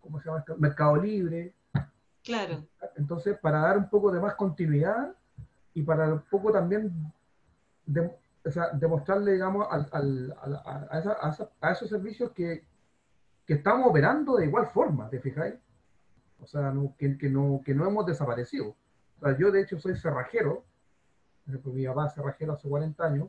¿cómo 0.00 0.18
se 0.18 0.26
llama 0.26 0.40
esto? 0.40 0.56
Mercado 0.58 0.96
Libre. 0.96 1.54
Claro. 2.24 2.64
Entonces, 2.96 3.38
para 3.38 3.60
dar 3.60 3.78
un 3.78 3.88
poco 3.88 4.10
de 4.10 4.20
más 4.20 4.34
continuidad 4.34 5.14
y 5.74 5.82
para 5.82 6.12
un 6.12 6.22
poco 6.30 6.50
también 6.50 6.92
demostrarle, 8.74 9.32
digamos, 9.32 9.66
a, 9.70 11.70
esos 11.70 11.88
servicios 11.88 12.32
que, 12.32 12.64
estamos 13.46 13.90
operando 13.90 14.36
de 14.36 14.46
igual 14.46 14.68
forma, 14.68 15.10
¿te 15.10 15.18
fijáis? 15.18 15.56
O 16.40 16.46
sea, 16.46 16.72
que, 16.96 17.18
que, 17.18 17.28
no, 17.28 17.60
que 17.64 17.74
no 17.74 17.84
hemos 17.84 18.06
desaparecido. 18.06 18.76
O 19.18 19.20
sea, 19.20 19.36
yo 19.36 19.50
de 19.50 19.62
hecho 19.62 19.78
soy 19.78 19.96
cerrajero, 19.96 20.64
mi 21.46 21.86
papá 21.86 22.06
es 22.06 22.14
cerrajero 22.14 22.52
hace 22.52 22.68
40 22.68 23.04
años, 23.04 23.28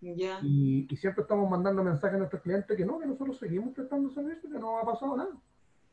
y, 0.00 0.86
siempre 0.96 1.22
estamos 1.22 1.50
mandando 1.50 1.82
mensajes 1.82 2.14
a 2.14 2.18
nuestros 2.18 2.42
clientes 2.42 2.76
que 2.76 2.84
no, 2.84 2.98
que 2.98 3.06
nosotros 3.06 3.38
seguimos 3.38 3.74
prestando 3.74 4.10
servicio, 4.10 4.50
que 4.50 4.58
no 4.58 4.78
ha 4.78 4.84
pasado 4.84 5.16
nada. 5.16 5.34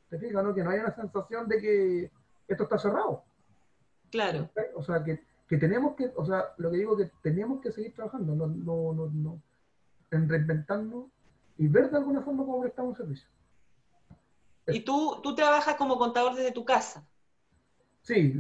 ¿Te 0.09 0.19
fijas? 0.19 0.43
No? 0.43 0.53
Que 0.53 0.63
no 0.63 0.69
hay 0.69 0.79
una 0.79 0.93
sensación 0.93 1.47
de 1.47 1.59
que 1.59 2.11
esto 2.47 2.63
está 2.63 2.77
cerrado. 2.77 3.23
Claro. 4.11 4.49
O 4.75 4.83
sea, 4.83 5.03
que, 5.03 5.23
que, 5.53 5.57
tenemos 5.59 5.95
que, 5.95 6.11
o 6.15 6.25
sea, 6.25 6.53
lo 6.57 6.71
que 6.71 6.77
digo 6.77 6.97
que 6.97 7.11
tenemos 7.21 7.61
que 7.61 7.71
seguir 7.71 7.93
trabajando, 7.93 8.35
no, 8.35 8.47
no, 8.47 8.93
no, 8.93 9.09
no 9.13 9.41
en 10.11 10.29
reinventarnos 10.29 11.05
y 11.57 11.67
ver 11.67 11.89
de 11.89 11.97
alguna 11.97 12.21
forma 12.21 12.43
cómo 12.43 12.61
prestamos 12.61 12.97
servicio. 12.97 13.27
¿Y 14.67 14.81
tú, 14.81 15.19
tú 15.21 15.35
trabajas 15.35 15.75
como 15.75 15.97
contador 15.97 16.35
desde 16.35 16.51
tu 16.51 16.63
casa? 16.63 17.05
Sí, 18.01 18.33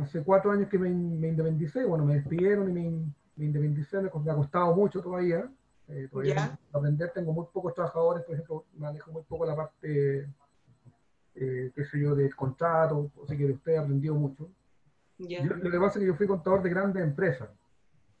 hace 0.00 0.22
cuatro 0.22 0.50
años 0.52 0.68
que 0.68 0.78
me, 0.78 0.90
me 0.90 1.28
independicé, 1.28 1.84
bueno, 1.84 2.04
me 2.04 2.14
despidieron 2.14 2.70
y 2.70 2.72
me, 2.72 2.90
mi 3.36 3.46
independización 3.46 4.10
me 4.24 4.30
ha 4.30 4.34
costado 4.34 4.74
mucho 4.74 5.00
todavía. 5.00 5.48
Eh, 5.88 6.08
todavía 6.10 6.58
aprender, 6.72 7.12
tengo 7.12 7.32
muy 7.32 7.46
pocos 7.52 7.74
trabajadores, 7.74 8.24
por 8.24 8.34
ejemplo, 8.34 8.64
manejo 8.76 9.12
muy 9.12 9.22
poco 9.22 9.44
la 9.44 9.54
parte, 9.54 10.28
eh, 11.34 11.72
qué 11.74 11.84
sé 11.84 12.00
yo, 12.00 12.14
del 12.14 12.34
contrato, 12.34 13.10
así 13.22 13.36
que 13.36 13.46
de 13.46 13.52
usted 13.52 13.72
he 13.72 13.78
aprendido 13.78 14.14
mucho. 14.14 14.48
Lo 15.18 15.70
que 15.70 15.78
pasa 15.78 15.98
es 15.98 16.00
que 16.00 16.06
yo 16.06 16.14
fui 16.14 16.26
contador 16.26 16.62
de 16.62 16.70
grandes 16.70 17.02
empresas. 17.02 17.48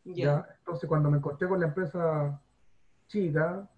¿ya? 0.04 0.46
Entonces, 0.58 0.88
cuando 0.88 1.10
me 1.10 1.18
encontré 1.18 1.48
con 1.48 1.60
la 1.60 1.66
empresa 1.66 2.40
chica, 3.08 3.68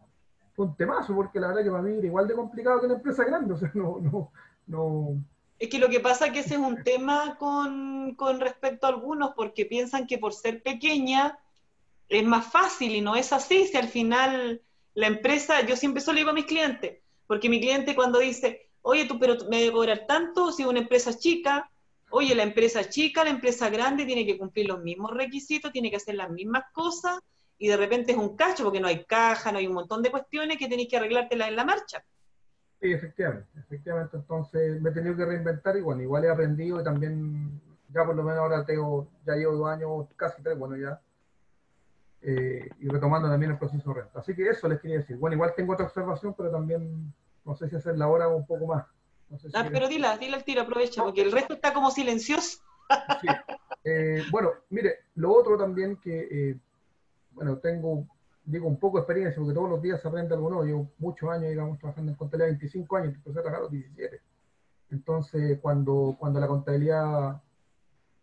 fue 0.55 0.67
un 0.67 0.77
temazo, 0.77 1.15
porque 1.15 1.41
la 1.41 1.49
verdad 1.49 1.65
que 1.65 1.71
para 1.71 1.83
mí 1.83 1.97
era 1.99 2.07
igual 2.07 2.27
de 2.27 2.35
complicado 2.35 2.81
que 2.81 2.89
la 2.89 2.95
empresa 2.95 3.25
grande, 3.25 3.55
o 3.55 3.59
sea, 3.59 3.71
no, 3.75 3.99
no, 4.01 4.31
no. 4.67 5.23
Es 5.59 5.69
que 5.69 5.79
lo 5.79 5.89
que 5.89 6.01
pasa 6.01 6.27
es 6.27 6.33
que 6.33 6.41
ese 6.41 6.55
es 6.55 6.61
un 6.61 6.83
tema 6.83 7.37
con, 7.39 8.15
con 8.15 8.41
respecto 8.41 8.87
a 8.87 8.91
algunos, 8.91 9.33
porque 9.35 9.65
piensan 9.67 10.07
que 10.07 10.19
por 10.19 10.33
ser 10.33 10.63
pequeña 10.63 11.39
es 12.09 12.25
más 12.25 12.47
fácil 12.47 12.95
y 12.95 13.01
no 13.01 13.17
es 13.17 13.33
así, 13.33 13.67
si 13.67 13.77
al 13.77 13.89
final 13.89 14.63
la 14.95 15.07
empresa, 15.07 15.65
yo 15.67 15.77
siempre 15.77 16.03
solo 16.03 16.19
digo 16.19 16.31
a 16.31 16.35
mis 16.35 16.47
clientes, 16.47 16.99
porque 17.27 17.49
mi 17.49 17.61
cliente 17.61 17.95
cuando 17.95 18.19
dice, 18.19 18.71
oye, 18.83 19.07
tú, 19.07 19.19
pero 19.19 19.37
me 19.51 19.59
debe 19.61 19.73
cobrar 19.73 20.07
tanto 20.07 20.53
si 20.53 20.65
una 20.65 20.81
empresa 20.81 21.17
chica, 21.19 21.71
oye, 22.17 22.35
la 22.35 22.43
empresa 22.43 22.89
chica, 22.89 23.25
la 23.25 23.31
empresa 23.31 23.69
grande 23.69 24.07
tiene 24.07 24.25
que 24.25 24.39
cumplir 24.39 24.67
los 24.67 24.83
mismos 24.83 25.11
requisitos, 25.13 25.71
tiene 25.71 25.91
que 25.91 25.97
hacer 25.97 26.15
las 26.15 26.31
mismas 26.31 26.65
cosas, 26.73 27.19
y 27.59 27.69
de 27.69 27.77
repente 27.77 28.13
es 28.13 28.19
un 28.19 28.37
cacho, 28.37 28.65
porque 28.65 28.81
no 28.81 28.89
hay 28.89 29.05
caja, 29.05 29.53
no 29.53 29.59
hay 29.59 29.67
un 29.67 29.75
montón 29.75 30.03
de 30.03 30.11
cuestiones 30.11 30.57
que 30.57 30.69
tenéis 30.69 30.89
que 30.89 30.97
arreglártelas 30.97 31.49
en 31.49 31.57
la 31.57 31.65
marcha. 31.65 32.03
Sí, 32.81 32.93
efectivamente, 32.93 33.49
efectivamente, 33.59 34.17
entonces 34.17 34.81
me 34.81 34.91
he 34.91 34.93
tenido 34.93 35.17
que 35.17 35.25
reinventar 35.25 35.77
y 35.77 35.81
bueno, 35.83 36.03
igual 36.03 36.25
he 36.25 36.31
aprendido 36.31 36.81
y 36.81 36.85
también, 36.85 37.61
ya 37.93 38.05
por 38.05 38.17
lo 38.17 38.23
menos 38.23 38.41
ahora 38.41 38.65
tengo, 38.65 39.09
ya 39.27 39.35
llevo 39.35 39.57
dos 39.57 39.69
años, 39.69 40.07
casi 40.17 40.43
tres, 40.43 40.59
bueno, 40.59 40.77
ya, 40.77 41.01
eh, 42.23 42.69
y 42.81 42.89
retomando 42.89 43.29
también 43.29 43.53
el 43.53 43.59
proceso 43.59 43.91
de 43.91 44.01
renta. 44.01 44.21
Así 44.21 44.35
que 44.35 44.49
eso 44.49 44.69
les 44.69 44.81
quería 44.81 44.99
decir. 44.99 45.17
Bueno, 45.17 45.37
igual 45.37 45.53
tengo 45.55 45.75
otra 45.75 45.87
observación, 45.87 46.35
pero 46.35 46.51
también 46.51 47.13
no 47.45 47.55
sé 47.55 47.69
si 47.69 47.77
hacerla 47.77 48.07
ahora 48.07 48.29
o 48.29 48.37
un 48.37 48.47
poco 48.47 48.67
más. 48.67 48.87
Ah, 49.55 49.69
pero 49.71 49.89
dila, 49.89 50.17
dila 50.19 50.37
al 50.37 50.45
tiro, 50.45 50.63
aprovecha, 50.63 51.03
porque 51.03 51.23
el 51.23 51.33
resto 51.33 51.55
está 51.55 51.73
como 51.73 51.91
silencioso. 51.91 52.59
Eh, 53.89 54.25
bueno, 54.33 54.51
mire, 54.71 55.05
lo 55.15 55.33
otro 55.33 55.57
también 55.57 55.99
que, 55.99 56.27
eh, 56.29 56.59
bueno, 57.31 57.59
tengo, 57.59 58.05
digo, 58.45 58.67
un 58.67 58.81
poco 58.81 58.99
de 58.99 59.03
experiencia, 59.03 59.41
porque 59.41 59.55
todos 59.55 59.71
los 59.71 59.81
días 59.81 60.03
se 60.03 60.09
aprende 60.09 60.35
algo 60.35 60.51
nuevo. 60.51 60.65
Llevo 60.65 60.91
muchos 60.99 61.31
años, 61.31 61.51
digamos, 61.51 61.79
trabajando 61.79 62.11
en 62.11 62.17
contabilidad, 62.17 62.59
25 62.59 62.97
años, 62.97 63.15
empecé 63.15 63.39
a 63.39 63.43
trabajar 63.43 63.61
a 63.61 63.63
los 63.63 63.71
17. 63.71 64.21
Entonces, 64.91 65.61
cuando, 65.61 66.17
cuando 66.19 66.41
la 66.41 66.49
contabilidad 66.49 67.41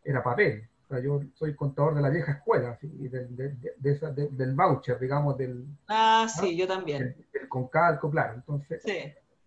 era 0.04 0.22
papel, 0.22 0.68
yo 1.01 1.22
soy 1.36 1.56
contador 1.56 1.95
de 1.95 2.01
la 2.01 2.10
vieja 2.10 2.34
escuela, 2.34 2.78
del 2.82 4.54
voucher, 4.54 4.99
digamos, 4.99 5.38
del... 5.38 5.66
Ah, 5.88 6.28
sí, 6.30 6.56
yo 6.56 6.68
también. 6.68 7.16
con 7.49 7.68
calco, 7.68 8.10
claro. 8.10 8.36
Entonces, 8.36 8.84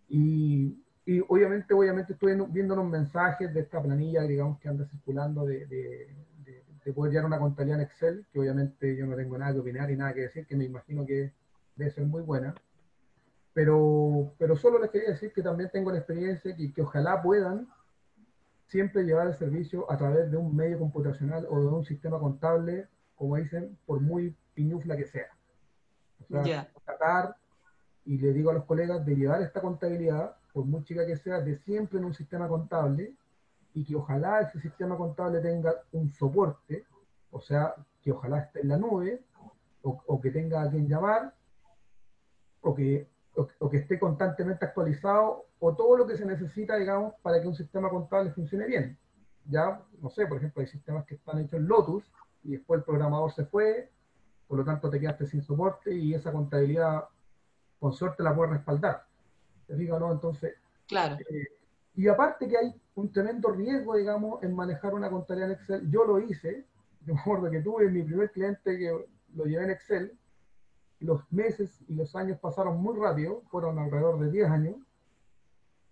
y, 0.08 0.76
y, 1.08 1.20
obviamente, 1.28 1.72
obviamente 1.72 2.14
estoy 2.14 2.36
viendo 2.48 2.74
los 2.74 2.84
mensajes 2.84 3.54
de 3.54 3.60
esta 3.60 3.80
planilla, 3.80 4.22
digamos, 4.22 4.58
que 4.58 4.68
anda 4.68 4.84
circulando 4.86 5.46
de, 5.46 5.64
de, 5.66 6.16
de, 6.84 6.92
poder 6.92 7.12
llevar 7.12 7.26
una 7.26 7.38
contabilidad 7.38 7.80
en 7.80 7.86
Excel, 7.86 8.26
que 8.32 8.40
obviamente 8.40 8.96
yo 8.96 9.06
no 9.06 9.16
tengo 9.16 9.38
nada 9.38 9.52
que 9.52 9.60
opinar 9.60 9.90
y 9.90 9.96
nada 9.96 10.12
que 10.14 10.22
decir, 10.22 10.46
que 10.46 10.56
me 10.56 10.64
imagino 10.64 11.06
que 11.06 11.32
debe 11.76 11.90
ser 11.92 12.06
muy 12.06 12.22
buena. 12.22 12.54
Pero, 13.52 14.34
pero 14.38 14.56
solo 14.56 14.80
les 14.80 14.90
quería 14.90 15.10
decir 15.10 15.32
que 15.32 15.42
también 15.42 15.70
tengo 15.72 15.92
la 15.92 15.98
experiencia 15.98 16.54
y 16.58 16.72
que 16.72 16.82
ojalá 16.82 17.22
puedan 17.22 17.68
siempre 18.66 19.04
llevar 19.04 19.28
el 19.28 19.34
servicio 19.34 19.90
a 19.90 19.96
través 19.96 20.30
de 20.30 20.36
un 20.36 20.54
medio 20.56 20.78
computacional 20.78 21.46
o 21.48 21.60
de 21.60 21.66
un 21.68 21.84
sistema 21.84 22.18
contable, 22.18 22.88
como 23.14 23.36
dicen, 23.36 23.78
por 23.86 24.00
muy 24.00 24.36
piñufla 24.54 24.96
que 24.96 25.06
sea. 25.06 25.28
O 26.30 26.42
sea, 26.44 26.68
tratar, 26.84 27.36
y 28.04 28.18
le 28.18 28.32
digo 28.32 28.50
a 28.50 28.54
los 28.54 28.64
colegas, 28.64 29.06
de 29.06 29.14
llevar 29.14 29.42
esta 29.42 29.60
contabilidad, 29.60 30.36
por 30.56 30.64
muy 30.64 30.82
chica 30.84 31.04
que 31.04 31.18
sea, 31.18 31.42
de 31.42 31.58
siempre 31.58 31.98
en 31.98 32.06
un 32.06 32.14
sistema 32.14 32.48
contable 32.48 33.12
y 33.74 33.84
que 33.84 33.94
ojalá 33.94 34.40
ese 34.40 34.58
sistema 34.58 34.96
contable 34.96 35.42
tenga 35.42 35.82
un 35.92 36.10
soporte, 36.10 36.86
o 37.30 37.42
sea, 37.42 37.74
que 38.00 38.10
ojalá 38.10 38.38
esté 38.38 38.62
en 38.62 38.68
la 38.70 38.78
nube, 38.78 39.22
o, 39.82 40.18
que 40.18 40.30
tenga 40.30 40.62
a 40.62 40.70
quien 40.70 40.88
llamar, 40.88 41.34
o 42.62 42.74
que, 42.74 43.06
o 43.34 43.68
que 43.68 43.76
esté 43.76 43.98
constantemente 43.98 44.64
actualizado 44.64 45.44
o 45.58 45.76
todo 45.76 45.94
lo 45.94 46.06
que 46.06 46.16
se 46.16 46.24
necesita, 46.24 46.76
digamos, 46.76 47.12
para 47.20 47.38
que 47.38 47.48
un 47.48 47.54
sistema 47.54 47.90
contable 47.90 48.30
funcione 48.30 48.64
bien. 48.64 48.98
Ya, 49.44 49.82
no 50.00 50.08
sé, 50.08 50.26
por 50.26 50.38
ejemplo, 50.38 50.62
hay 50.62 50.68
sistemas 50.68 51.04
que 51.04 51.16
están 51.16 51.38
hechos 51.38 51.60
en 51.60 51.68
Lotus 51.68 52.10
y 52.44 52.52
después 52.52 52.78
el 52.78 52.84
programador 52.84 53.30
se 53.30 53.44
fue, 53.44 53.92
por 54.48 54.56
lo 54.56 54.64
tanto 54.64 54.88
te 54.88 54.98
quedaste 54.98 55.26
sin 55.26 55.42
soporte 55.42 55.94
y 55.94 56.14
esa 56.14 56.32
contabilidad, 56.32 57.04
con 57.78 57.92
suerte, 57.92 58.22
la 58.22 58.34
puedes 58.34 58.54
respaldar. 58.54 59.05
¿Te 59.66 59.76
digo 59.76 59.98
no? 59.98 60.12
Entonces, 60.12 60.54
claro. 60.86 61.16
Eh, 61.16 61.48
y 61.96 62.08
aparte 62.08 62.46
que 62.46 62.56
hay 62.58 62.74
un 62.94 63.10
tremendo 63.10 63.50
riesgo, 63.50 63.96
digamos, 63.96 64.42
en 64.42 64.54
manejar 64.54 64.94
una 64.94 65.10
contabilidad 65.10 65.50
en 65.50 65.56
Excel. 65.56 65.90
Yo 65.90 66.04
lo 66.04 66.20
hice, 66.20 66.66
yo 67.04 67.14
me 67.14 67.20
acuerdo 67.20 67.50
que 67.50 67.60
tuve 67.60 67.90
mi 67.90 68.02
primer 68.02 68.30
cliente 68.30 68.78
que 68.78 69.06
lo 69.34 69.44
llevé 69.44 69.64
en 69.64 69.70
Excel, 69.70 70.12
los 71.00 71.20
meses 71.30 71.82
y 71.88 71.94
los 71.94 72.14
años 72.16 72.38
pasaron 72.38 72.80
muy 72.80 72.98
rápido, 72.98 73.42
fueron 73.50 73.78
alrededor 73.78 74.18
de 74.20 74.30
10 74.30 74.50
años, 74.50 74.76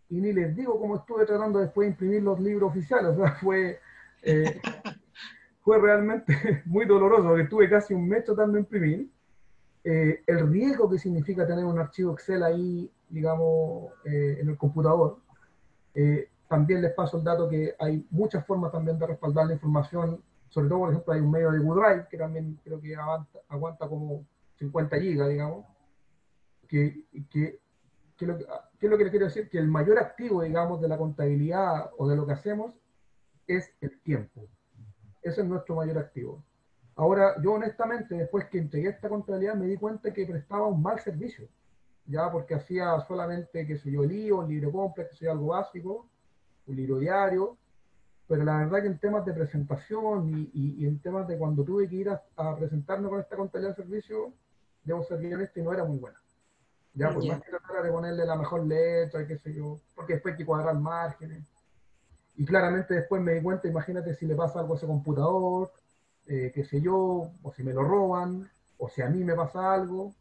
y 0.09 0.21
ni 0.21 0.33
les 0.33 0.55
digo 0.55 0.79
cómo 0.79 0.97
estuve 0.97 1.27
tratando 1.27 1.59
después 1.59 1.87
de 1.87 1.91
imprimir 1.91 2.23
los 2.23 2.41
libros 2.41 2.71
oficiales, 2.71 3.11
o 3.17 3.17
sea, 3.17 3.33
fue, 3.37 3.81
eh, 4.23 4.61
fue 5.63 5.79
realmente 5.79 6.63
muy 6.67 6.87
doloroso, 6.87 7.29
porque 7.29 7.43
estuve 7.43 7.71
casi 7.71 7.95
un 7.95 8.09
mes 8.09 8.25
tratando 8.25 8.55
de 8.55 8.61
imprimir. 8.61 9.11
Eh, 9.87 10.23
el 10.27 10.51
riesgo 10.51 10.89
que 10.89 10.99
significa 10.99 11.47
tener 11.47 11.65
un 11.65 11.79
archivo 11.79 12.15
Excel 12.15 12.43
ahí, 12.43 12.91
digamos, 13.15 13.93
eh, 14.05 14.39
en 14.41 14.49
el 14.49 14.59
computador. 14.59 15.19
también 16.49 16.83
les 16.83 16.93
paso 16.93 17.19
el 17.19 17.25
dato 17.25 17.49
que 17.49 17.75
hay 17.79 18.07
muchas 18.11 18.45
formas 18.47 18.73
también 18.73 18.99
de 18.99 19.07
respaldar 19.07 19.47
la 19.47 19.55
información, 19.55 20.23
sobre 20.49 20.69
todo, 20.69 20.81
por 20.81 20.91
ejemplo, 20.91 21.13
hay 21.13 21.21
un 21.21 21.31
medio 21.31 21.51
de 21.51 21.59
Google 21.59 22.07
que 22.11 22.19
también 22.19 22.61
creo 22.63 22.81
que 22.81 22.95
aguanta, 22.95 23.39
aguanta 23.49 23.89
como 23.89 24.25
50 24.59 25.01
gigas, 25.01 25.29
digamos, 25.29 25.65
que, 26.69 27.05
que 27.31 27.61
¿qué, 28.17 28.27
lo, 28.27 28.39
es 28.39 28.91
lo 28.91 28.99
que 28.99 29.05
le 29.05 29.11
quiero 29.11 29.27
decir? 29.27 29.49
Que 29.49 29.59
el 29.59 29.69
mayor 29.69 29.99
activo, 29.99 30.43
digamos, 30.43 30.81
de 30.81 30.89
la 30.89 30.99
contabilidad 30.99 31.91
o 31.99 32.09
de 32.09 32.17
lo 32.17 32.27
que 32.27 32.33
hacemos 32.33 32.75
es 33.47 33.71
el 33.81 34.01
tiempo. 34.01 34.47
Ese 35.23 35.41
es 35.41 35.47
nuestro 35.47 35.75
mayor 35.75 35.99
activo. 35.99 36.45
Ahora, 36.97 37.35
yo 37.43 37.55
honestamente, 37.55 38.15
después 38.15 38.47
que 38.47 38.59
entregué 38.59 38.91
esta 38.91 39.09
contabilidad, 39.09 39.55
me 39.55 39.67
di 39.67 39.77
cuenta 39.77 40.13
que 40.13 40.27
prestaba 40.27 40.67
un 40.67 40.83
mal 40.83 41.01
servicio. 41.01 41.49
Ya, 42.07 42.31
porque 42.31 42.55
hacía 42.55 43.01
solamente, 43.09 43.67
qué 43.67 43.79
sé 43.79 43.91
yo, 43.91 44.03
el 44.03 44.13
IO, 44.13 44.43
el 44.43 44.49
libro 44.49 44.73
completo, 44.73 45.11
que 45.11 45.17
sea 45.17 45.33
algo 45.33 45.49
básico, 45.49 46.07
un 46.67 46.77
libro 46.77 46.99
diario, 46.99 47.57
pero 48.27 48.45
la 48.45 48.59
verdad 48.59 48.81
que 48.81 48.87
en 48.89 48.99
temas 48.99 49.25
de 49.25 49.33
presentación 49.33 50.51
y, 50.53 50.87
en 50.87 50.99
temas 51.01 51.29
de 51.29 51.37
cuando 51.37 51.63
tuve 51.63 51.89
que 51.89 51.97
ir 51.97 52.11
a, 52.11 52.57
presentarme 52.57 53.09
con 53.09 53.21
esta 53.21 53.37
contabilidad 53.37 53.77
de 53.77 53.83
servicio, 53.83 54.33
debo 54.83 55.03
ser 55.05 55.19
bien 55.19 55.41
este, 55.41 55.63
no 55.63 55.73
era 55.73 55.85
muy 55.85 55.99
buena. 55.99 56.19
Ya, 56.95 57.13
pues 57.13 57.27
más 57.27 57.43
que 57.43 57.51
tratar 57.51 57.83
de 57.83 57.91
ponerle 57.91 58.25
la 58.25 58.37
mejor 58.37 58.65
letra, 58.65 59.27
qué 59.27 59.37
sé 59.37 59.53
yo, 59.53 59.81
porque 59.95 60.15
después 60.15 60.33
hay 60.33 60.39
que 60.39 60.47
cuadrar 60.47 60.75
márgenes. 60.77 61.45
Y 62.37 62.45
claramente 62.45 62.95
después 62.95 63.21
me 63.21 63.35
di 63.35 63.43
cuenta, 63.43 63.69
imagínate 63.69 64.15
si 64.15 64.27
le 64.27 64.35
pasa 64.35 64.61
algo 64.61 64.75
a 64.75 64.77
ese 64.77 64.87
computador, 64.87 65.73
eh, 66.27 66.51
qué 66.55 66.65
sé 66.65 66.81
yo, 66.81 67.31
o 67.43 67.53
si 67.53 67.63
me 67.63 67.73
lo 67.73 67.83
roban, 67.83 68.49
o 68.79 68.89
si 68.89 69.03
a 69.03 69.09
mí 69.09 69.23
me 69.23 69.35
pasa 69.35 69.75
algo. 69.75 70.15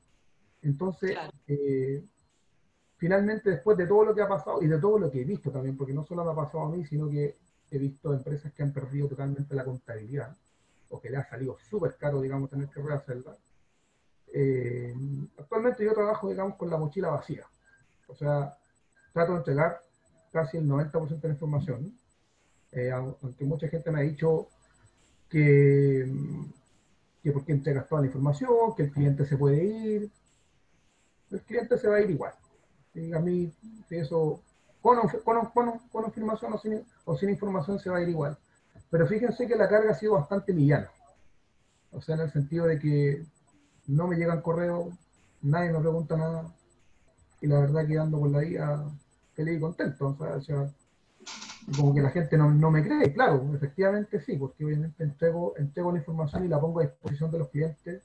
Entonces, 0.64 1.18
eh, 1.48 2.04
finalmente 2.98 3.52
después 3.52 3.78
de 3.78 3.88
todo 3.88 4.06
lo 4.06 4.16
que 4.16 4.22
ha 4.22 4.28
pasado 4.28 4.62
y 4.62 4.68
de 4.68 4.80
todo 4.80 4.98
lo 4.98 5.12
que 5.12 5.22
he 5.22 5.26
visto 5.26 5.52
también, 5.52 5.78
porque 5.78 5.94
no 5.94 6.04
solo 6.04 6.26
me 6.26 6.32
ha 6.32 6.36
pasado 6.36 6.64
a 6.64 6.70
mí, 6.70 6.86
sino 6.86 7.10
que 7.10 7.38
he 7.70 7.78
visto 7.78 8.14
empresas 8.14 8.52
que 8.54 8.64
han 8.64 8.74
perdido 8.74 9.08
totalmente 9.08 9.56
la 9.56 9.66
contabilidad, 9.66 10.36
o 10.90 11.00
que 11.00 11.10
le 11.10 11.18
ha 11.18 11.30
salido 11.30 11.58
súper 11.70 11.96
caro, 11.98 12.22
digamos, 12.22 12.50
tener 12.50 12.70
que 12.70 12.82
rehacerla 12.82 13.36
eh, 14.36 14.96
actualmente 15.38 15.86
yo 15.86 15.94
trabajo, 15.94 16.30
digamos, 16.30 16.58
con 16.58 16.70
la 16.70 16.78
mochila 16.78 17.10
vacía. 17.10 17.46
O 18.08 18.16
sea, 18.16 18.58
trato 19.14 19.34
de 19.34 19.38
entregar 19.38 19.80
casi 20.32 20.58
el 20.58 20.68
90% 20.68 21.22
de 21.22 21.28
la 21.28 21.34
información. 21.36 21.98
Eh, 22.72 22.92
aunque 22.92 23.46
mucha 23.46 23.68
gente 23.68 23.92
me 23.92 24.00
ha 24.00 24.04
dicho 24.04 24.48
que, 25.30 26.12
que 27.22 27.32
porque 27.32 27.52
entregas 27.52 27.88
toda 27.88 28.02
la 28.02 28.08
información, 28.08 28.74
que 28.76 28.84
el 28.84 28.92
cliente 28.92 29.26
se 29.26 29.38
puede 29.38 29.64
ir. 29.64 30.12
El 31.34 31.42
cliente 31.42 31.78
se 31.78 31.88
va 31.88 31.98
a 31.98 32.02
ir 32.02 32.12
igual. 32.12 32.34
Y 32.94 33.14
a 33.14 33.20
mí, 33.20 33.52
eso, 33.90 34.42
con, 34.82 35.00
con, 35.24 35.46
con, 35.48 35.80
con 35.92 36.06
información 36.06 36.54
o 36.54 36.58
sin, 36.58 36.86
o 37.06 37.18
sin 37.18 37.30
información, 37.30 37.80
se 37.80 37.90
va 37.90 37.98
a 37.98 38.02
ir 38.02 38.10
igual. 38.10 38.38
Pero 38.90 39.08
fíjense 39.08 39.48
que 39.48 39.56
la 39.56 39.68
carga 39.68 39.92
ha 39.92 39.96
sido 39.96 40.14
bastante 40.14 40.54
liviana. 40.54 40.90
O 41.92 42.02
sea, 42.02 42.16
en 42.16 42.22
el 42.22 42.32
sentido 42.32 42.66
de 42.66 42.80
que 42.80 43.26
no 43.88 44.08
me 44.08 44.16
llegan 44.16 44.42
correos, 44.42 44.94
nadie 45.42 45.72
me 45.72 45.80
pregunta 45.80 46.16
nada, 46.16 46.54
y 47.42 47.48
la 47.48 47.60
verdad 47.60 47.86
que 47.86 47.98
ando 47.98 48.20
por 48.20 48.30
la 48.30 48.40
vida 48.40 48.86
feliz 49.34 49.58
y 49.58 49.60
contento, 49.60 50.16
o 50.18 50.42
sea, 50.42 50.70
como 51.76 51.94
que 51.94 52.02
la 52.02 52.10
gente 52.10 52.38
no, 52.38 52.52
no, 52.52 52.72
me 52.72 52.84
cree, 52.84 53.14
claro, 53.14 53.50
efectivamente 53.54 54.22
sí, 54.22 54.38
porque 54.38 54.66
obviamente 54.66 55.04
entrego, 55.04 55.54
entrego 55.58 55.92
la 55.92 56.00
información 56.00 56.46
y 56.46 56.48
la 56.48 56.60
pongo 56.60 56.80
a 56.80 56.84
disposición 56.84 57.32
de 57.32 57.40
los 57.40 57.50
clientes. 57.50 58.04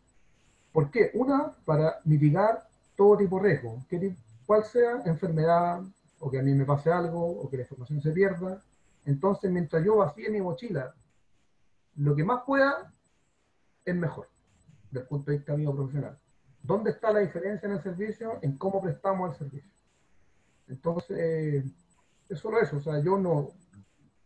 ¿Por 0.72 0.90
qué? 0.90 1.10
Una, 1.14 1.52
para 1.64 2.00
mitigar 2.04 2.67
todo 2.98 3.16
tipo 3.16 3.36
de 3.36 3.50
riesgo, 3.50 3.86
que, 3.88 4.16
cual 4.44 4.64
sea 4.64 5.02
enfermedad, 5.04 5.80
o 6.18 6.28
que 6.28 6.40
a 6.40 6.42
mí 6.42 6.52
me 6.52 6.64
pase 6.64 6.90
algo, 6.90 7.24
o 7.24 7.48
que 7.48 7.58
la 7.58 7.62
información 7.62 8.02
se 8.02 8.10
pierda. 8.10 8.60
Entonces, 9.04 9.52
mientras 9.52 9.84
yo 9.84 9.98
vacíe 9.98 10.28
mi 10.30 10.40
mochila, 10.40 10.92
lo 11.94 12.16
que 12.16 12.24
más 12.24 12.42
pueda 12.44 12.92
es 13.84 13.94
mejor 13.94 14.28
del 14.90 15.04
punto 15.04 15.30
de 15.30 15.36
vista 15.36 15.56
mío 15.56 15.72
profesional. 15.72 16.18
¿Dónde 16.60 16.90
está 16.90 17.12
la 17.12 17.20
diferencia 17.20 17.68
en 17.68 17.74
el 17.74 17.82
servicio? 17.84 18.40
En 18.42 18.58
cómo 18.58 18.82
prestamos 18.82 19.30
el 19.30 19.38
servicio. 19.38 19.70
Entonces, 20.66 21.64
es 22.28 22.38
solo 22.40 22.60
eso. 22.60 22.78
O 22.78 22.80
sea, 22.80 22.98
yo 22.98 23.16
no, 23.16 23.52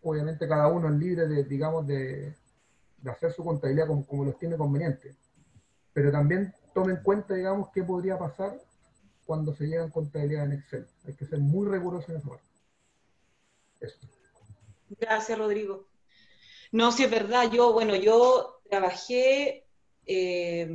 obviamente 0.01 0.49
cada 0.49 0.68
uno 0.68 0.89
es 0.89 0.95
libre 0.95 1.29
de, 1.29 1.45
digamos, 1.45 1.87
de, 1.87 2.35
hacer 3.05 3.33
su 3.33 3.45
contabilidad 3.45 3.87
como, 3.87 4.07
como 4.07 4.25
lo 4.25 4.33
tiene 4.33 4.57
conveniente. 4.57 5.14
Pero 5.93 6.11
también 6.11 6.55
tome 6.75 6.93
en 6.93 7.03
cuenta, 7.03 7.35
digamos, 7.35 7.68
qué 7.73 7.83
podría 7.83 8.18
pasar 8.18 8.59
cuando 9.25 9.55
se 9.55 9.66
llega 9.66 9.85
a 9.85 9.91
contabilidad 9.91 10.45
en 10.45 10.53
Excel. 10.53 10.87
Hay 11.07 11.14
que 11.14 11.27
ser 11.27 11.39
muy 11.39 11.68
riguroso 11.68 12.12
en. 12.12 12.23
Eso. 13.81 13.99
Gracias, 14.89 15.39
Rodrigo. 15.39 15.89
No, 16.70 16.93
sí 16.93 17.05
es 17.05 17.11
verdad. 17.11 17.51
Yo, 17.51 17.73
bueno, 17.73 17.95
yo 17.97 18.61
trabajé 18.68 19.66
eh, 20.07 20.68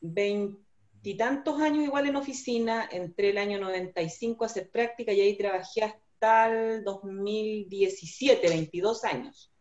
veintitantos 0.00 1.60
años 1.60 1.84
igual 1.84 2.06
en 2.06 2.16
oficina, 2.16 2.88
entré 2.90 3.30
el 3.30 3.38
año 3.38 3.58
95 3.58 4.44
a 4.44 4.46
hacer 4.46 4.70
práctica 4.70 5.12
y 5.12 5.20
ahí 5.20 5.36
trabajé 5.36 5.82
hasta 5.82 6.48
el 6.48 6.84
2017, 6.84 8.48
22 8.48 9.04
años, 9.04 9.52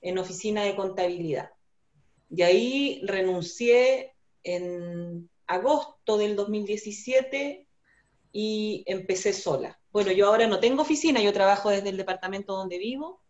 en 0.00 0.18
oficina 0.18 0.62
de 0.62 0.76
contabilidad. 0.76 1.50
Y 2.30 2.42
ahí 2.42 3.02
renuncié 3.04 4.15
en 4.46 5.28
agosto 5.46 6.16
del 6.16 6.36
2017 6.36 7.66
y 8.32 8.84
empecé 8.86 9.32
sola. 9.32 9.78
Bueno, 9.90 10.12
yo 10.12 10.28
ahora 10.28 10.46
no 10.46 10.60
tengo 10.60 10.82
oficina, 10.82 11.20
yo 11.20 11.32
trabajo 11.32 11.70
desde 11.70 11.88
el 11.88 11.96
departamento 11.96 12.54
donde 12.54 12.78
vivo, 12.78 13.20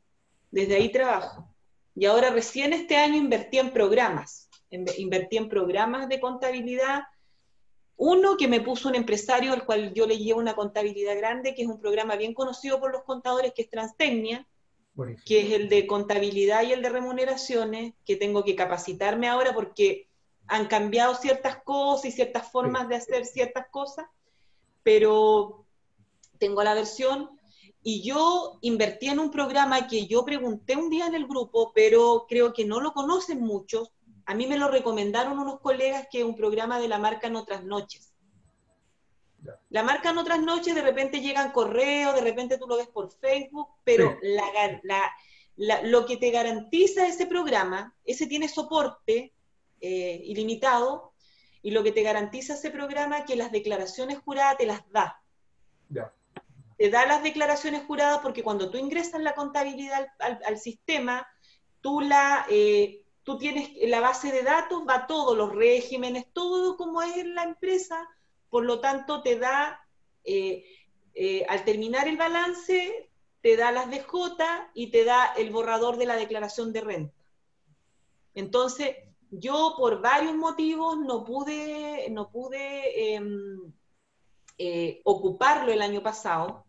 desde 0.51 0.77
ahí 0.77 0.93
trabajo. 0.93 1.49
Y 1.95 2.05
ahora 2.05 2.31
recién 2.31 2.73
este 2.75 2.97
año 2.97 3.17
invertí 3.17 3.59
en 3.59 3.73
programas, 3.73 4.51
invertí 4.71 5.39
en 5.39 5.49
programas 5.49 6.09
de 6.09 6.21
contabilidad. 6.21 7.05
Uno 7.97 8.37
que 8.37 8.49
me 8.49 8.61
puso 8.61 8.91
un 8.91 8.95
empresario 8.95 9.55
al 9.55 9.65
cual 9.65 9.95
yo 9.95 10.07
le 10.07 10.19
llevo 10.19 10.41
una 10.41 10.55
contabilidad 10.55 11.17
grande, 11.17 11.55
que 11.55 11.63
es 11.63 11.69
un 11.69 11.81
programa 11.81 12.17
bien 12.17 12.35
conocido 12.35 12.79
por 12.79 12.93
los 12.93 13.05
contadores, 13.05 13.53
que 13.55 13.63
es 13.63 13.71
Transtecnia, 13.71 14.47
que 15.25 15.41
es 15.41 15.53
el 15.53 15.71
de 15.71 15.87
contabilidad 15.87 16.65
y 16.65 16.73
el 16.73 16.83
de 16.83 16.91
remuneraciones, 16.91 17.95
que 18.05 18.17
tengo 18.17 18.45
que 18.45 18.55
capacitarme 18.55 19.29
ahora 19.29 19.55
porque 19.55 20.09
han 20.49 20.67
cambiado 20.67 21.15
ciertas 21.15 21.63
cosas 21.63 22.07
y 22.07 22.13
ciertas 22.13 22.51
formas 22.51 22.89
de 22.89 22.97
hacer 22.97 23.25
ciertas 23.27 23.67
cosas, 23.71 24.07
pero 24.83 25.67
tengo 26.39 26.63
la 26.63 26.75
versión 26.75 27.31
y 27.83 28.03
yo 28.03 28.59
invertí 28.63 29.09
en 29.09 29.21
un 29.21 29.31
programa 29.31 29.87
que 29.87 30.07
yo 30.07 30.25
pregunté 30.25 30.77
un 30.77 30.91
día 30.91 31.07
en 31.07 31.15
el 31.15 31.27
grupo, 31.27 31.73
pero 31.73 32.27
creo 32.29 32.53
que 32.53 32.65
no 32.65 32.81
lo 32.81 32.93
conocen 32.93 33.41
muchos. 33.41 33.93
A 34.25 34.35
mí 34.35 34.49
me 34.49 34.59
lo 34.59 34.69
recomendaron 34.69 35.39
unos 35.39 35.61
colegas 35.61 36.09
que 36.11 36.19
es 36.19 36.25
un 36.25 36.35
programa 36.35 36.81
de 36.81 36.89
la 36.89 36.99
marca 36.99 37.29
En 37.29 37.37
Otras 37.37 37.63
Noches. 37.63 38.13
La 39.71 39.85
marca 39.85 40.11
En 40.11 40.19
Otras 40.19 40.41
Noches 40.41 40.75
de 40.75 40.83
repente 40.83 41.21
llegan 41.21 41.53
correos, 41.53 42.15
de 42.17 42.23
repente 42.23 42.59
tú 42.59 42.67
lo 42.67 42.77
ves 42.77 42.89
por 42.89 43.09
Facebook, 43.13 43.69
pero 43.85 44.19
lo 45.85 46.07
que 46.07 46.17
te 46.17 46.31
garantiza 46.33 47.07
ese 47.07 47.27
programa, 47.27 47.95
ese 48.05 48.27
tiene 48.27 48.49
soporte 48.49 49.33
eh, 49.81 50.21
ilimitado, 50.25 51.13
y 51.63 51.71
lo 51.71 51.83
que 51.83 51.93
te 51.93 52.03
garantiza 52.03 52.55
ese 52.55 52.71
programa 52.71 53.19
es 53.19 53.25
que 53.25 53.37
las 53.37 53.51
declaraciones 53.51 54.19
juradas 54.19 54.57
te 54.57 54.67
las 54.67 54.89
da. 54.91 55.21
Te 56.79 56.91
da 56.91 57.07
las 57.07 57.23
declaraciones 57.23 57.85
juradas 57.85 58.21
porque 58.21 58.43
cuando 58.43 58.71
tú 58.71 58.79
ingresas 58.79 59.21
la 59.21 59.35
contabilidad 59.35 60.07
al, 60.19 60.59
sistema, 60.59 61.27
tú, 61.81 62.01
la, 62.01 62.47
eh, 62.51 63.03
tú 63.25 63.39
tienes 63.39 63.71
la 63.89 64.01
base 64.01 64.31
de 64.31 64.43
datos, 64.43 64.85
va 64.89 65.07
todo, 65.07 65.35
los 65.35 65.55
regímenes, 65.55 66.27
todo 66.33 66.77
como 66.77 67.03
es 67.03 67.17
en 67.17 67.35
la 67.35 67.45
empresa, 67.45 68.07
por 68.51 68.65
lo 68.65 68.81
tanto 68.81 69.23
te 69.23 69.39
da, 69.39 69.81
eh, 70.25 70.65
al 71.49 71.65
terminar 71.65 72.07
el 72.07 72.17
balance, 72.17 73.11
te 73.41 73.57
da 73.57 73.71
las 73.71 73.91
DJ 73.91 74.05
y 74.75 74.91
te 74.91 75.05
da 75.05 75.33
el 75.37 75.51
borrador 75.51 75.97
de 75.97 76.07
la 76.07 76.17
declaración 76.17 76.73
de 76.73 76.81
renta. 76.81 77.15
Entonces, 78.35 78.97
yo 79.31 79.75
por 79.77 80.01
varios 80.01 80.35
motivos 80.35 80.99
no 80.99 81.25
pude, 81.25 82.09
no 82.11 82.31
pude 82.31 83.15
em, 83.15 83.73
eh, 84.59 85.01
ocuparlo 85.05 85.73
el 85.73 85.83
año 85.83 86.03
pasado, 86.03 86.65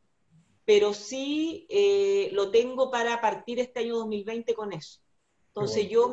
pero 0.65 0.93
sí 0.93 1.65
eh, 1.69 2.29
lo 2.33 2.51
tengo 2.51 2.91
para 2.91 3.21
partir 3.21 3.59
este 3.59 3.81
año 3.81 3.97
2020 3.97 4.53
con 4.53 4.73
eso. 4.73 4.99
Entonces 5.47 5.89
yo, 5.89 6.11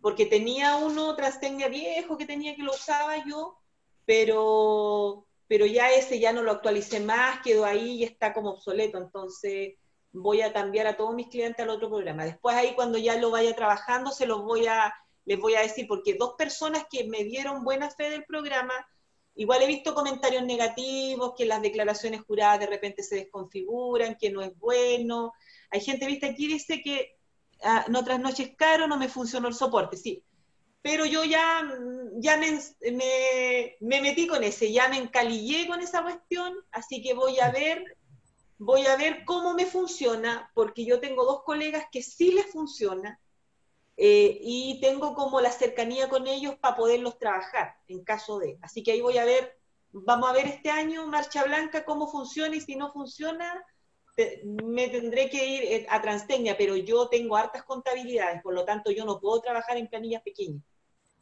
porque 0.00 0.26
tenía 0.26 0.76
uno 0.76 1.14
Trastecnia 1.14 1.68
viejo 1.68 2.16
que 2.16 2.26
tenía 2.26 2.56
que 2.56 2.62
lo 2.62 2.72
usaba 2.72 3.24
yo, 3.26 3.58
pero, 4.04 5.26
pero 5.46 5.66
ya 5.66 5.90
ese 5.90 6.18
ya 6.18 6.32
no 6.32 6.42
lo 6.42 6.52
actualicé 6.52 7.00
más, 7.00 7.40
quedó 7.42 7.64
ahí 7.64 7.96
y 7.96 8.04
está 8.04 8.32
como 8.32 8.50
obsoleto, 8.50 8.98
entonces 8.98 9.74
voy 10.12 10.40
a 10.40 10.52
cambiar 10.52 10.86
a 10.86 10.96
todos 10.96 11.14
mis 11.14 11.28
clientes 11.28 11.62
al 11.62 11.70
otro 11.70 11.88
programa. 11.88 12.24
Después 12.24 12.56
ahí 12.56 12.74
cuando 12.74 12.98
ya 12.98 13.16
lo 13.16 13.30
vaya 13.30 13.54
trabajando 13.54 14.10
se 14.10 14.26
los 14.26 14.42
voy 14.42 14.66
a 14.66 14.94
les 15.26 15.38
voy 15.38 15.54
a 15.54 15.60
decir, 15.60 15.86
porque 15.86 16.14
dos 16.14 16.34
personas 16.38 16.86
que 16.90 17.04
me 17.04 17.24
dieron 17.24 17.64
buena 17.64 17.90
fe 17.90 18.10
del 18.10 18.24
programa, 18.24 18.72
igual 19.34 19.62
he 19.62 19.66
visto 19.66 19.94
comentarios 19.94 20.44
negativos, 20.44 21.34
que 21.36 21.44
las 21.44 21.60
declaraciones 21.60 22.22
juradas 22.22 22.60
de 22.60 22.66
repente 22.66 23.02
se 23.02 23.16
desconfiguran, 23.16 24.16
que 24.18 24.30
no 24.30 24.40
es 24.40 24.56
bueno. 24.58 25.32
Hay 25.70 25.80
gente, 25.80 26.06
viste, 26.06 26.26
aquí 26.26 26.46
dice 26.46 26.80
que 26.80 27.18
ah, 27.62 27.84
en 27.88 27.96
otras 27.96 28.20
noches 28.20 28.52
caro 28.56 28.86
no 28.86 28.96
me 28.96 29.08
funcionó 29.08 29.48
el 29.48 29.54
soporte, 29.54 29.96
sí. 29.96 30.22
Pero 30.80 31.04
yo 31.04 31.24
ya, 31.24 31.68
ya 32.14 32.36
me, 32.36 32.60
me, 33.80 34.00
metí 34.00 34.28
con 34.28 34.44
ese, 34.44 34.72
ya 34.72 34.88
me 34.88 34.98
encalillé 34.98 35.66
con 35.66 35.80
esa 35.80 36.02
cuestión, 36.02 36.54
así 36.70 37.02
que 37.02 37.12
voy 37.14 37.40
a 37.40 37.50
ver 37.50 37.84
voy 38.58 38.86
a 38.86 38.96
ver 38.96 39.24
cómo 39.26 39.52
me 39.52 39.66
funciona, 39.66 40.50
porque 40.54 40.86
yo 40.86 40.98
tengo 40.98 41.24
dos 41.24 41.42
colegas 41.42 41.86
que 41.92 42.02
sí 42.02 42.32
les 42.32 42.46
funciona, 42.46 43.20
eh, 43.96 44.38
y 44.42 44.78
tengo 44.80 45.14
como 45.14 45.40
la 45.40 45.50
cercanía 45.50 46.08
con 46.08 46.26
ellos 46.26 46.56
para 46.56 46.76
poderlos 46.76 47.18
trabajar 47.18 47.76
en 47.88 48.04
caso 48.04 48.38
de. 48.38 48.58
Así 48.62 48.82
que 48.82 48.92
ahí 48.92 49.00
voy 49.00 49.18
a 49.18 49.24
ver, 49.24 49.58
vamos 49.90 50.28
a 50.28 50.32
ver 50.32 50.46
este 50.46 50.70
año 50.70 51.06
Marcha 51.06 51.44
Blanca 51.44 51.84
cómo 51.84 52.10
funciona 52.10 52.56
y 52.56 52.60
si 52.60 52.76
no 52.76 52.92
funciona, 52.92 53.64
me 54.64 54.88
tendré 54.88 55.28
que 55.28 55.46
ir 55.46 55.62
eh, 55.62 55.86
a 55.88 56.00
Transtecnia, 56.00 56.56
pero 56.56 56.76
yo 56.76 57.08
tengo 57.08 57.36
hartas 57.36 57.64
contabilidades, 57.64 58.42
por 58.42 58.54
lo 58.54 58.64
tanto 58.64 58.90
yo 58.90 59.04
no 59.04 59.20
puedo 59.20 59.40
trabajar 59.40 59.76
en 59.76 59.88
planillas 59.88 60.22
pequeñas. 60.22 60.62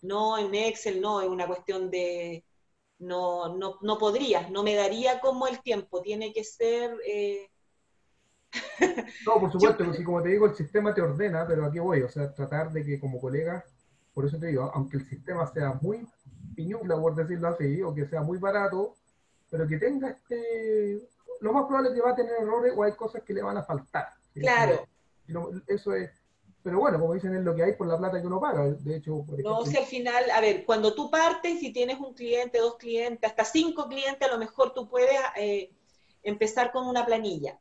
No 0.02 0.38
en 0.38 0.54
Excel, 0.54 1.00
no, 1.00 1.20
es 1.20 1.28
una 1.28 1.46
cuestión 1.46 1.90
de... 1.90 2.44
No, 2.98 3.56
no, 3.56 3.78
no 3.82 3.98
podría, 3.98 4.48
no 4.50 4.62
me 4.62 4.74
daría 4.74 5.20
como 5.20 5.46
el 5.46 5.60
tiempo, 5.62 6.02
tiene 6.02 6.32
que 6.32 6.44
ser... 6.44 6.96
Eh, 7.06 7.50
no, 9.26 9.40
por 9.40 9.52
supuesto, 9.52 9.84
pues, 9.84 10.04
como 10.04 10.22
te 10.22 10.30
digo, 10.30 10.46
el 10.46 10.54
sistema 10.54 10.94
te 10.94 11.02
ordena, 11.02 11.46
pero 11.46 11.66
aquí 11.66 11.78
voy, 11.78 12.02
o 12.02 12.08
sea, 12.08 12.32
tratar 12.32 12.72
de 12.72 12.84
que 12.84 13.00
como 13.00 13.20
colega, 13.20 13.64
por 14.12 14.26
eso 14.26 14.38
te 14.38 14.46
digo, 14.46 14.70
aunque 14.74 14.98
el 14.98 15.08
sistema 15.08 15.46
sea 15.46 15.78
muy 15.80 16.06
piñula, 16.54 16.96
por 16.96 17.14
decirlo 17.14 17.48
así, 17.48 17.82
o 17.82 17.94
que 17.94 18.06
sea 18.06 18.22
muy 18.22 18.38
barato, 18.38 18.94
pero 19.50 19.66
que 19.66 19.78
tenga 19.78 20.10
este, 20.10 21.00
lo 21.40 21.52
más 21.52 21.66
probable 21.66 21.90
es 21.90 21.96
que 21.96 22.02
va 22.02 22.10
a 22.10 22.16
tener 22.16 22.34
errores 22.40 22.72
o 22.76 22.82
hay 22.82 22.92
cosas 22.92 23.22
que 23.22 23.34
le 23.34 23.42
van 23.42 23.56
a 23.56 23.64
faltar. 23.64 24.08
Claro. 24.34 24.86
Eso 25.66 25.94
es, 25.94 26.10
pero 26.62 26.78
bueno, 26.80 26.98
como 26.98 27.14
dicen, 27.14 27.34
es 27.34 27.42
lo 27.42 27.54
que 27.54 27.62
hay 27.62 27.72
por 27.74 27.86
la 27.86 27.98
plata 27.98 28.20
que 28.20 28.26
uno 28.26 28.40
paga. 28.40 28.68
De 28.70 28.96
hecho, 28.96 29.24
por 29.24 29.34
ejemplo, 29.34 29.58
no, 29.58 29.66
si 29.66 29.76
al 29.76 29.84
final, 29.84 30.30
a 30.30 30.40
ver, 30.40 30.64
cuando 30.64 30.94
tú 30.94 31.10
partes, 31.10 31.60
si 31.60 31.72
tienes 31.72 31.98
un 31.98 32.14
cliente, 32.14 32.58
dos 32.58 32.76
clientes, 32.76 33.28
hasta 33.28 33.44
cinco 33.44 33.88
clientes, 33.88 34.26
a 34.26 34.32
lo 34.32 34.38
mejor 34.38 34.72
tú 34.72 34.88
puedes 34.88 35.16
eh, 35.36 35.70
empezar 36.22 36.72
con 36.72 36.86
una 36.86 37.04
planilla 37.04 37.58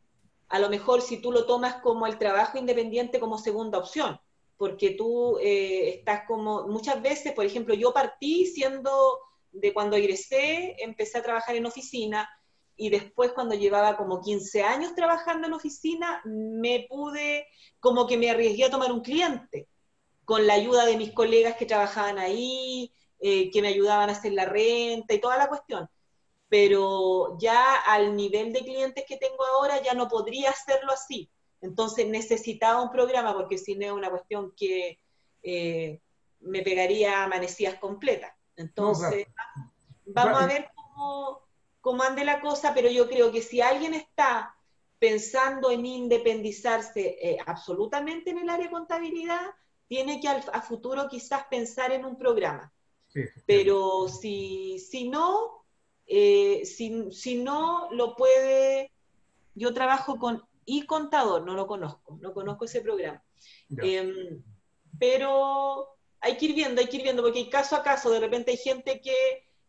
a 0.54 0.60
lo 0.60 0.70
mejor 0.70 1.02
si 1.02 1.18
tú 1.18 1.32
lo 1.32 1.48
tomas 1.48 1.82
como 1.82 2.06
el 2.06 2.20
trabajo 2.20 2.60
independiente 2.60 3.20
como 3.20 3.40
segunda 3.40 3.80
opción, 3.80 4.20
porque 4.56 4.92
tú 4.92 5.40
eh, 5.42 5.96
estás 5.98 6.28
como, 6.28 6.68
muchas 6.68 7.02
veces, 7.02 7.34
por 7.34 7.44
ejemplo, 7.44 7.74
yo 7.74 7.92
partí 7.92 8.46
siendo, 8.46 9.18
de 9.52 9.74
cuando 9.74 9.96
egresé, 9.96 10.76
empecé 10.78 11.18
a 11.18 11.24
trabajar 11.24 11.56
en 11.56 11.66
oficina 11.66 12.30
y 12.76 12.92
después 12.92 13.32
cuando 13.32 13.56
llevaba 13.56 13.98
como 13.98 14.22
15 14.22 14.62
años 14.62 14.94
trabajando 14.94 15.48
en 15.48 15.54
oficina, 15.54 16.22
me 16.24 16.86
pude, 16.88 17.48
como 17.80 18.06
que 18.06 18.18
me 18.18 18.30
arriesgué 18.30 18.66
a 18.66 18.70
tomar 18.70 18.92
un 18.92 19.02
cliente, 19.02 19.68
con 20.24 20.46
la 20.46 20.54
ayuda 20.54 20.86
de 20.86 20.98
mis 20.98 21.14
colegas 21.14 21.58
que 21.58 21.66
trabajaban 21.66 22.20
ahí, 22.20 22.94
eh, 23.20 23.50
que 23.50 23.64
me 23.64 23.70
ayudaban 23.70 24.10
a 24.10 24.12
hacer 24.12 24.34
la 24.34 24.46
renta 24.46 25.16
y 25.16 25.20
toda 25.20 25.36
la 25.36 25.50
cuestión 25.50 25.90
pero 26.54 27.36
ya 27.40 27.78
al 27.78 28.16
nivel 28.16 28.54
de 28.54 28.60
clientes 28.60 29.06
que 29.08 29.18
tengo 29.18 29.44
ahora 29.44 29.82
ya 29.82 29.96
no 29.96 30.08
podría 30.08 30.52
hacerlo 30.52 30.92
así. 30.92 31.28
Entonces 31.62 32.08
necesitaba 32.08 32.80
un 32.80 32.92
programa 32.92 33.34
porque 33.34 33.58
si 33.58 33.74
no 33.74 33.88
es 33.88 33.92
una 33.92 34.12
cuestión 34.12 34.54
que 34.56 35.00
eh, 35.42 36.00
me 36.42 36.62
pegaría 36.62 37.24
amanecidas 37.24 37.80
completas. 37.80 38.36
Entonces, 38.56 39.26
vamos 40.06 40.44
a 40.44 40.46
ver 40.46 40.70
cómo, 40.76 41.40
cómo 41.82 42.04
ande 42.04 42.24
la 42.24 42.40
cosa, 42.40 42.72
pero 42.76 42.88
yo 42.88 43.10
creo 43.10 43.32
que 43.32 43.42
si 43.42 43.60
alguien 43.60 43.96
está 43.96 44.56
pensando 45.00 45.72
en 45.72 45.88
independizarse 45.88 47.18
eh, 47.20 47.38
absolutamente 47.48 48.30
en 48.30 48.38
el 48.38 48.50
área 48.52 48.68
de 48.68 48.72
contabilidad, 48.72 49.42
tiene 49.88 50.22
que 50.22 50.28
a 50.28 50.62
futuro 50.62 51.08
quizás 51.10 51.46
pensar 51.46 51.92
en 51.94 52.06
un 52.06 52.16
programa. 52.16 52.72
Pero 53.48 54.08
si, 54.08 54.78
si 54.78 55.10
no, 55.10 55.63
eh, 56.08 56.66
si, 56.66 57.12
si, 57.12 57.36
no 57.36 57.90
lo 57.92 58.16
puede, 58.16 58.92
yo 59.56 59.74
trabajo 59.74 60.18
con 60.18 60.44
y 60.66 60.86
contador, 60.86 61.44
no 61.44 61.54
lo 61.54 61.68
conozco, 61.68 62.18
no 62.22 62.34
conozco 62.34 62.66
ese 62.66 62.82
programa. 62.82 63.24
Em, 63.78 64.42
pero 65.00 65.90
hay 66.22 66.38
que 66.38 66.46
ir 66.46 66.56
viendo, 66.56 66.82
hay 66.82 66.88
que 66.88 66.98
ir 66.98 67.04
viendo, 67.04 67.22
porque 67.22 67.50
caso 67.50 67.76
a 67.76 67.84
caso, 67.84 68.10
de 68.10 68.20
repente 68.20 68.52
hay 68.52 68.58
gente 68.58 69.02
que 69.02 69.14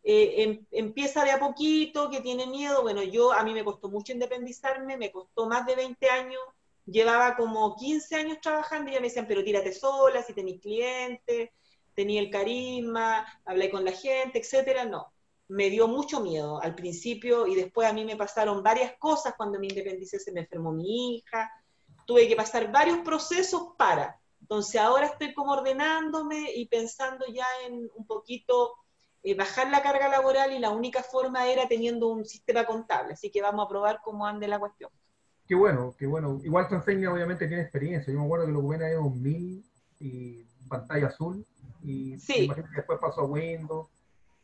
eh, 0.04 0.42
em, 0.42 0.66
empieza 0.70 1.24
de 1.24 1.30
a 1.32 1.40
poquito, 1.40 2.10
que 2.10 2.20
tiene 2.20 2.46
miedo. 2.46 2.82
Bueno, 2.82 3.02
yo 3.02 3.32
a 3.32 3.42
mí 3.42 3.52
me 3.54 3.64
costó 3.64 3.88
mucho 3.88 4.12
independizarme, 4.12 4.96
me 4.96 5.10
costó 5.10 5.46
más 5.46 5.66
de 5.66 5.76
20 5.76 6.08
años, 6.10 6.40
llevaba 6.86 7.36
como 7.36 7.74
15 7.76 8.16
años 8.16 8.38
trabajando 8.40 8.90
y 8.90 8.94
ya 8.94 9.00
me 9.00 9.08
decían, 9.08 9.26
pero 9.26 9.42
tírate 9.42 9.72
sola, 9.72 10.22
si 10.22 10.34
tenés 10.34 10.60
clientes, 10.60 11.50
tenía 11.94 12.20
el 12.20 12.30
carisma, 12.30 13.26
hablé 13.44 13.70
con 13.70 13.84
la 13.84 13.92
gente, 13.92 14.38
etcétera. 14.38 14.84
No, 14.84 15.13
me 15.48 15.70
dio 15.70 15.88
mucho 15.88 16.20
miedo 16.20 16.60
al 16.62 16.74
principio 16.74 17.46
y 17.46 17.54
después 17.54 17.88
a 17.88 17.92
mí 17.92 18.04
me 18.04 18.16
pasaron 18.16 18.62
varias 18.62 18.96
cosas 18.98 19.34
cuando 19.36 19.58
me 19.58 19.66
independicé, 19.66 20.18
se 20.18 20.32
me 20.32 20.40
enfermó 20.40 20.72
mi 20.72 21.16
hija, 21.16 21.50
tuve 22.06 22.28
que 22.28 22.36
pasar 22.36 22.70
varios 22.72 22.98
procesos 22.98 23.74
para. 23.76 24.18
Entonces 24.40 24.80
ahora 24.80 25.06
estoy 25.06 25.34
como 25.34 25.52
ordenándome 25.52 26.52
y 26.54 26.66
pensando 26.68 27.24
ya 27.26 27.46
en 27.66 27.88
un 27.94 28.06
poquito 28.06 28.74
eh, 29.22 29.34
bajar 29.34 29.70
la 29.70 29.82
carga 29.82 30.08
laboral 30.08 30.52
y 30.52 30.58
la 30.58 30.70
única 30.70 31.02
forma 31.02 31.46
era 31.46 31.66
teniendo 31.66 32.08
un 32.08 32.24
sistema 32.24 32.64
contable. 32.64 33.14
Así 33.14 33.30
que 33.30 33.40
vamos 33.40 33.64
a 33.64 33.68
probar 33.68 34.00
cómo 34.02 34.26
ande 34.26 34.46
la 34.48 34.58
cuestión. 34.58 34.90
Qué 35.46 35.54
bueno, 35.54 35.94
qué 35.98 36.06
bueno. 36.06 36.40
Igual 36.42 36.68
Transfeña 36.68 37.12
obviamente 37.12 37.46
tiene 37.46 37.62
experiencia. 37.62 38.12
Yo 38.12 38.18
me 38.18 38.24
acuerdo 38.26 38.46
que 38.46 38.52
lo 38.52 38.72
era 38.72 39.00
un 39.00 39.22
1000 39.22 39.64
y 40.00 40.44
pantalla 40.68 41.06
azul 41.06 41.46
y 41.82 42.18
sí. 42.18 42.50
después 42.74 42.98
pasó 42.98 43.22
a 43.22 43.24
Windows. 43.24 43.88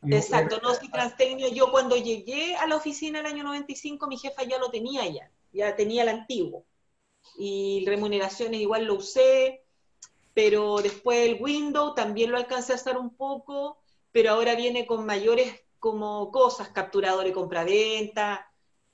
Exacto, 0.03 0.59
no 0.63 0.73
soy 0.73 0.89
Transtecnia. 0.89 1.49
Yo 1.49 1.71
cuando 1.71 1.95
llegué 1.95 2.55
a 2.55 2.65
la 2.67 2.75
oficina 2.75 3.19
el 3.19 3.25
año 3.25 3.43
95, 3.43 4.07
mi 4.07 4.17
jefa 4.17 4.43
ya 4.43 4.57
lo 4.57 4.71
tenía 4.71 5.07
ya, 5.07 5.31
ya 5.53 5.75
tenía 5.75 6.03
el 6.03 6.09
antiguo. 6.09 6.65
Y 7.37 7.83
remuneraciones 7.85 8.59
igual 8.59 8.85
lo 8.85 8.95
usé, 8.95 9.63
pero 10.33 10.77
después 10.81 11.29
el 11.29 11.41
Windows 11.41 11.93
también 11.95 12.31
lo 12.31 12.37
alcancé 12.37 12.73
a 12.73 12.75
hacer 12.75 12.97
un 12.97 13.15
poco, 13.15 13.77
pero 14.11 14.31
ahora 14.31 14.55
viene 14.55 14.85
con 14.87 15.05
mayores 15.05 15.61
como 15.77 16.31
cosas, 16.31 16.69
capturador 16.69 17.25
de 17.25 17.33
compraventa, 17.33 18.51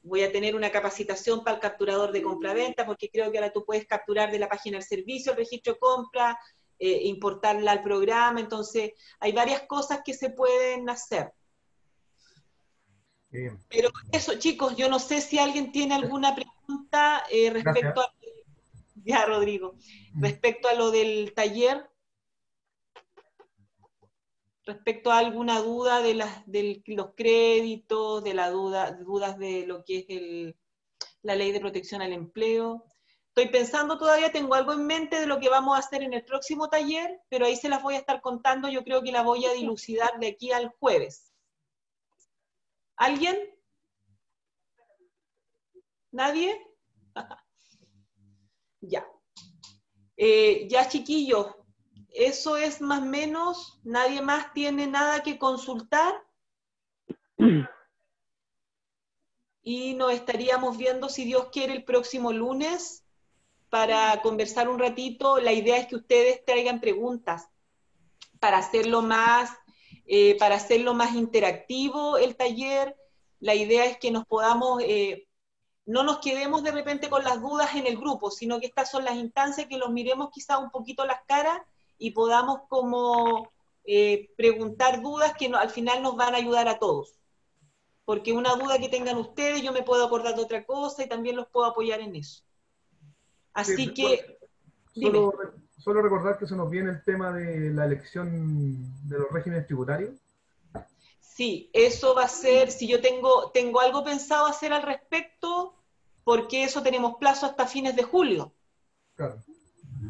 voy 0.07 0.23
a 0.23 0.31
tener 0.31 0.55
una 0.55 0.71
capacitación 0.71 1.43
para 1.43 1.55
el 1.55 1.61
capturador 1.61 2.11
de 2.11 2.21
compraventa, 2.21 2.85
porque 2.85 3.09
creo 3.09 3.31
que 3.31 3.37
ahora 3.37 3.51
tú 3.51 3.65
puedes 3.65 3.85
capturar 3.85 4.31
de 4.31 4.39
la 4.39 4.47
página 4.47 4.77
del 4.77 4.87
servicio 4.87 5.31
el 5.31 5.37
registro 5.37 5.73
de 5.73 5.79
compra, 5.79 6.39
eh, 6.79 7.01
importarla 7.05 7.71
al 7.71 7.81
programa, 7.81 8.39
entonces 8.39 8.93
hay 9.19 9.31
varias 9.31 9.63
cosas 9.63 10.01
que 10.05 10.13
se 10.13 10.29
pueden 10.29 10.89
hacer. 10.89 11.33
Pero 13.69 13.89
eso, 14.11 14.37
chicos, 14.39 14.75
yo 14.77 14.89
no 14.89 14.99
sé 14.99 15.21
si 15.21 15.37
alguien 15.37 15.71
tiene 15.71 15.95
alguna 15.95 16.35
pregunta 16.35 17.23
eh, 17.31 17.49
respecto 17.49 18.01
a... 18.01 18.13
Ya, 19.03 19.25
Rodrigo. 19.25 19.75
Mm. 20.13 20.23
Respecto 20.23 20.67
a 20.67 20.73
lo 20.73 20.91
del 20.91 21.33
taller, 21.33 21.89
respecto 24.65 25.11
a 25.11 25.19
alguna 25.19 25.61
duda 25.61 26.01
de, 26.01 26.13
las, 26.13 26.45
de 26.45 26.83
los 26.87 27.13
créditos, 27.15 28.23
de 28.23 28.33
la 28.33 28.49
duda, 28.49 28.91
dudas 28.91 29.37
de 29.37 29.65
lo 29.65 29.83
que 29.83 30.05
es 30.07 30.55
la 31.21 31.35
ley 31.35 31.51
de 31.51 31.59
protección 31.59 32.01
al 32.01 32.13
empleo. 32.13 32.85
Estoy 33.37 33.51
pensando 33.51 33.99
todavía, 33.99 34.31
tengo 34.31 34.55
algo 34.55 34.73
en 34.73 34.87
mente 34.87 35.19
de 35.19 35.27
lo 35.27 35.39
que 35.39 35.47
vamos 35.47 35.75
a 35.75 35.79
hacer 35.79 36.01
en 36.01 36.11
el 36.11 36.25
próximo 36.25 36.69
taller, 36.69 37.21
pero 37.29 37.45
ahí 37.45 37.55
se 37.55 37.69
las 37.69 37.83
voy 37.83 37.93
a 37.93 37.99
estar 37.99 38.19
contando, 38.19 38.67
yo 38.67 38.83
creo 38.83 39.03
que 39.03 39.11
la 39.11 39.21
voy 39.21 39.45
a 39.45 39.53
dilucidar 39.53 40.19
de 40.19 40.29
aquí 40.29 40.51
al 40.51 40.69
jueves. 40.79 41.31
¿Alguien? 42.95 43.37
¿Nadie? 46.11 46.59
ya. 48.81 49.07
Eh, 50.15 50.67
ya 50.67 50.89
chiquillos, 50.89 51.53
eso 52.09 52.57
es 52.57 52.81
más 52.81 53.03
o 53.03 53.05
menos, 53.05 53.79
nadie 53.83 54.19
más 54.19 54.51
tiene 54.53 54.87
nada 54.87 55.21
que 55.21 55.37
consultar. 55.37 56.25
Y 59.61 59.95
nos 59.95 60.13
estaríamos 60.13 60.77
viendo, 60.77 61.09
si 61.09 61.25
Dios 61.25 61.49
quiere, 61.51 61.73
el 61.73 61.83
próximo 61.83 62.31
lunes 62.31 63.03
para 63.69 64.21
conversar 64.21 64.69
un 64.69 64.79
ratito. 64.79 65.39
La 65.39 65.53
idea 65.53 65.77
es 65.77 65.87
que 65.87 65.95
ustedes 65.95 66.43
traigan 66.45 66.79
preguntas 66.79 67.49
para 68.39 68.57
hacerlo 68.57 69.01
más, 69.01 69.51
eh, 70.05 70.37
para 70.37 70.55
hacerlo 70.55 70.93
más 70.93 71.15
interactivo 71.15 72.17
el 72.17 72.35
taller. 72.35 72.95
La 73.39 73.55
idea 73.55 73.85
es 73.85 73.97
que 73.97 74.11
nos 74.11 74.25
podamos, 74.25 74.81
eh, 74.83 75.27
no 75.85 76.03
nos 76.03 76.19
quedemos 76.19 76.63
de 76.63 76.71
repente 76.71 77.09
con 77.09 77.23
las 77.23 77.41
dudas 77.41 77.75
en 77.75 77.87
el 77.87 77.97
grupo, 77.97 78.31
sino 78.31 78.59
que 78.59 78.67
estas 78.67 78.89
son 78.89 79.05
las 79.05 79.15
instancias 79.15 79.67
que 79.67 79.77
los 79.77 79.89
miremos 79.89 80.29
quizá 80.31 80.57
un 80.57 80.71
poquito 80.71 81.05
las 81.05 81.21
caras 81.27 81.61
y 81.97 82.11
podamos 82.11 82.61
como 82.69 83.51
eh, 83.83 84.29
preguntar 84.35 85.01
dudas 85.01 85.33
que 85.37 85.47
al 85.47 85.69
final 85.69 86.01
nos 86.01 86.15
van 86.15 86.35
a 86.35 86.37
ayudar 86.37 86.67
a 86.67 86.79
todos. 86.79 87.15
Porque 88.05 88.31
una 88.31 88.55
duda 88.55 88.79
que 88.79 88.89
tengan 88.89 89.17
ustedes, 89.17 89.61
yo 89.61 89.73
me 89.73 89.83
puedo 89.83 90.05
acordar 90.05 90.35
de 90.35 90.41
otra 90.41 90.65
cosa 90.65 91.03
y 91.03 91.09
también 91.09 91.35
los 91.35 91.47
puedo 91.47 91.65
apoyar 91.65 91.99
en 91.99 92.15
eso. 92.15 92.46
Así 93.57 93.91
que... 93.91 94.37
Solo, 94.93 95.33
solo, 95.77 96.01
recordar 96.03 96.37
que 96.37 96.47
se 96.47 96.55
nos 96.55 96.69
viene 96.69 96.91
el 96.91 97.03
tema 97.03 97.31
de 97.31 97.71
la 97.71 97.85
elección 97.85 98.29
de 99.07 99.17
los 99.17 99.31
regímenes 99.31 99.65
tributarios. 99.65 100.15
Sí, 101.19 101.69
eso 101.73 102.13
va 102.13 102.23
a 102.23 102.29
ser, 102.29 102.71
si 102.71 102.87
yo 102.87 103.01
tengo, 103.01 103.49
tengo 103.51 103.79
algo 103.79 104.03
pensado 104.03 104.45
hacer 104.45 104.73
al 104.73 104.83
respecto, 104.83 105.75
porque 106.23 106.63
eso 106.63 106.83
tenemos 106.83 107.17
plazo 107.17 107.47
hasta 107.47 107.65
fines 107.65 107.95
de 107.95 108.03
julio. 108.03 108.53
Claro. 109.15 109.41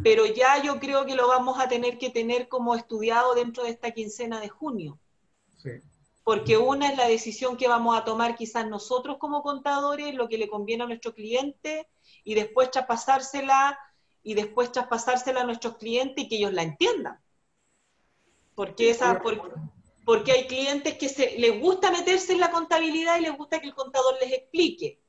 Pero 0.03 0.25
ya 0.25 0.61
yo 0.61 0.79
creo 0.79 1.05
que 1.05 1.15
lo 1.15 1.29
vamos 1.29 1.57
a 1.59 1.69
tener 1.69 1.97
que 1.97 2.09
tener 2.09 2.49
como 2.49 2.75
estudiado 2.75 3.33
dentro 3.33 3.63
de 3.63 3.69
esta 3.69 3.91
quincena 3.91 4.41
de 4.41 4.49
junio. 4.49 4.99
Sí. 5.57 5.71
Porque 6.27 6.57
una 6.57 6.89
es 6.89 6.97
la 6.97 7.07
decisión 7.07 7.55
que 7.55 7.69
vamos 7.69 7.97
a 7.97 8.03
tomar 8.03 8.35
quizás 8.35 8.67
nosotros 8.67 9.15
como 9.17 9.41
contadores, 9.41 10.13
lo 10.13 10.27
que 10.27 10.37
le 10.37 10.49
conviene 10.49 10.83
a 10.83 10.87
nuestro 10.87 11.13
cliente, 11.13 11.87
y 12.25 12.33
después 12.33 12.69
traspasársela 12.69 13.79
y 14.23 14.33
después 14.33 14.73
traspasársela 14.73 15.39
a 15.39 15.45
nuestros 15.45 15.77
clientes 15.77 16.25
y 16.25 16.27
que 16.27 16.35
ellos 16.35 16.51
la 16.51 16.63
entiendan. 16.63 17.17
Porque, 18.55 18.89
esa, 18.89 19.21
porque, 20.03 20.33
hay 20.33 20.47
clientes 20.47 20.97
que 20.97 21.07
se, 21.07 21.39
les 21.39 21.61
gusta 21.61 21.91
meterse 21.91 22.33
en 22.33 22.41
la 22.41 22.51
contabilidad 22.51 23.17
y 23.19 23.21
les 23.21 23.37
gusta 23.37 23.61
que 23.61 23.67
el 23.67 23.73
contador 23.73 24.15
les 24.19 24.33
explique. 24.33 24.99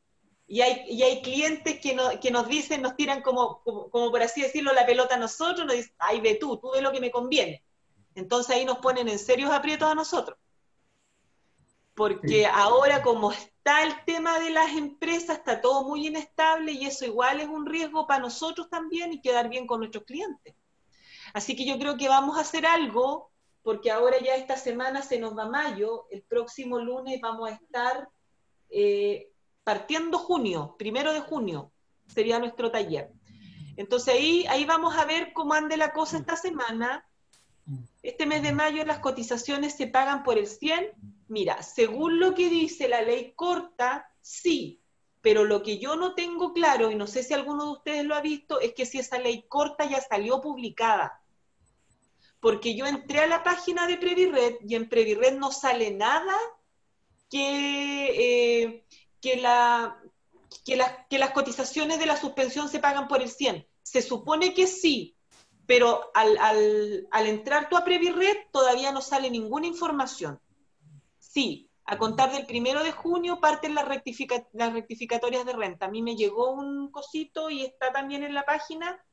Y 0.47 0.61
hay, 0.61 0.85
y 0.87 1.03
hay 1.03 1.21
clientes 1.21 1.81
que, 1.81 1.97
que 2.23 2.31
nos 2.31 2.47
dicen, 2.47 2.81
nos 2.81 2.95
tiran 2.95 3.23
como, 3.23 3.61
como, 3.65 4.13
por 4.13 4.23
así 4.23 4.43
decirlo, 4.43 4.73
la 4.73 4.87
pelota 4.87 5.17
a 5.17 5.19
nosotros, 5.19 5.67
nos 5.67 5.75
dicen, 5.75 5.97
ay, 5.99 6.21
ve 6.21 6.37
tú, 6.37 6.59
tú 6.59 6.71
ve 6.71 6.81
lo 6.81 6.93
que 6.93 7.01
me 7.01 7.11
conviene. 7.11 7.65
Entonces 8.15 8.55
ahí 8.55 8.65
nos 8.65 8.79
ponen 8.79 9.09
en 9.09 9.19
serios 9.19 9.51
aprietos 9.51 9.91
a 9.91 9.97
nosotros. 9.97 10.39
Porque 11.99 12.47
ahora 12.47 13.03
como 13.03 13.33
está 13.33 13.83
el 13.83 13.93
tema 14.05 14.39
de 14.39 14.51
las 14.51 14.71
empresas, 14.71 15.39
está 15.39 15.61
todo 15.61 15.83
muy 15.83 16.07
inestable 16.07 16.71
y 16.71 16.87
eso 16.87 17.05
igual 17.05 17.41
es 17.41 17.49
un 17.49 17.67
riesgo 17.67 18.07
para 18.07 18.21
nosotros 18.21 18.71
también 18.71 19.13
y 19.13 19.21
quedar 19.21 19.49
bien 19.49 19.67
con 19.67 19.81
nuestros 19.81 20.05
clientes. 20.05 20.55
Así 21.35 21.57
que 21.57 21.67
yo 21.67 21.77
creo 21.77 21.97
que 21.97 22.09
vamos 22.09 22.39
a 22.39 22.43
hacer 22.43 22.67
algo, 22.67 23.33
porque 23.65 23.91
ahora 23.91 24.17
ya 24.21 24.37
esta 24.37 24.57
semana 24.57 25.03
se 25.03 25.19
nos 25.19 25.37
va 25.37 25.47
mayo, 25.47 26.07
el 26.13 26.23
próximo 26.23 26.79
lunes 26.79 27.21
vamos 27.21 27.51
a 27.51 27.55
estar 27.55 28.09
eh, 28.71 29.33
partiendo 29.65 30.19
junio, 30.19 30.77
primero 30.79 31.13
de 31.13 31.21
junio, 31.21 31.73
sería 32.07 32.39
nuestro 32.39 32.71
taller. 32.71 33.11
Entonces 33.77 34.15
ahí, 34.15 34.47
ahí 34.47 34.65
vamos 34.65 34.97
a 34.97 35.05
ver 35.05 35.33
cómo 35.33 35.53
ande 35.53 35.77
la 35.77 35.93
cosa 35.93 36.19
esta 36.19 36.37
semana. 36.37 37.05
Este 38.05 38.25
mes 38.25 38.45
de 38.45 38.53
mayo 38.53 38.85
las 38.85 39.01
cotizaciones 39.01 39.75
se 39.75 39.89
pagan 39.89 40.23
por 40.23 40.39
el 40.39 40.47
100 40.47 41.18
Mira, 41.29 41.63
según 41.63 42.19
lo 42.19 42.35
que 42.35 42.49
dice 42.49 42.89
la 42.89 43.03
ley 43.03 43.33
corta, 43.37 44.11
sí, 44.21 44.81
pero 45.21 45.45
lo 45.45 45.63
que 45.63 45.79
yo 45.79 45.95
no 45.95 46.15
tengo 46.15 46.55
claro, 46.55 46.91
y 46.91 46.95
no 46.95 47.07
sé 47.07 47.23
si 47.23 47.35
alguno 47.35 47.65
de 47.65 47.73
ustedes 47.73 48.05
lo 48.05 48.15
ha 48.15 48.23
visto, 48.23 48.61
es 48.61 48.73
que 48.73 48.87
si 48.87 48.99
esa 48.99 49.19
ley 49.19 49.45
corta 49.47 49.85
ya 49.85 50.01
salió 50.01 50.41
publicada. 50.41 51.23
Porque 52.41 52.75
yo 52.75 52.87
entré 52.87 53.21
a 53.21 53.27
la 53.27 53.43
página 53.43 53.87
de 53.87 53.99
Previred 53.99 54.57
y 54.67 54.75
en 54.75 54.89
Previred 54.89 55.37
no 55.37 55.51
sale 55.51 55.91
nada 55.91 56.35
que, 57.29 58.63
eh, 58.63 58.85
que, 59.21 59.37
la, 59.37 60.01
que, 60.65 60.81
que 61.11 61.19
las 61.19 61.31
cotizaciones 61.33 61.99
de 61.99 62.07
la 62.07 62.17
suspensión 62.17 62.71
se 62.71 62.79
pagan 62.79 63.07
por 63.07 63.21
el 63.21 63.29
100. 63.29 63.67
Se 63.83 64.01
supone 64.01 64.55
que 64.55 64.67
sí, 64.67 65.17
pero 65.67 66.11
al, 66.15 66.39
al, 66.39 67.09
al 67.11 67.27
entrar 67.27 67.69
tú 67.69 67.77
a 67.77 67.85
Previred 67.85 68.47
todavía 68.51 68.93
no 68.93 69.03
sale 69.03 69.31
ninguna 69.31 69.67
información. 69.67 70.41
Sí, 71.29 71.71
a 71.85 71.99
contar 71.99 72.33
del 72.33 72.47
primero 72.47 72.83
de 72.83 72.91
junio 72.91 73.39
parten 73.39 73.75
las, 73.75 73.87
las 74.53 74.73
rectificatorias 74.73 75.45
de 75.45 75.53
renta. 75.53 75.85
A 75.85 75.91
mí 75.91 76.01
me 76.01 76.17
llegó 76.17 76.53
un 76.53 76.91
cosito 76.91 77.51
y 77.51 77.65
está 77.65 77.93
también 77.93 78.23
en 78.23 78.33
la 78.33 78.47
página 78.47 79.05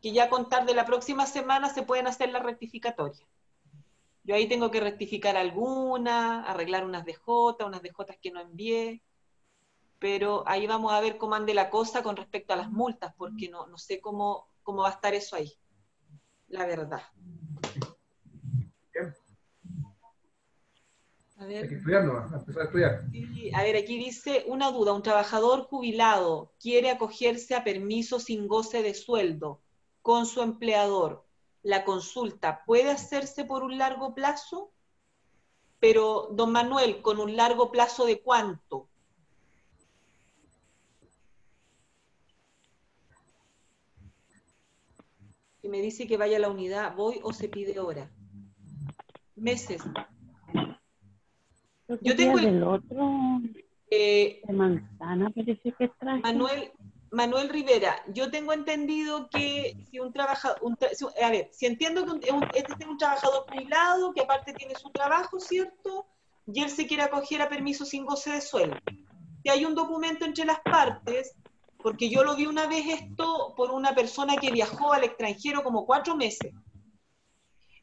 que 0.00 0.12
ya 0.12 0.24
a 0.24 0.28
contar 0.28 0.64
de 0.64 0.74
la 0.74 0.84
próxima 0.84 1.26
semana 1.26 1.70
se 1.70 1.82
pueden 1.82 2.06
hacer 2.06 2.30
las 2.30 2.44
rectificatorias. 2.44 3.26
Yo 4.22 4.36
ahí 4.36 4.48
tengo 4.48 4.70
que 4.70 4.78
rectificar 4.78 5.36
alguna, 5.36 6.44
arreglar 6.44 6.84
unas 6.84 7.04
DJ, 7.04 7.66
unas 7.66 7.82
DJ 7.82 8.18
que 8.22 8.30
no 8.30 8.40
envié, 8.40 9.02
pero 9.98 10.44
ahí 10.46 10.68
vamos 10.68 10.92
a 10.92 11.00
ver 11.00 11.18
cómo 11.18 11.34
ande 11.34 11.52
la 11.52 11.68
cosa 11.68 12.04
con 12.04 12.16
respecto 12.16 12.52
a 12.52 12.56
las 12.56 12.70
multas, 12.70 13.12
porque 13.16 13.48
no, 13.48 13.66
no 13.66 13.76
sé 13.76 14.00
cómo, 14.00 14.48
cómo 14.62 14.82
va 14.82 14.90
a 14.90 14.92
estar 14.92 15.14
eso 15.14 15.34
ahí, 15.34 15.52
la 16.46 16.64
verdad. 16.64 17.02
A 21.38 21.44
ver. 21.44 21.64
Hay 21.64 21.68
que 21.68 21.74
estudiarlo, 21.76 22.22
empezar 22.32 22.62
a 22.62 22.64
estudiar. 22.64 23.04
a 23.54 23.62
ver, 23.62 23.76
aquí 23.76 23.98
dice 23.98 24.44
una 24.46 24.70
duda, 24.70 24.92
un 24.92 25.02
trabajador 25.02 25.64
jubilado 25.64 26.52
quiere 26.60 26.90
acogerse 26.90 27.54
a 27.54 27.64
permiso 27.64 28.20
sin 28.20 28.48
goce 28.48 28.82
de 28.82 28.94
sueldo 28.94 29.60
con 30.02 30.24
su 30.26 30.40
empleador 30.40 31.26
la 31.66 31.84
consulta 31.84 32.62
puede 32.64 32.92
hacerse 32.92 33.44
por 33.44 33.64
un 33.64 33.76
largo 33.76 34.14
plazo, 34.14 34.70
pero, 35.80 36.28
don 36.30 36.52
Manuel, 36.52 37.02
¿con 37.02 37.18
un 37.18 37.34
largo 37.34 37.72
plazo 37.72 38.06
de 38.06 38.20
cuánto? 38.20 38.88
Que 45.60 45.68
me 45.68 45.80
dice 45.80 46.06
que 46.06 46.16
vaya 46.16 46.36
a 46.36 46.40
la 46.40 46.50
unidad, 46.50 46.94
¿voy 46.94 47.18
o 47.24 47.32
se 47.32 47.48
pide 47.48 47.80
hora? 47.80 48.08
Meses. 49.34 49.82
Yo 52.00 52.16
tengo 52.16 52.38
el, 52.38 52.62
otro 52.62 53.40
eh, 53.90 54.40
de 54.44 54.52
manzana, 54.52 55.30
parece 55.30 55.72
que 55.78 55.88
traje. 55.98 56.20
Manuel, 56.20 56.72
Manuel 57.10 57.48
Rivera, 57.48 58.02
yo 58.08 58.30
tengo 58.30 58.52
entendido 58.52 59.28
que 59.30 59.76
si 59.90 59.98
un 60.00 60.12
trabajador, 60.12 60.76
a 61.22 61.30
ver, 61.30 61.48
si 61.52 61.66
entiendo 61.66 62.04
que 62.20 62.28
este 62.58 62.74
es 62.78 62.86
un 62.86 62.98
trabajador 62.98 63.46
jubilado, 63.48 64.12
que 64.12 64.22
aparte 64.22 64.52
tiene 64.52 64.74
su 64.74 64.90
trabajo, 64.90 65.38
¿cierto? 65.38 66.06
Y 66.46 66.62
él 66.62 66.70
se 66.70 66.86
quiere 66.86 67.04
acoger 67.04 67.42
a 67.42 67.48
permiso 67.48 67.84
sin 67.84 68.04
goce 68.04 68.30
de 68.32 68.40
sueldo. 68.40 68.76
Si 69.42 69.48
hay 69.48 69.64
un 69.64 69.74
documento 69.74 70.24
entre 70.24 70.44
las 70.44 70.60
partes, 70.60 71.34
porque 71.78 72.10
yo 72.10 72.24
lo 72.24 72.34
vi 72.34 72.46
una 72.46 72.66
vez 72.66 72.84
esto 72.86 73.54
por 73.56 73.70
una 73.70 73.94
persona 73.94 74.36
que 74.36 74.50
viajó 74.50 74.92
al 74.92 75.04
extranjero 75.04 75.62
como 75.62 75.86
cuatro 75.86 76.16
meses. 76.16 76.52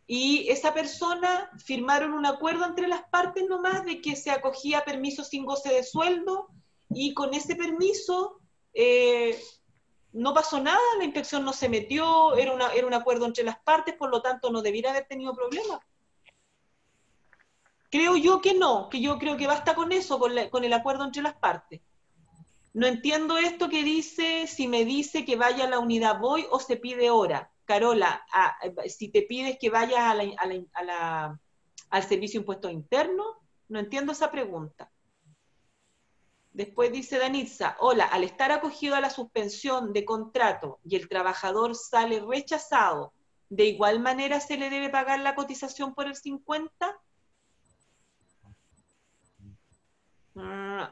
Y 0.06 0.50
esa 0.50 0.74
persona 0.74 1.50
firmaron 1.58 2.14
un 2.14 2.26
acuerdo 2.26 2.66
entre 2.66 2.88
las 2.88 3.04
partes 3.04 3.46
nomás 3.48 3.86
de 3.86 4.02
que 4.02 4.16
se 4.16 4.32
acogía 4.32 4.84
permiso 4.84 5.24
sin 5.24 5.46
goce 5.46 5.74
de 5.74 5.84
sueldo 5.84 6.50
y 6.90 7.14
con 7.14 7.34
ese 7.34 7.56
permiso 7.56 8.40
eh, 8.74 9.42
no 10.12 10.34
pasó 10.34 10.60
nada, 10.60 10.80
la 10.98 11.06
inspección 11.06 11.44
no 11.44 11.54
se 11.54 11.70
metió, 11.70 12.36
era, 12.36 12.54
una, 12.54 12.72
era 12.74 12.86
un 12.86 12.94
acuerdo 12.94 13.26
entre 13.26 13.44
las 13.44 13.60
partes, 13.60 13.96
por 13.96 14.10
lo 14.10 14.22
tanto 14.22 14.52
no 14.52 14.62
debiera 14.62 14.92
haber 14.92 15.06
tenido 15.06 15.34
problemas. 15.34 15.80
Creo 17.90 18.18
yo 18.18 18.42
que 18.42 18.54
no, 18.54 18.90
que 18.90 19.02
yo 19.02 19.18
creo 19.20 19.38
que 19.38 19.48
basta 19.48 19.76
con 19.76 19.92
eso, 19.92 20.20
con, 20.20 20.34
con 20.50 20.64
el 20.64 20.74
acuerdo 20.74 21.04
entre 21.04 21.22
las 21.22 21.36
partes. 21.36 21.82
No 22.74 22.88
entiendo 22.88 23.38
esto 23.38 23.70
que 23.70 23.84
dice, 23.84 24.48
si 24.48 24.68
me 24.68 24.84
dice 24.84 25.26
que 25.26 25.36
vaya 25.36 25.66
a 25.66 25.70
la 25.70 25.80
unidad 25.80 26.20
voy 26.20 26.46
o 26.50 26.60
se 26.60 26.76
pide 26.76 27.12
hora. 27.12 27.53
Carola, 27.66 28.26
si 28.88 29.10
te 29.10 29.24
pides 29.24 29.58
que 29.60 29.70
vayas 29.70 30.00
a 30.02 30.84
la, 30.84 31.40
al 31.90 32.04
servicio 32.04 32.40
impuesto 32.40 32.70
interno, 32.70 33.24
no 33.70 33.80
entiendo 33.80 34.12
esa 34.12 34.32
pregunta. 34.32 34.92
Después 36.52 36.92
dice 36.92 37.18
Danitza, 37.18 37.76
hola, 37.80 38.06
al 38.06 38.24
estar 38.24 38.52
acogido 38.52 38.96
a 38.96 39.02
la 39.02 39.10
suspensión 39.10 39.92
de 39.92 40.06
contrato 40.06 40.80
y 40.84 40.96
el 40.96 41.10
trabajador 41.10 41.76
sale 41.76 42.20
rechazado, 42.20 43.14
¿de 43.50 43.66
igual 43.66 44.00
manera 44.00 44.40
se 44.40 44.58
le 44.58 44.70
debe 44.70 44.90
pagar 44.90 45.20
la 45.20 45.34
cotización 45.34 45.96
por 45.96 46.06
el 46.06 46.16
50? 46.16 47.00
Mm. 50.36 50.84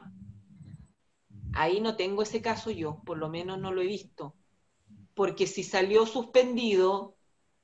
Ahí 1.54 1.80
no 1.80 1.96
tengo 1.96 2.22
ese 2.22 2.42
caso 2.42 2.70
yo, 2.70 3.02
por 3.04 3.18
lo 3.18 3.28
menos 3.28 3.58
no 3.58 3.72
lo 3.72 3.82
he 3.82 3.86
visto. 3.86 4.34
Porque 5.14 5.46
si 5.46 5.62
salió 5.62 6.06
suspendido, 6.06 7.16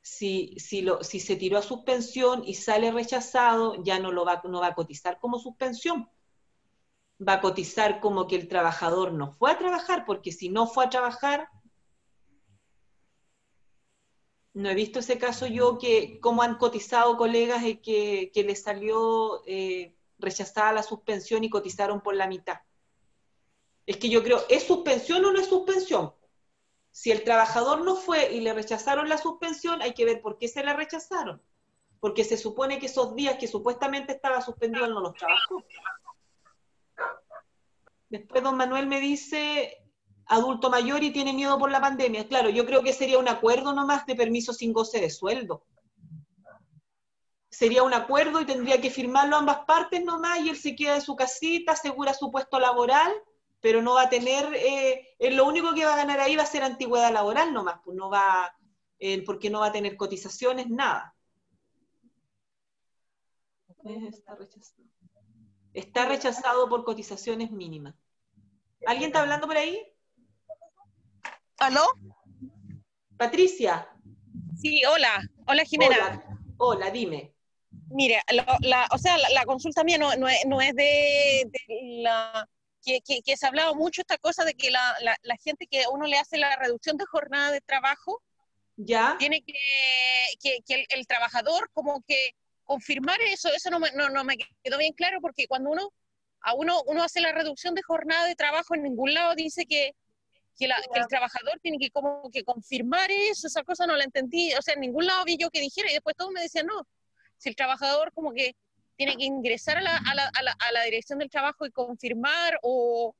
si, 0.02 0.54
si, 0.58 0.82
lo, 0.82 1.02
si 1.02 1.20
se 1.20 1.36
tiró 1.36 1.58
a 1.58 1.62
suspensión 1.62 2.42
y 2.44 2.54
sale 2.54 2.90
rechazado, 2.90 3.82
ya 3.82 3.98
no, 3.98 4.12
lo 4.12 4.24
va, 4.24 4.42
no 4.44 4.60
va 4.60 4.68
a 4.68 4.74
cotizar 4.74 5.18
como 5.18 5.38
suspensión 5.38 6.08
va 7.26 7.34
a 7.34 7.40
cotizar 7.40 8.00
como 8.00 8.26
que 8.26 8.36
el 8.36 8.48
trabajador 8.48 9.12
no 9.12 9.32
fue 9.32 9.50
a 9.50 9.58
trabajar, 9.58 10.04
porque 10.06 10.32
si 10.32 10.48
no 10.48 10.66
fue 10.66 10.84
a 10.84 10.90
trabajar, 10.90 11.48
no 14.54 14.68
he 14.68 14.74
visto 14.74 14.98
ese 15.00 15.18
caso 15.18 15.46
yo 15.46 15.78
que 15.78 16.20
como 16.20 16.42
han 16.42 16.56
cotizado 16.56 17.16
colegas 17.16 17.64
y 17.64 17.76
que, 17.76 18.30
que 18.32 18.42
les 18.44 18.62
salió 18.62 19.42
eh, 19.46 19.94
rechazada 20.18 20.72
la 20.72 20.82
suspensión 20.82 21.44
y 21.44 21.50
cotizaron 21.50 22.00
por 22.00 22.14
la 22.14 22.26
mitad. 22.26 22.60
Es 23.86 23.96
que 23.96 24.08
yo 24.08 24.22
creo, 24.22 24.44
¿es 24.48 24.64
suspensión 24.64 25.24
o 25.24 25.32
no 25.32 25.40
es 25.40 25.48
suspensión? 25.48 26.12
Si 26.98 27.12
el 27.12 27.22
trabajador 27.22 27.84
no 27.84 27.94
fue 27.94 28.32
y 28.32 28.40
le 28.40 28.52
rechazaron 28.52 29.08
la 29.08 29.18
suspensión, 29.18 29.80
hay 29.82 29.94
que 29.94 30.04
ver 30.04 30.20
por 30.20 30.36
qué 30.36 30.48
se 30.48 30.64
la 30.64 30.72
rechazaron. 30.72 31.40
Porque 32.00 32.24
se 32.24 32.36
supone 32.36 32.80
que 32.80 32.86
esos 32.86 33.14
días 33.14 33.38
que 33.38 33.46
supuestamente 33.46 34.10
estaba 34.10 34.40
suspendido 34.40 34.88
no 34.88 34.98
los 34.98 35.14
trabajó. 35.14 35.62
Después 38.08 38.42
don 38.42 38.56
Manuel 38.56 38.88
me 38.88 38.98
dice, 38.98 39.80
adulto 40.26 40.70
mayor 40.70 41.04
y 41.04 41.12
tiene 41.12 41.32
miedo 41.32 41.56
por 41.56 41.70
la 41.70 41.80
pandemia. 41.80 42.26
Claro, 42.26 42.50
yo 42.50 42.66
creo 42.66 42.82
que 42.82 42.92
sería 42.92 43.20
un 43.20 43.28
acuerdo 43.28 43.72
nomás 43.72 44.04
de 44.04 44.16
permiso 44.16 44.52
sin 44.52 44.72
goce 44.72 45.00
de 45.00 45.10
sueldo. 45.10 45.62
Sería 47.48 47.84
un 47.84 47.94
acuerdo 47.94 48.40
y 48.40 48.44
tendría 48.44 48.80
que 48.80 48.90
firmarlo 48.90 49.36
ambas 49.36 49.58
partes 49.66 50.04
nomás 50.04 50.40
y 50.40 50.48
él 50.48 50.56
se 50.56 50.74
queda 50.74 50.96
en 50.96 51.02
su 51.02 51.14
casita, 51.14 51.72
asegura 51.74 52.12
su 52.12 52.32
puesto 52.32 52.58
laboral, 52.58 53.12
pero 53.60 53.82
no 53.82 53.94
va 53.94 54.02
a 54.02 54.08
tener, 54.08 54.52
eh, 54.54 55.16
lo 55.32 55.46
único 55.46 55.74
que 55.74 55.84
va 55.84 55.94
a 55.94 55.98
ganar 55.98 56.20
ahí 56.20 56.36
va 56.36 56.44
a 56.44 56.46
ser 56.46 56.62
antigüedad 56.62 57.12
laboral 57.12 57.52
nomás, 57.52 57.80
pues 57.84 57.96
no 57.96 58.08
va, 58.10 58.54
eh, 58.98 59.24
porque 59.24 59.50
no 59.50 59.60
va 59.60 59.66
a 59.66 59.72
tener 59.72 59.96
cotizaciones, 59.96 60.68
nada. 60.68 61.14
Está 63.84 64.34
rechazado. 64.34 64.88
Está 65.72 66.06
rechazado 66.06 66.68
por 66.68 66.84
cotizaciones 66.84 67.50
mínimas. 67.50 67.94
¿Alguien 68.86 69.08
está 69.08 69.20
hablando 69.20 69.46
por 69.46 69.56
ahí? 69.56 69.80
¿Aló? 71.58 71.84
Patricia. 73.16 73.88
Sí, 74.56 74.82
hola. 74.84 75.28
Hola, 75.46 75.64
Jimena. 75.64 76.24
Hola, 76.58 76.90
dime. 76.90 77.34
Mire, 77.90 78.20
la, 78.60 78.88
o 78.92 78.98
sea, 78.98 79.16
la, 79.18 79.44
consulta 79.44 79.84
mía 79.84 79.98
no, 79.98 80.60
es 80.60 80.74
de, 80.74 81.50
la... 82.02 82.48
Que, 83.24 83.36
se 83.36 83.44
ha 83.44 83.48
hablado 83.50 83.74
mucho 83.74 84.00
esta 84.00 84.16
cosa 84.18 84.44
de 84.44 84.54
que 84.54 84.70
la, 84.70 84.94
gente 85.42 85.66
que 85.66 85.84
uno 85.92 86.06
le 86.06 86.18
hace 86.18 86.38
la 86.38 86.56
reducción 86.56 86.96
de 86.96 87.04
jornada 87.04 87.50
de 87.50 87.60
trabajo, 87.60 88.22
ya. 88.76 89.16
tiene 89.18 89.42
que, 89.42 89.54
que, 90.66 90.86
el, 90.88 91.06
trabajador 91.06 91.70
como 91.74 92.02
que 92.06 92.32
confirmar 92.64 93.20
eso, 93.22 93.50
eso 93.52 93.70
no 93.70 93.80
me, 93.80 93.90
no, 93.92 94.24
me 94.24 94.38
quedó 94.62 94.78
bien 94.78 94.92
claro 94.94 95.20
porque 95.20 95.46
cuando 95.46 95.70
uno, 95.70 95.92
a 96.40 96.54
uno, 96.54 96.82
uno 96.86 97.02
hace 97.02 97.20
la 97.20 97.32
reducción 97.32 97.74
de 97.74 97.82
jornada 97.82 98.26
de 98.26 98.36
trabajo, 98.36 98.74
en 98.74 98.82
ningún 98.82 99.12
lado 99.12 99.34
dice 99.34 99.66
que, 99.66 99.94
que, 100.56 100.66
el 100.66 101.06
trabajador 101.08 101.58
tiene 101.60 101.78
que 101.78 101.90
como 101.90 102.30
que 102.30 102.44
confirmar 102.44 103.10
eso, 103.10 103.48
esa 103.48 103.64
cosa 103.64 103.86
no 103.86 103.96
la 103.96 104.04
entendí, 104.04 104.54
o 104.54 104.62
sea, 104.62 104.74
en 104.74 104.80
ningún 104.80 105.06
lado 105.06 105.24
vi 105.24 105.36
yo 105.36 105.50
que 105.50 105.60
dijera 105.60 105.90
y 105.90 105.94
después 105.94 106.16
todos 106.16 106.30
me 106.32 106.40
decían, 106.40 106.66
no, 106.66 106.86
si 107.36 107.48
el 107.48 107.56
trabajador 107.56 108.12
como 108.12 108.32
que 108.32 108.54
tiene 108.98 109.16
que 109.16 109.24
ingresar 109.24 109.78
a 109.78 109.80
la, 109.80 109.96
a 109.96 110.14
la, 110.14 110.28
a 110.58 110.72
la, 110.72 110.82
dirección 110.82 111.20
del 111.20 111.30
trabajo 111.30 111.64
y 111.64 111.70
confirmar 111.70 112.58
o, 112.62 113.14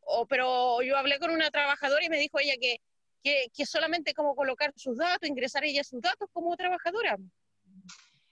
o, 0.00 0.26
pero 0.26 0.80
yo 0.80 0.96
hablé 0.96 1.18
con 1.18 1.30
una 1.30 1.50
trabajadora 1.50 2.02
y 2.02 2.08
me 2.08 2.18
dijo 2.18 2.38
ella 2.38 2.54
que, 2.58 2.80
que, 3.22 3.50
que 3.54 3.66
solamente 3.66 4.14
como 4.14 4.34
colocar 4.34 4.72
sus 4.74 4.96
datos, 4.96 5.28
ingresar 5.28 5.64
ella 5.64 5.84
sus 5.84 6.00
datos 6.00 6.30
como 6.32 6.56
trabajadora. 6.56 7.18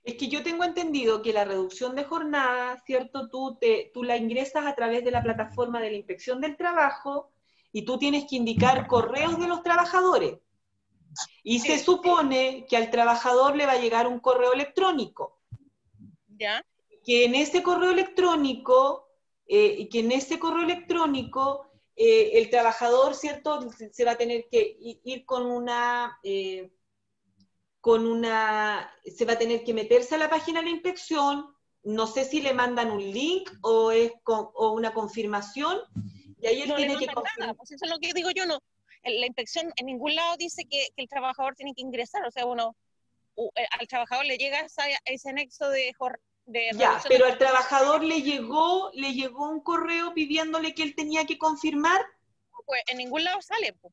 Es 0.05 0.15
que 0.15 0.29
yo 0.29 0.43
tengo 0.43 0.65
entendido 0.65 1.21
que 1.21 1.35
la 1.35 1.45
reducción 1.45 1.95
de 1.95 2.05
jornada, 2.05 2.83
¿cierto? 2.87 3.29
Tú, 3.29 3.59
te, 3.61 3.91
tú 3.93 4.03
la 4.03 4.17
ingresas 4.17 4.65
a 4.65 4.75
través 4.75 5.05
de 5.05 5.11
la 5.11 5.23
plataforma 5.23 5.83
de 5.83 5.91
la 5.91 5.97
inspección 5.97 6.41
del 6.41 6.57
trabajo 6.57 7.31
y 7.73 7.85
tú 7.85 7.99
tienes 7.99 8.25
que 8.25 8.37
indicar 8.37 8.87
correos 8.87 9.39
de 9.39 9.49
los 9.49 9.63
trabajadores. 9.63 10.39
Y 11.43 11.61
se 11.61 11.79
supone 11.79 12.65
que 12.69 12.79
al 12.79 12.91
trabajador 12.91 13.55
le 13.55 13.67
va 13.67 13.73
a 13.73 13.81
llegar 13.81 14.07
un 14.07 14.19
correo 14.19 14.55
electrónico. 14.55 15.44
¿Ya? 16.39 16.65
Que 17.05 17.25
en 17.25 17.35
ese 17.35 17.63
correo 17.63 17.91
electrónico, 17.91 19.09
eh, 19.47 19.89
que 19.89 20.01
en 20.01 20.13
ese 20.13 20.39
correo 20.39 20.63
electrónico 20.65 21.71
eh, 21.97 22.33
el 22.35 22.51
trabajador, 22.51 23.15
¿cierto? 23.15 23.71
Se 23.71 24.05
va 24.05 24.13
a 24.13 24.19
tener 24.19 24.49
que 24.51 24.77
ir 24.81 25.25
con 25.25 25.47
una... 25.47 26.19
Eh, 26.23 26.71
con 27.81 28.07
una, 28.07 28.91
se 29.05 29.27
va 29.27 29.35
a 29.35 29.39
tener 29.39 29.63
que 29.63 29.75
meterse 29.75 30.15
a 30.15 30.19
la 30.19 30.31
página 30.31 30.61
de 30.61 30.69
la 30.69 30.73
inspección, 30.73 31.55
no 31.83 32.07
sé 32.07 32.25
si 32.25 32.41
le 32.41 32.55
mandan 32.55 32.91
un 32.91 32.99
link 33.13 33.51
o 33.61 33.91
es 33.91 34.11
o 34.25 34.73
una 34.73 34.95
confirmación, 34.95 35.81
y 36.41 36.47
ahí 36.47 36.63
él 36.63 36.75
tiene 36.75 36.97
que 36.97 37.07
confirmar. 37.09 37.55
Pues 37.57 37.73
eso 37.73 37.85
es 37.85 37.91
lo 37.91 37.99
que 37.99 38.15
digo 38.15 38.31
yo, 38.31 38.47
no, 38.47 38.59
la 39.05 39.27
inspección 39.27 39.71
en 39.77 39.87
ningún 39.87 40.15
lado 40.15 40.37
dice 40.37 40.65
que, 40.65 40.89
el 40.97 41.09
trabajador 41.09 41.55
tiene 41.55 41.75
que 41.75 41.83
ingresar, 41.83 42.25
o 42.27 42.31
sea, 42.31 42.47
uno, 42.47 42.75
eh, 43.37 43.67
al 43.79 43.89
trabajador 43.89 44.25
le 44.27 44.37
llega 44.37 44.67
ese 45.05 45.29
anexo 45.29 45.69
de, 45.69 45.93
de 46.47 46.71
ya, 46.75 47.01
pero 47.09 47.27
al 47.27 47.39
trabajador 47.39 48.05
le 48.05 48.23
llegó, 48.23 48.91
le 48.95 49.13
llegó 49.13 49.51
un 49.51 49.61
correo 49.61 50.15
pidiéndole 50.15 50.75
que 50.75 50.83
él 50.83 50.95
tenía 50.95 51.25
que 51.25 51.39
confirmar. 51.39 52.01
Pues 52.67 52.83
en 52.87 52.99
ningún 52.99 53.25
lado 53.25 53.41
sale. 53.43 53.73
Pues. 53.75 53.93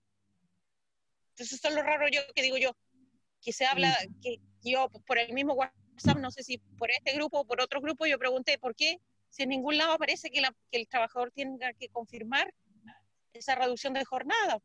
Entonces 1.31 1.59
eso 1.59 1.67
es 1.69 1.75
lo 1.75 1.83
raro 1.83 2.07
yo 2.09 2.21
que 2.35 2.41
digo 2.41 2.57
yo, 2.57 2.75
que 3.41 3.51
se 3.51 3.65
habla, 3.65 3.97
que 4.21 4.39
yo 4.61 4.89
por 4.89 5.17
el 5.17 5.33
mismo 5.33 5.53
WhatsApp, 5.53 6.17
no 6.17 6.31
sé 6.31 6.43
si 6.43 6.57
por 6.77 6.91
este 6.91 7.13
grupo 7.13 7.39
o 7.39 7.45
por 7.45 7.61
otro 7.61 7.81
grupo, 7.81 8.05
yo 8.05 8.19
pregunté 8.19 8.59
por 8.59 8.75
qué, 8.75 8.99
si 9.29 9.43
en 9.43 9.49
ningún 9.49 9.77
lado 9.77 9.93
aparece 9.93 10.29
que, 10.29 10.41
que 10.41 10.77
el 10.77 10.87
trabajador 10.87 11.31
tenga 11.31 11.73
que 11.73 11.89
confirmar 11.89 12.53
esa 13.33 13.55
reducción 13.55 13.93
de 13.93 14.05
jornada. 14.05 14.59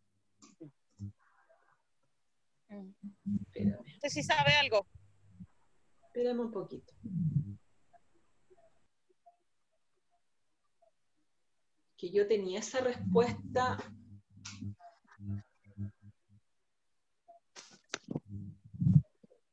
Usted 4.06 4.22
sí 4.22 4.22
sabe 4.22 4.52
algo. 4.52 4.86
Espérame 6.04 6.38
un 6.38 6.52
poquito. 6.52 6.94
Que 11.96 12.10
yo 12.12 12.28
tenía 12.28 12.60
esa 12.60 12.80
respuesta. 12.82 13.76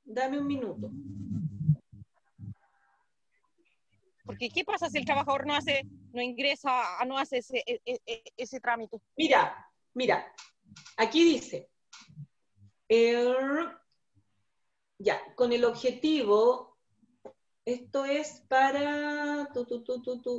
Dame 0.04 0.38
un 0.38 0.46
minuto. 0.46 0.92
Porque 4.24 4.50
¿qué 4.50 4.64
pasa 4.64 4.88
si 4.88 5.00
el 5.00 5.06
trabajador 5.06 5.48
no 5.48 5.56
hace, 5.56 5.82
no 6.14 6.22
ingresa, 6.22 7.04
no 7.08 7.18
hace 7.18 7.40
ese, 7.40 7.64
e, 7.66 7.82
e, 7.86 8.00
e, 8.06 8.24
ese, 8.38 8.60
trámite? 8.60 9.02
Mira, 9.18 9.68
mira, 9.96 10.32
aquí 10.98 11.24
dice, 11.24 11.72
ya, 14.98 15.20
con 15.36 15.52
el 15.52 15.66
objetivo, 15.66 16.78
esto 17.66 18.06
es 18.06 18.44
para, 18.48 19.50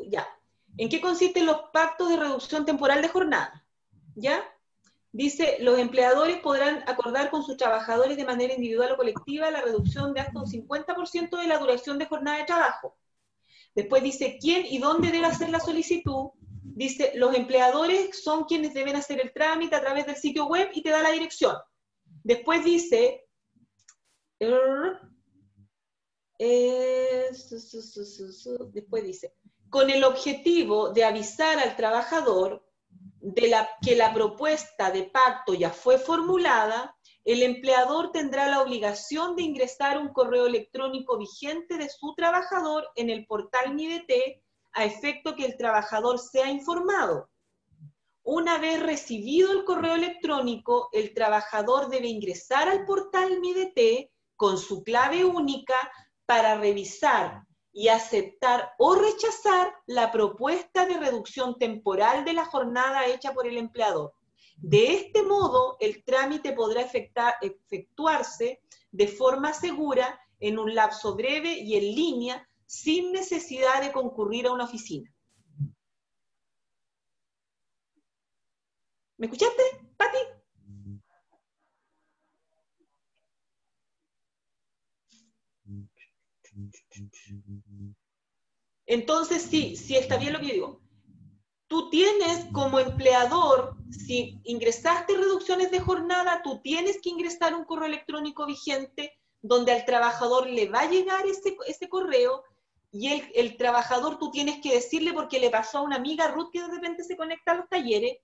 ya, 0.09 0.29
¿en 0.77 0.89
qué 0.89 1.01
consisten 1.01 1.47
los 1.47 1.63
pactos 1.73 2.11
de 2.11 2.17
reducción 2.17 2.65
temporal 2.65 3.03
de 3.03 3.09
jornada? 3.09 3.67
¿Ya? 4.15 4.43
Dice, 5.13 5.59
los 5.61 5.79
empleadores 5.79 6.39
podrán 6.39 6.83
acordar 6.89 7.31
con 7.31 7.45
sus 7.45 7.57
trabajadores 7.57 8.17
de 8.17 8.25
manera 8.25 8.55
individual 8.55 8.93
o 8.93 8.97
colectiva 8.97 9.51
la 9.51 9.63
reducción 9.63 10.13
de 10.13 10.21
hasta 10.21 10.41
un 10.41 10.47
50% 10.47 11.41
de 11.41 11.47
la 11.47 11.59
duración 11.59 11.99
de 11.99 12.07
jornada 12.07 12.39
de 12.39 12.45
trabajo 12.45 12.97
Después 13.75 14.03
dice 14.03 14.39
quién 14.41 14.65
y 14.67 14.79
dónde 14.79 15.11
debe 15.11 15.27
hacer 15.27 15.51
la 15.51 15.61
solicitud. 15.61 16.31
Dice, 16.63 17.13
los 17.17 17.35
empleadores 17.35 18.23
son 18.23 18.45
quienes 18.45 18.73
deben 18.75 18.97
hacer 18.97 19.21
el 19.21 19.33
trámite 19.33 19.75
a 19.75 19.81
través 19.81 20.07
del 20.07 20.17
sitio 20.17 20.47
web 20.47 20.71
y 20.75 20.83
te 20.83 20.91
da 20.91 21.03
la 21.03 21.11
dirección. 21.11 21.57
Después 22.23 22.65
dice, 22.65 23.24
después 28.73 29.05
dice, 29.05 29.35
con 29.71 29.91
el 29.91 30.05
objetivo 30.05 30.91
de 30.91 31.05
avisar 31.05 31.59
al 31.59 31.77
trabajador 31.77 32.65
de 33.21 33.49
la, 33.49 33.69
que 33.83 33.97
la 33.97 34.13
propuesta 34.13 34.91
de 34.91 35.05
pacto 35.05 35.55
ya 35.55 35.71
fue 35.71 35.99
formulada, 35.99 36.95
el 37.25 37.43
empleador 37.43 38.13
tendrá 38.13 38.49
la 38.49 38.61
obligación 38.61 39.35
de 39.35 39.43
ingresar 39.43 39.99
un 39.99 40.09
correo 40.09 40.47
electrónico 40.47 41.17
vigente 41.17 41.79
de 41.79 41.89
su 41.89 42.15
trabajador 42.15 42.87
en 42.97 43.09
el 43.09 43.27
portal 43.27 43.75
MIDT 43.75 44.43
a 44.73 44.85
efecto 44.85 45.35
que 45.35 45.47
el 45.47 45.57
trabajador 45.57 46.19
sea 46.19 46.51
informado. 46.51 47.31
Una 48.23 48.59
vez 48.59 48.83
recibido 48.83 49.53
el 49.53 49.65
correo 49.65 49.95
electrónico, 49.95 50.89
el 50.93 51.15
trabajador 51.15 51.89
debe 51.89 52.09
ingresar 52.09 52.69
al 52.69 52.85
portal 52.85 53.41
MIDT 53.41 54.11
con 54.37 54.59
su 54.59 54.83
clave 54.83 55.25
única 55.25 55.75
para 56.27 56.57
revisar 56.57 57.43
y 57.73 57.89
aceptar 57.89 58.73
o 58.79 58.95
rechazar 58.95 59.75
la 59.87 60.13
propuesta 60.13 60.87
de 60.87 60.99
reducción 60.99 61.59
temporal 61.59 62.25
de 62.25 62.33
la 62.33 62.45
jornada 62.45 63.07
hecha 63.07 63.35
por 63.35 63.47
el 63.47 63.59
empleador. 63.59 64.15
De 64.57 64.95
este 64.95 65.23
modo, 65.23 65.77
el 65.81 66.05
trámite 66.05 66.53
podrá 66.53 66.83
efectuarse 67.41 68.63
de 68.93 69.09
forma 69.09 69.53
segura 69.53 70.21
en 70.39 70.59
un 70.59 70.75
lapso 70.75 71.17
breve 71.17 71.59
y 71.59 71.77
en 71.77 71.95
línea 71.95 72.49
sin 72.65 73.13
necesidad 73.13 73.83
de 73.83 73.93
concurrir 73.93 74.47
a 74.47 74.53
una 74.53 74.65
oficina. 74.65 75.13
¿Me 79.17 79.27
escuchaste, 79.27 79.63
Pati? 79.97 80.19
Entonces, 88.87 89.43
sí, 89.43 89.77
sí 89.77 89.97
está 89.97 90.17
bien 90.17 90.33
lo 90.33 90.41
que 90.41 90.49
yo 90.49 90.55
digo. 90.55 90.81
Tú 91.67 91.91
tienes 91.91 92.47
como 92.53 92.79
empleador, 92.79 93.77
si 93.91 94.41
ingresaste 94.45 95.17
reducciones 95.17 95.71
de 95.71 95.81
jornada, 95.81 96.43
tú 96.43 96.61
tienes 96.61 97.01
que 97.01 97.11
ingresar 97.11 97.55
un 97.55 97.65
correo 97.65 97.87
electrónico 97.87 98.47
vigente 98.47 99.13
donde 99.41 99.73
al 99.73 99.85
trabajador 99.85 100.49
le 100.49 100.69
va 100.69 100.81
a 100.81 100.91
llegar 100.91 101.27
ese, 101.27 101.57
ese 101.67 101.89
correo 101.89 102.45
y 102.91 103.09
el, 103.09 103.31
el, 103.35 103.57
trabajador 103.57 104.19
tú 104.19 104.31
tienes 104.31 104.61
que 104.63 104.73
decirle 104.73 105.13
porque 105.13 105.41
le 105.41 105.51
pasó 105.51 105.79
a 105.79 105.83
una 105.83 105.97
amiga 105.97 106.29
Ruth 106.29 106.51
que 106.53 106.63
de 106.63 106.69
repente 106.69 107.03
se 107.03 107.17
conecta 107.17 107.53
a 107.53 107.57
los 107.57 107.69
talleres, 107.69 108.19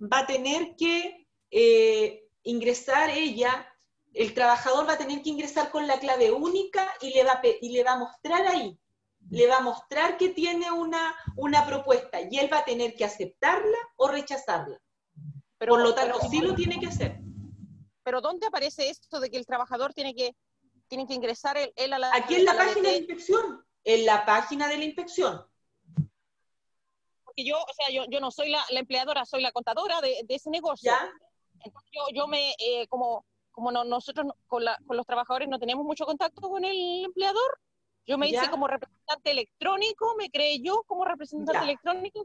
va 0.00 0.20
a 0.20 0.26
tener 0.26 0.74
que 0.76 1.26
eh, 1.50 2.24
ingresar 2.42 3.10
ella, 3.10 3.69
el 4.12 4.34
trabajador 4.34 4.88
va 4.88 4.94
a 4.94 4.98
tener 4.98 5.22
que 5.22 5.30
ingresar 5.30 5.70
con 5.70 5.86
la 5.86 5.98
clave 5.98 6.30
única 6.32 6.88
y 7.00 7.10
le 7.10 7.24
va 7.24 7.40
y 7.60 7.70
le 7.70 7.84
va 7.84 7.92
a 7.92 7.98
mostrar 7.98 8.46
ahí 8.46 8.78
le 9.28 9.46
va 9.46 9.58
a 9.58 9.62
mostrar 9.62 10.16
que 10.16 10.30
tiene 10.30 10.70
una, 10.70 11.14
una 11.36 11.66
propuesta 11.66 12.20
y 12.20 12.38
él 12.38 12.52
va 12.52 12.58
a 12.58 12.64
tener 12.64 12.94
que 12.94 13.04
aceptarla 13.04 13.78
o 13.96 14.08
rechazarla. 14.08 14.80
Pero, 15.58 15.74
Por 15.74 15.82
lo 15.82 15.94
tanto, 15.94 16.18
sí 16.30 16.40
lo 16.40 16.54
tiene 16.54 16.80
que 16.80 16.86
hacer. 16.86 17.18
Pero 18.02 18.20
¿dónde 18.20 18.46
aparece 18.46 18.88
esto 18.88 19.20
de 19.20 19.30
que 19.30 19.36
el 19.36 19.46
trabajador 19.46 19.92
tiene 19.92 20.14
que, 20.14 20.34
tiene 20.88 21.06
que 21.06 21.14
ingresar 21.14 21.58
él, 21.58 21.92
a 21.92 21.98
la... 21.98 22.14
Aquí 22.14 22.36
en 22.36 22.44
la, 22.46 22.56
página 22.56 22.88
de 22.88 22.96
inspección, 22.96 23.64
en 23.84 24.06
la 24.06 24.24
página 24.24 24.68
de 24.68 24.78
la 24.78 24.84
inspección. 24.84 25.46
Porque 27.24 27.44
yo, 27.44 27.58
o 27.58 27.74
sea, 27.74 27.94
yo, 27.94 28.06
yo 28.08 28.20
no 28.20 28.30
soy 28.30 28.50
la, 28.50 28.64
empleadora, 28.70 29.26
soy 29.26 29.42
la 29.42 29.52
contadora 29.52 30.00
de, 30.00 30.24
ese 30.28 30.50
negocio. 30.50 30.90
¿Ya? 30.90 31.08
Entonces 31.62 31.90
yo, 31.92 32.02
yo 32.14 32.26
me, 32.26 32.54
eh, 32.58 32.88
como, 32.88 33.26
como 33.60 33.84
nosotros 33.84 34.32
con, 34.46 34.64
la, 34.64 34.78
con 34.86 34.96
los 34.96 35.04
trabajadores 35.04 35.46
no 35.48 35.58
tenemos 35.58 35.84
mucho 35.84 36.06
contacto 36.06 36.40
con 36.48 36.64
el 36.64 37.04
empleador, 37.04 37.60
yo 38.06 38.16
me 38.16 38.28
hice 38.28 38.48
como 38.50 38.66
representante 38.66 39.30
electrónico, 39.30 40.14
me 40.16 40.30
creé 40.30 40.60
yo 40.60 40.82
como 40.86 41.04
representante 41.04 41.62
electrónico. 41.62 42.24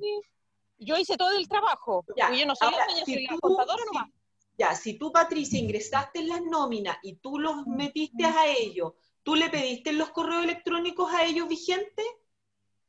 yo 0.77 0.97
hice 0.97 1.17
todo 1.17 1.37
el 1.37 1.47
trabajo. 1.49 2.05
Yo 2.15 2.45
no 2.45 2.55
soy 2.55 2.71
la 2.71 3.05
soy 3.05 3.27
la 3.27 3.37
contadora 3.39 3.83
nomás. 3.85 4.09
Ya, 4.57 4.73
si 4.73 4.97
tú, 4.97 5.11
Patricia, 5.11 5.59
ingresaste 5.59 6.19
en 6.19 6.29
las 6.29 6.41
nóminas 6.41 6.97
y 7.03 7.17
tú 7.17 7.37
los 7.37 7.67
metiste 7.67 8.23
a 8.23 8.47
ellos, 8.47 8.93
¿tú 9.21 9.35
le 9.35 9.49
pediste 9.49 9.91
los 9.91 10.11
correos 10.11 10.45
electrónicos 10.45 11.13
a 11.13 11.25
ellos 11.25 11.49
vigentes? 11.49 12.05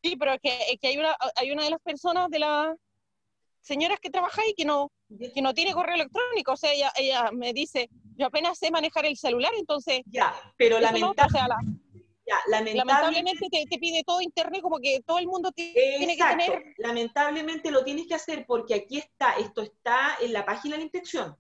Sí, 0.05 0.15
pero 0.17 0.35
es 0.35 0.41
que, 0.41 0.57
es 0.71 0.79
que 0.81 0.87
hay, 0.87 0.99
una, 0.99 1.17
hay 1.35 1.51
una 1.51 1.65
de 1.65 1.71
las 1.71 1.81
personas 1.81 2.31
de 2.31 2.39
las 2.39 2.77
señoras 3.63 3.99
que 3.99 4.11
trabaja 4.11 4.43
ahí 4.43 4.55
que 4.55 4.65
no, 4.65 4.93
que 5.35 5.43
no 5.43 5.53
tiene 5.53 5.73
correo 5.73 5.97
electrónico. 5.97 6.53
O 6.53 6.57
sea, 6.57 6.73
ella, 6.73 6.93
ella 6.97 7.31
me 7.33 7.53
dice, 7.53 7.91
yo 8.17 8.27
apenas 8.27 8.59
sé 8.59 8.71
manejar 8.71 9.07
el 9.07 9.17
celular, 9.17 9.53
entonces... 9.57 10.03
Ya, 10.07 10.35
pero 10.57 10.79
lamentablemente 10.81 11.81
lamentablemente, 12.75 13.49
te, 13.51 13.79
pide 13.79 14.03
todo 14.05 14.21
internet, 14.21 14.61
como 14.63 14.79
que 14.79 15.01
todo 15.07 15.19
el 15.19 15.27
mundo 15.27 15.53
tiene 15.53 16.17
que 16.17 16.25
tener. 16.25 16.75
Lamentablemente 16.79 17.71
lo 17.71 17.85
tienes 17.85 18.07
que 18.07 18.15
hacer 18.15 18.45
porque 18.47 18.75
aquí 18.75 18.99
está, 18.99 19.35
esto 19.35 19.63
está 19.63 20.17
en 20.21 20.33
la 20.33 20.45
página 20.45 20.75
de 20.75 20.79
la 20.79 20.85
inspección. 20.85 21.37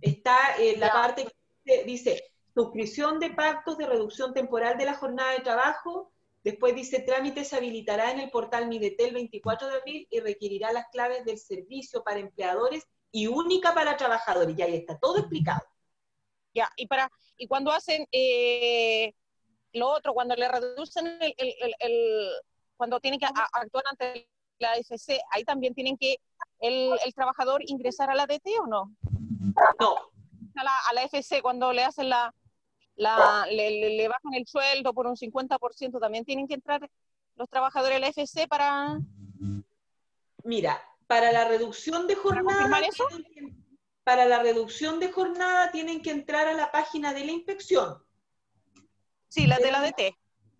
Está 0.00 0.36
en 0.58 0.80
la 0.80 0.92
parte 0.92 1.28
que 1.64 1.84
dice 1.84 2.22
suscripción 2.54 3.18
de 3.18 3.30
pactos 3.30 3.78
de 3.78 3.86
reducción 3.86 4.34
temporal 4.34 4.76
de 4.76 4.84
la 4.84 4.94
jornada 4.94 5.32
de 5.32 5.40
trabajo. 5.40 6.12
Después 6.44 6.74
dice 6.74 7.00
trámite 7.00 7.44
se 7.44 7.56
habilitará 7.56 8.10
en 8.10 8.20
el 8.20 8.30
portal 8.30 8.68
Midetel 8.68 9.08
el 9.08 9.14
24 9.14 9.68
de 9.68 9.76
abril 9.76 10.08
y 10.10 10.20
requerirá 10.20 10.72
las 10.72 10.86
claves 10.90 11.24
del 11.24 11.38
servicio 11.38 12.02
para 12.02 12.18
empleadores 12.18 12.86
y 13.12 13.28
única 13.28 13.74
para 13.74 13.96
trabajadores. 13.96 14.58
Y 14.58 14.62
ahí 14.62 14.74
está 14.74 14.98
todo 14.98 15.18
explicado. 15.18 15.62
Ya, 16.54 16.70
y 16.76 16.86
para, 16.86 17.10
y 17.36 17.46
cuando 17.46 17.72
hacen 17.72 18.06
eh, 18.12 19.14
lo 19.72 19.88
otro, 19.88 20.12
cuando 20.12 20.34
le 20.34 20.48
reducen 20.48 21.06
el, 21.20 21.34
el, 21.38 21.74
el, 21.78 22.30
cuando 22.76 23.00
tienen 23.00 23.18
que 23.18 23.26
actuar 23.26 23.84
ante 23.90 24.28
la 24.58 24.72
AFC, 24.72 25.18
ahí 25.30 25.44
también 25.44 25.74
tienen 25.74 25.96
que 25.96 26.16
el, 26.60 26.98
trabajador 27.14 27.62
ingresar 27.66 28.10
a 28.10 28.14
la 28.14 28.26
DT 28.26 28.46
o 28.60 28.66
no? 28.66 28.94
No. 29.80 29.96
A 30.56 30.64
la, 30.64 30.72
a 30.90 30.94
la 30.94 31.02
FC 31.04 31.40
cuando 31.40 31.72
le 31.72 31.82
hacen 31.84 32.08
la, 32.08 32.34
la 32.96 33.46
le, 33.50 33.96
le, 33.96 34.08
bajan 34.08 34.34
el 34.34 34.46
sueldo 34.46 34.92
por 34.92 35.06
un 35.06 35.16
50%, 35.16 36.00
también 36.00 36.24
tienen 36.24 36.46
que 36.46 36.54
entrar 36.54 36.88
los 37.36 37.48
trabajadores 37.48 37.96
de 37.96 38.00
la 38.00 38.08
FC 38.08 38.46
para... 38.46 38.98
Mira, 40.44 40.82
para 41.06 41.32
la 41.32 41.46
reducción 41.46 42.06
de 42.06 42.14
jornada... 42.14 42.68
¿Para 42.70 42.86
eso? 42.86 43.04
Para 44.04 44.24
la 44.24 44.42
reducción 44.42 45.00
de 45.00 45.12
jornada 45.12 45.70
tienen 45.70 46.02
que 46.02 46.10
entrar 46.10 46.46
a 46.46 46.54
la 46.54 46.70
página 46.70 47.12
de 47.12 47.24
la 47.24 47.32
inspección 47.32 48.02
Sí, 49.32 49.46
la 49.46 49.56
de 49.56 49.72
la 49.72 49.80
DT. 49.80 50.14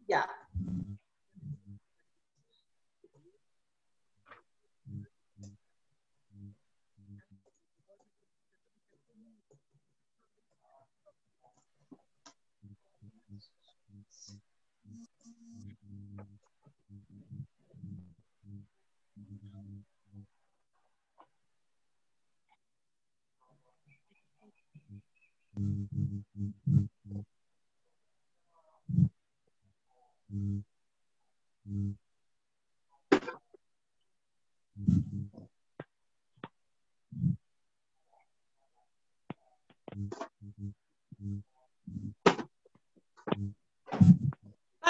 Ya. 0.09 0.42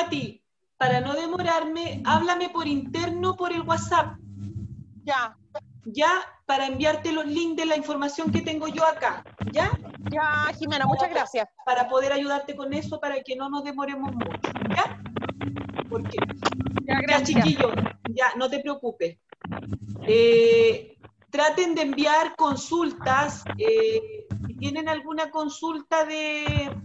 Pati, 0.02 0.42
para 0.78 1.00
no 1.00 1.14
demorarme, 1.14 2.02
háblame 2.04 2.48
por 2.48 2.66
interno 2.66 3.36
por 3.36 3.52
el 3.52 3.62
WhatsApp. 3.62 4.16
Ya, 5.04 5.36
Ya, 5.84 6.20
para 6.46 6.66
enviarte 6.66 7.12
los 7.12 7.26
links 7.26 7.56
de 7.56 7.66
la 7.66 7.76
información 7.76 8.30
que 8.30 8.40
tengo 8.42 8.68
yo 8.68 8.84
acá. 8.86 9.24
¿Ya? 9.52 9.70
ya, 10.10 10.52
Jimena, 10.58 10.86
muchas 10.86 11.10
gracias. 11.10 11.48
Para 11.66 11.88
poder 11.88 12.12
ayudarte 12.12 12.54
con 12.54 12.72
eso, 12.72 13.00
para 13.00 13.20
que 13.22 13.34
no 13.36 13.48
nos 13.48 13.64
demoremos 13.64 14.12
mucho. 14.12 14.40
¿Ya? 14.76 15.00
Porque 15.90 16.16
Ya, 16.84 16.94
Ya, 16.94 17.00
gracias. 17.00 17.28
chiquillos, 17.44 17.72
ya, 18.10 18.26
no 18.36 18.48
te 18.48 18.60
preocupes. 18.60 19.18
Eh, 20.06 20.96
traten 21.30 21.74
de 21.74 21.82
enviar 21.82 22.34
consultas. 22.36 23.44
eh, 23.58 24.26
si 24.46 24.54
tienen 24.54 24.88
alguna 24.88 25.30
consulta 25.30 26.04
de 26.04 26.76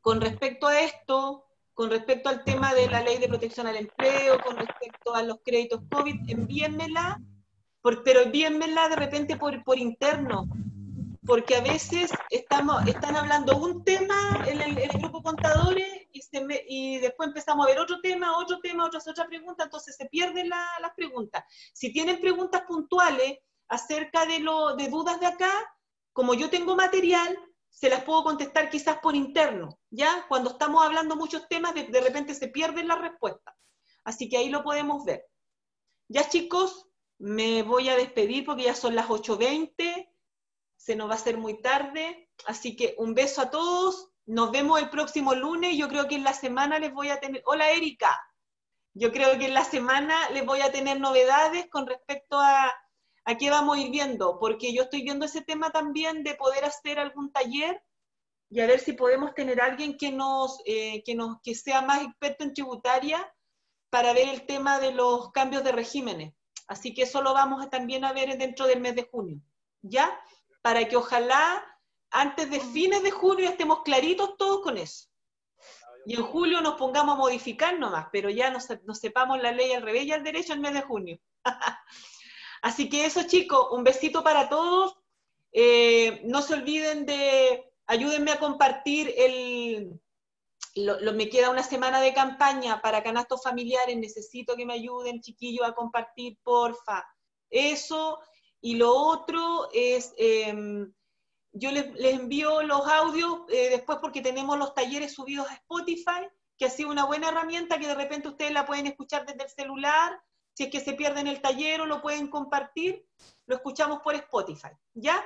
con 0.00 0.20
respecto 0.20 0.66
a 0.68 0.80
esto, 0.80 1.46
con 1.82 1.90
respecto 1.90 2.28
al 2.28 2.44
tema 2.44 2.72
de 2.74 2.88
la 2.88 3.00
ley 3.02 3.18
de 3.18 3.26
protección 3.26 3.66
al 3.66 3.74
empleo, 3.74 4.38
con 4.46 4.56
respecto 4.56 5.16
a 5.16 5.22
los 5.24 5.38
créditos 5.44 5.80
COVID, 5.90 6.30
envíenmela, 6.30 7.20
por- 7.80 8.04
pero 8.04 8.20
envíenmela 8.20 8.88
de 8.88 8.94
repente 8.94 9.36
por, 9.36 9.64
por 9.64 9.76
interno, 9.80 10.46
porque 11.26 11.56
a 11.56 11.60
veces 11.60 12.12
estamos, 12.30 12.86
están 12.86 13.16
hablando 13.16 13.56
un 13.56 13.82
tema 13.82 14.14
en 14.46 14.60
el, 14.60 14.78
en 14.78 14.90
el 14.92 14.98
grupo 15.00 15.24
contadores 15.24 16.06
y, 16.12 16.20
se 16.22 16.40
me- 16.44 16.62
y 16.68 16.98
después 16.98 17.26
empezamos 17.30 17.66
a 17.66 17.70
ver 17.70 17.80
otro 17.80 18.00
tema, 18.00 18.38
otro 18.38 18.60
tema, 18.60 18.86
otra, 18.86 19.00
otra 19.04 19.26
pregunta, 19.26 19.64
entonces 19.64 19.96
se 19.96 20.06
pierden 20.06 20.50
la- 20.50 20.78
las 20.80 20.92
preguntas. 20.94 21.42
Si 21.72 21.92
tienen 21.92 22.20
preguntas 22.20 22.62
puntuales 22.62 23.38
acerca 23.66 24.24
de, 24.24 24.38
lo, 24.38 24.76
de 24.76 24.86
dudas 24.86 25.18
de 25.18 25.26
acá, 25.26 25.50
como 26.12 26.34
yo 26.34 26.48
tengo 26.48 26.76
material, 26.76 27.36
se 27.72 27.88
las 27.88 28.04
puedo 28.04 28.22
contestar 28.22 28.70
quizás 28.70 28.98
por 28.98 29.16
interno, 29.16 29.80
¿ya? 29.90 30.24
Cuando 30.28 30.50
estamos 30.50 30.84
hablando 30.84 31.16
muchos 31.16 31.48
temas, 31.48 31.74
de, 31.74 31.84
de 31.84 32.00
repente 32.00 32.34
se 32.34 32.48
pierden 32.48 32.86
las 32.86 33.00
respuestas. 33.00 33.54
Así 34.04 34.28
que 34.28 34.36
ahí 34.36 34.48
lo 34.48 34.62
podemos 34.62 35.04
ver. 35.04 35.26
Ya 36.08 36.28
chicos, 36.28 36.88
me 37.18 37.62
voy 37.64 37.88
a 37.88 37.96
despedir 37.96 38.44
porque 38.44 38.64
ya 38.64 38.74
son 38.74 38.94
las 38.94 39.08
8.20 39.08 40.12
se 40.82 40.96
nos 40.96 41.08
va 41.08 41.12
a 41.12 41.16
hacer 41.16 41.38
muy 41.38 41.62
tarde, 41.62 42.28
así 42.46 42.74
que 42.74 42.96
un 42.98 43.14
beso 43.14 43.40
a 43.40 43.50
todos, 43.50 44.10
nos 44.26 44.50
vemos 44.50 44.80
el 44.80 44.90
próximo 44.90 45.32
lunes, 45.32 45.76
yo 45.76 45.88
creo 45.88 46.08
que 46.08 46.16
en 46.16 46.24
la 46.24 46.32
semana 46.34 46.80
les 46.80 46.92
voy 46.92 47.08
a 47.08 47.20
tener, 47.20 47.40
hola 47.46 47.70
Erika, 47.70 48.20
yo 48.92 49.12
creo 49.12 49.38
que 49.38 49.46
en 49.46 49.54
la 49.54 49.64
semana 49.64 50.28
les 50.30 50.44
voy 50.44 50.60
a 50.60 50.72
tener 50.72 50.98
novedades 50.98 51.68
con 51.70 51.86
respecto 51.86 52.36
a, 52.36 52.74
a 53.24 53.36
qué 53.36 53.50
vamos 53.50 53.76
a 53.76 53.80
ir 53.80 53.90
viendo, 53.90 54.38
porque 54.38 54.72
yo 54.72 54.82
estoy 54.82 55.02
viendo 55.02 55.26
ese 55.26 55.42
tema 55.42 55.70
también 55.70 56.24
de 56.24 56.34
poder 56.34 56.64
hacer 56.64 56.98
algún 56.98 57.32
taller 57.32 57.82
y 58.50 58.60
a 58.60 58.66
ver 58.66 58.80
si 58.80 58.92
podemos 58.92 59.34
tener 59.34 59.60
alguien 59.60 59.96
que 59.96 60.10
nos, 60.10 60.60
eh, 60.66 61.02
que 61.04 61.14
nos, 61.14 61.40
que 61.42 61.54
sea 61.54 61.82
más 61.82 62.02
experto 62.02 62.44
en 62.44 62.52
tributaria 62.52 63.32
para 63.90 64.12
ver 64.12 64.28
el 64.28 64.46
tema 64.46 64.78
de 64.78 64.92
los 64.92 65.30
cambios 65.32 65.64
de 65.64 65.72
regímenes. 65.72 66.34
Así 66.66 66.94
que 66.94 67.02
eso 67.02 67.22
lo 67.22 67.32
vamos 67.32 67.64
a 67.64 67.70
también 67.70 68.04
a 68.04 68.12
ver 68.12 68.36
dentro 68.38 68.66
del 68.66 68.80
mes 68.80 68.94
de 68.94 69.04
junio, 69.04 69.40
¿ya? 69.82 70.18
para 70.62 70.88
que 70.88 70.96
ojalá 70.96 71.64
antes 72.10 72.50
de 72.50 72.60
fines 72.60 73.02
de 73.02 73.10
junio 73.10 73.48
estemos 73.48 73.82
claritos 73.82 74.36
todos 74.38 74.62
con 74.62 74.78
eso. 74.78 75.08
Y 76.06 76.14
en 76.14 76.22
julio 76.22 76.60
nos 76.60 76.74
pongamos 76.74 77.14
a 77.14 77.18
modificar 77.18 77.78
nomás, 77.78 78.06
pero 78.10 78.30
ya 78.30 78.50
nos, 78.50 78.66
nos 78.84 78.98
sepamos 78.98 79.40
la 79.40 79.52
ley 79.52 79.72
al 79.72 79.82
revés 79.82 80.06
y 80.06 80.12
al 80.12 80.24
derecho 80.24 80.52
el 80.52 80.60
mes 80.60 80.74
de 80.74 80.82
junio. 80.82 81.18
Así 82.62 82.88
que 82.88 83.04
eso 83.04 83.24
chicos, 83.24 83.68
un 83.72 83.84
besito 83.84 84.22
para 84.22 84.48
todos. 84.48 84.96
Eh, 85.52 86.22
no 86.24 86.40
se 86.40 86.54
olviden 86.54 87.04
de, 87.04 87.70
ayúdenme 87.86 88.30
a 88.30 88.38
compartir 88.38 89.12
el, 89.16 90.00
lo, 90.76 91.12
me 91.12 91.28
queda 91.28 91.50
una 91.50 91.62
semana 91.62 92.00
de 92.00 92.14
campaña 92.14 92.80
para 92.80 93.02
canastos 93.02 93.42
familiares, 93.42 93.96
necesito 93.96 94.56
que 94.56 94.64
me 94.64 94.74
ayuden 94.74 95.20
chiquillos 95.20 95.66
a 95.66 95.74
compartir, 95.74 96.38
porfa. 96.42 97.04
Eso, 97.50 98.20
y 98.60 98.76
lo 98.76 98.94
otro 98.94 99.68
es, 99.74 100.14
em, 100.16 100.90
yo 101.52 101.70
les, 101.70 101.92
les 101.94 102.14
envío 102.14 102.62
los 102.62 102.86
audios 102.86 103.40
eh, 103.48 103.68
después 103.70 103.98
porque 104.00 104.22
tenemos 104.22 104.58
los 104.58 104.72
talleres 104.74 105.12
subidos 105.12 105.50
a 105.50 105.54
Spotify, 105.54 106.28
que 106.56 106.66
ha 106.66 106.70
sido 106.70 106.90
una 106.90 107.04
buena 107.04 107.28
herramienta 107.28 107.78
que 107.78 107.88
de 107.88 107.94
repente 107.94 108.28
ustedes 108.28 108.52
la 108.52 108.64
pueden 108.64 108.86
escuchar 108.86 109.26
desde 109.26 109.44
el 109.44 109.50
celular, 109.50 110.18
si 110.54 110.64
es 110.64 110.70
que 110.70 110.80
se 110.80 110.92
pierden 110.92 111.26
el 111.26 111.40
taller 111.40 111.80
o 111.80 111.86
lo 111.86 112.02
pueden 112.02 112.28
compartir, 112.28 113.06
lo 113.46 113.56
escuchamos 113.56 114.00
por 114.02 114.14
Spotify, 114.14 114.70
¿ya? 114.94 115.24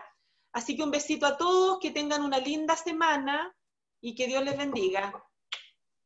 Así 0.53 0.77
que 0.77 0.83
un 0.83 0.91
besito 0.91 1.27
a 1.27 1.37
todos, 1.37 1.79
que 1.81 1.91
tengan 1.91 2.23
una 2.23 2.39
linda 2.39 2.77
semana 2.77 3.55
y 4.01 4.15
que 4.15 4.27
Dios 4.27 4.43
les 4.43 4.57
bendiga. 4.57 5.13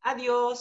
Adiós. 0.01 0.59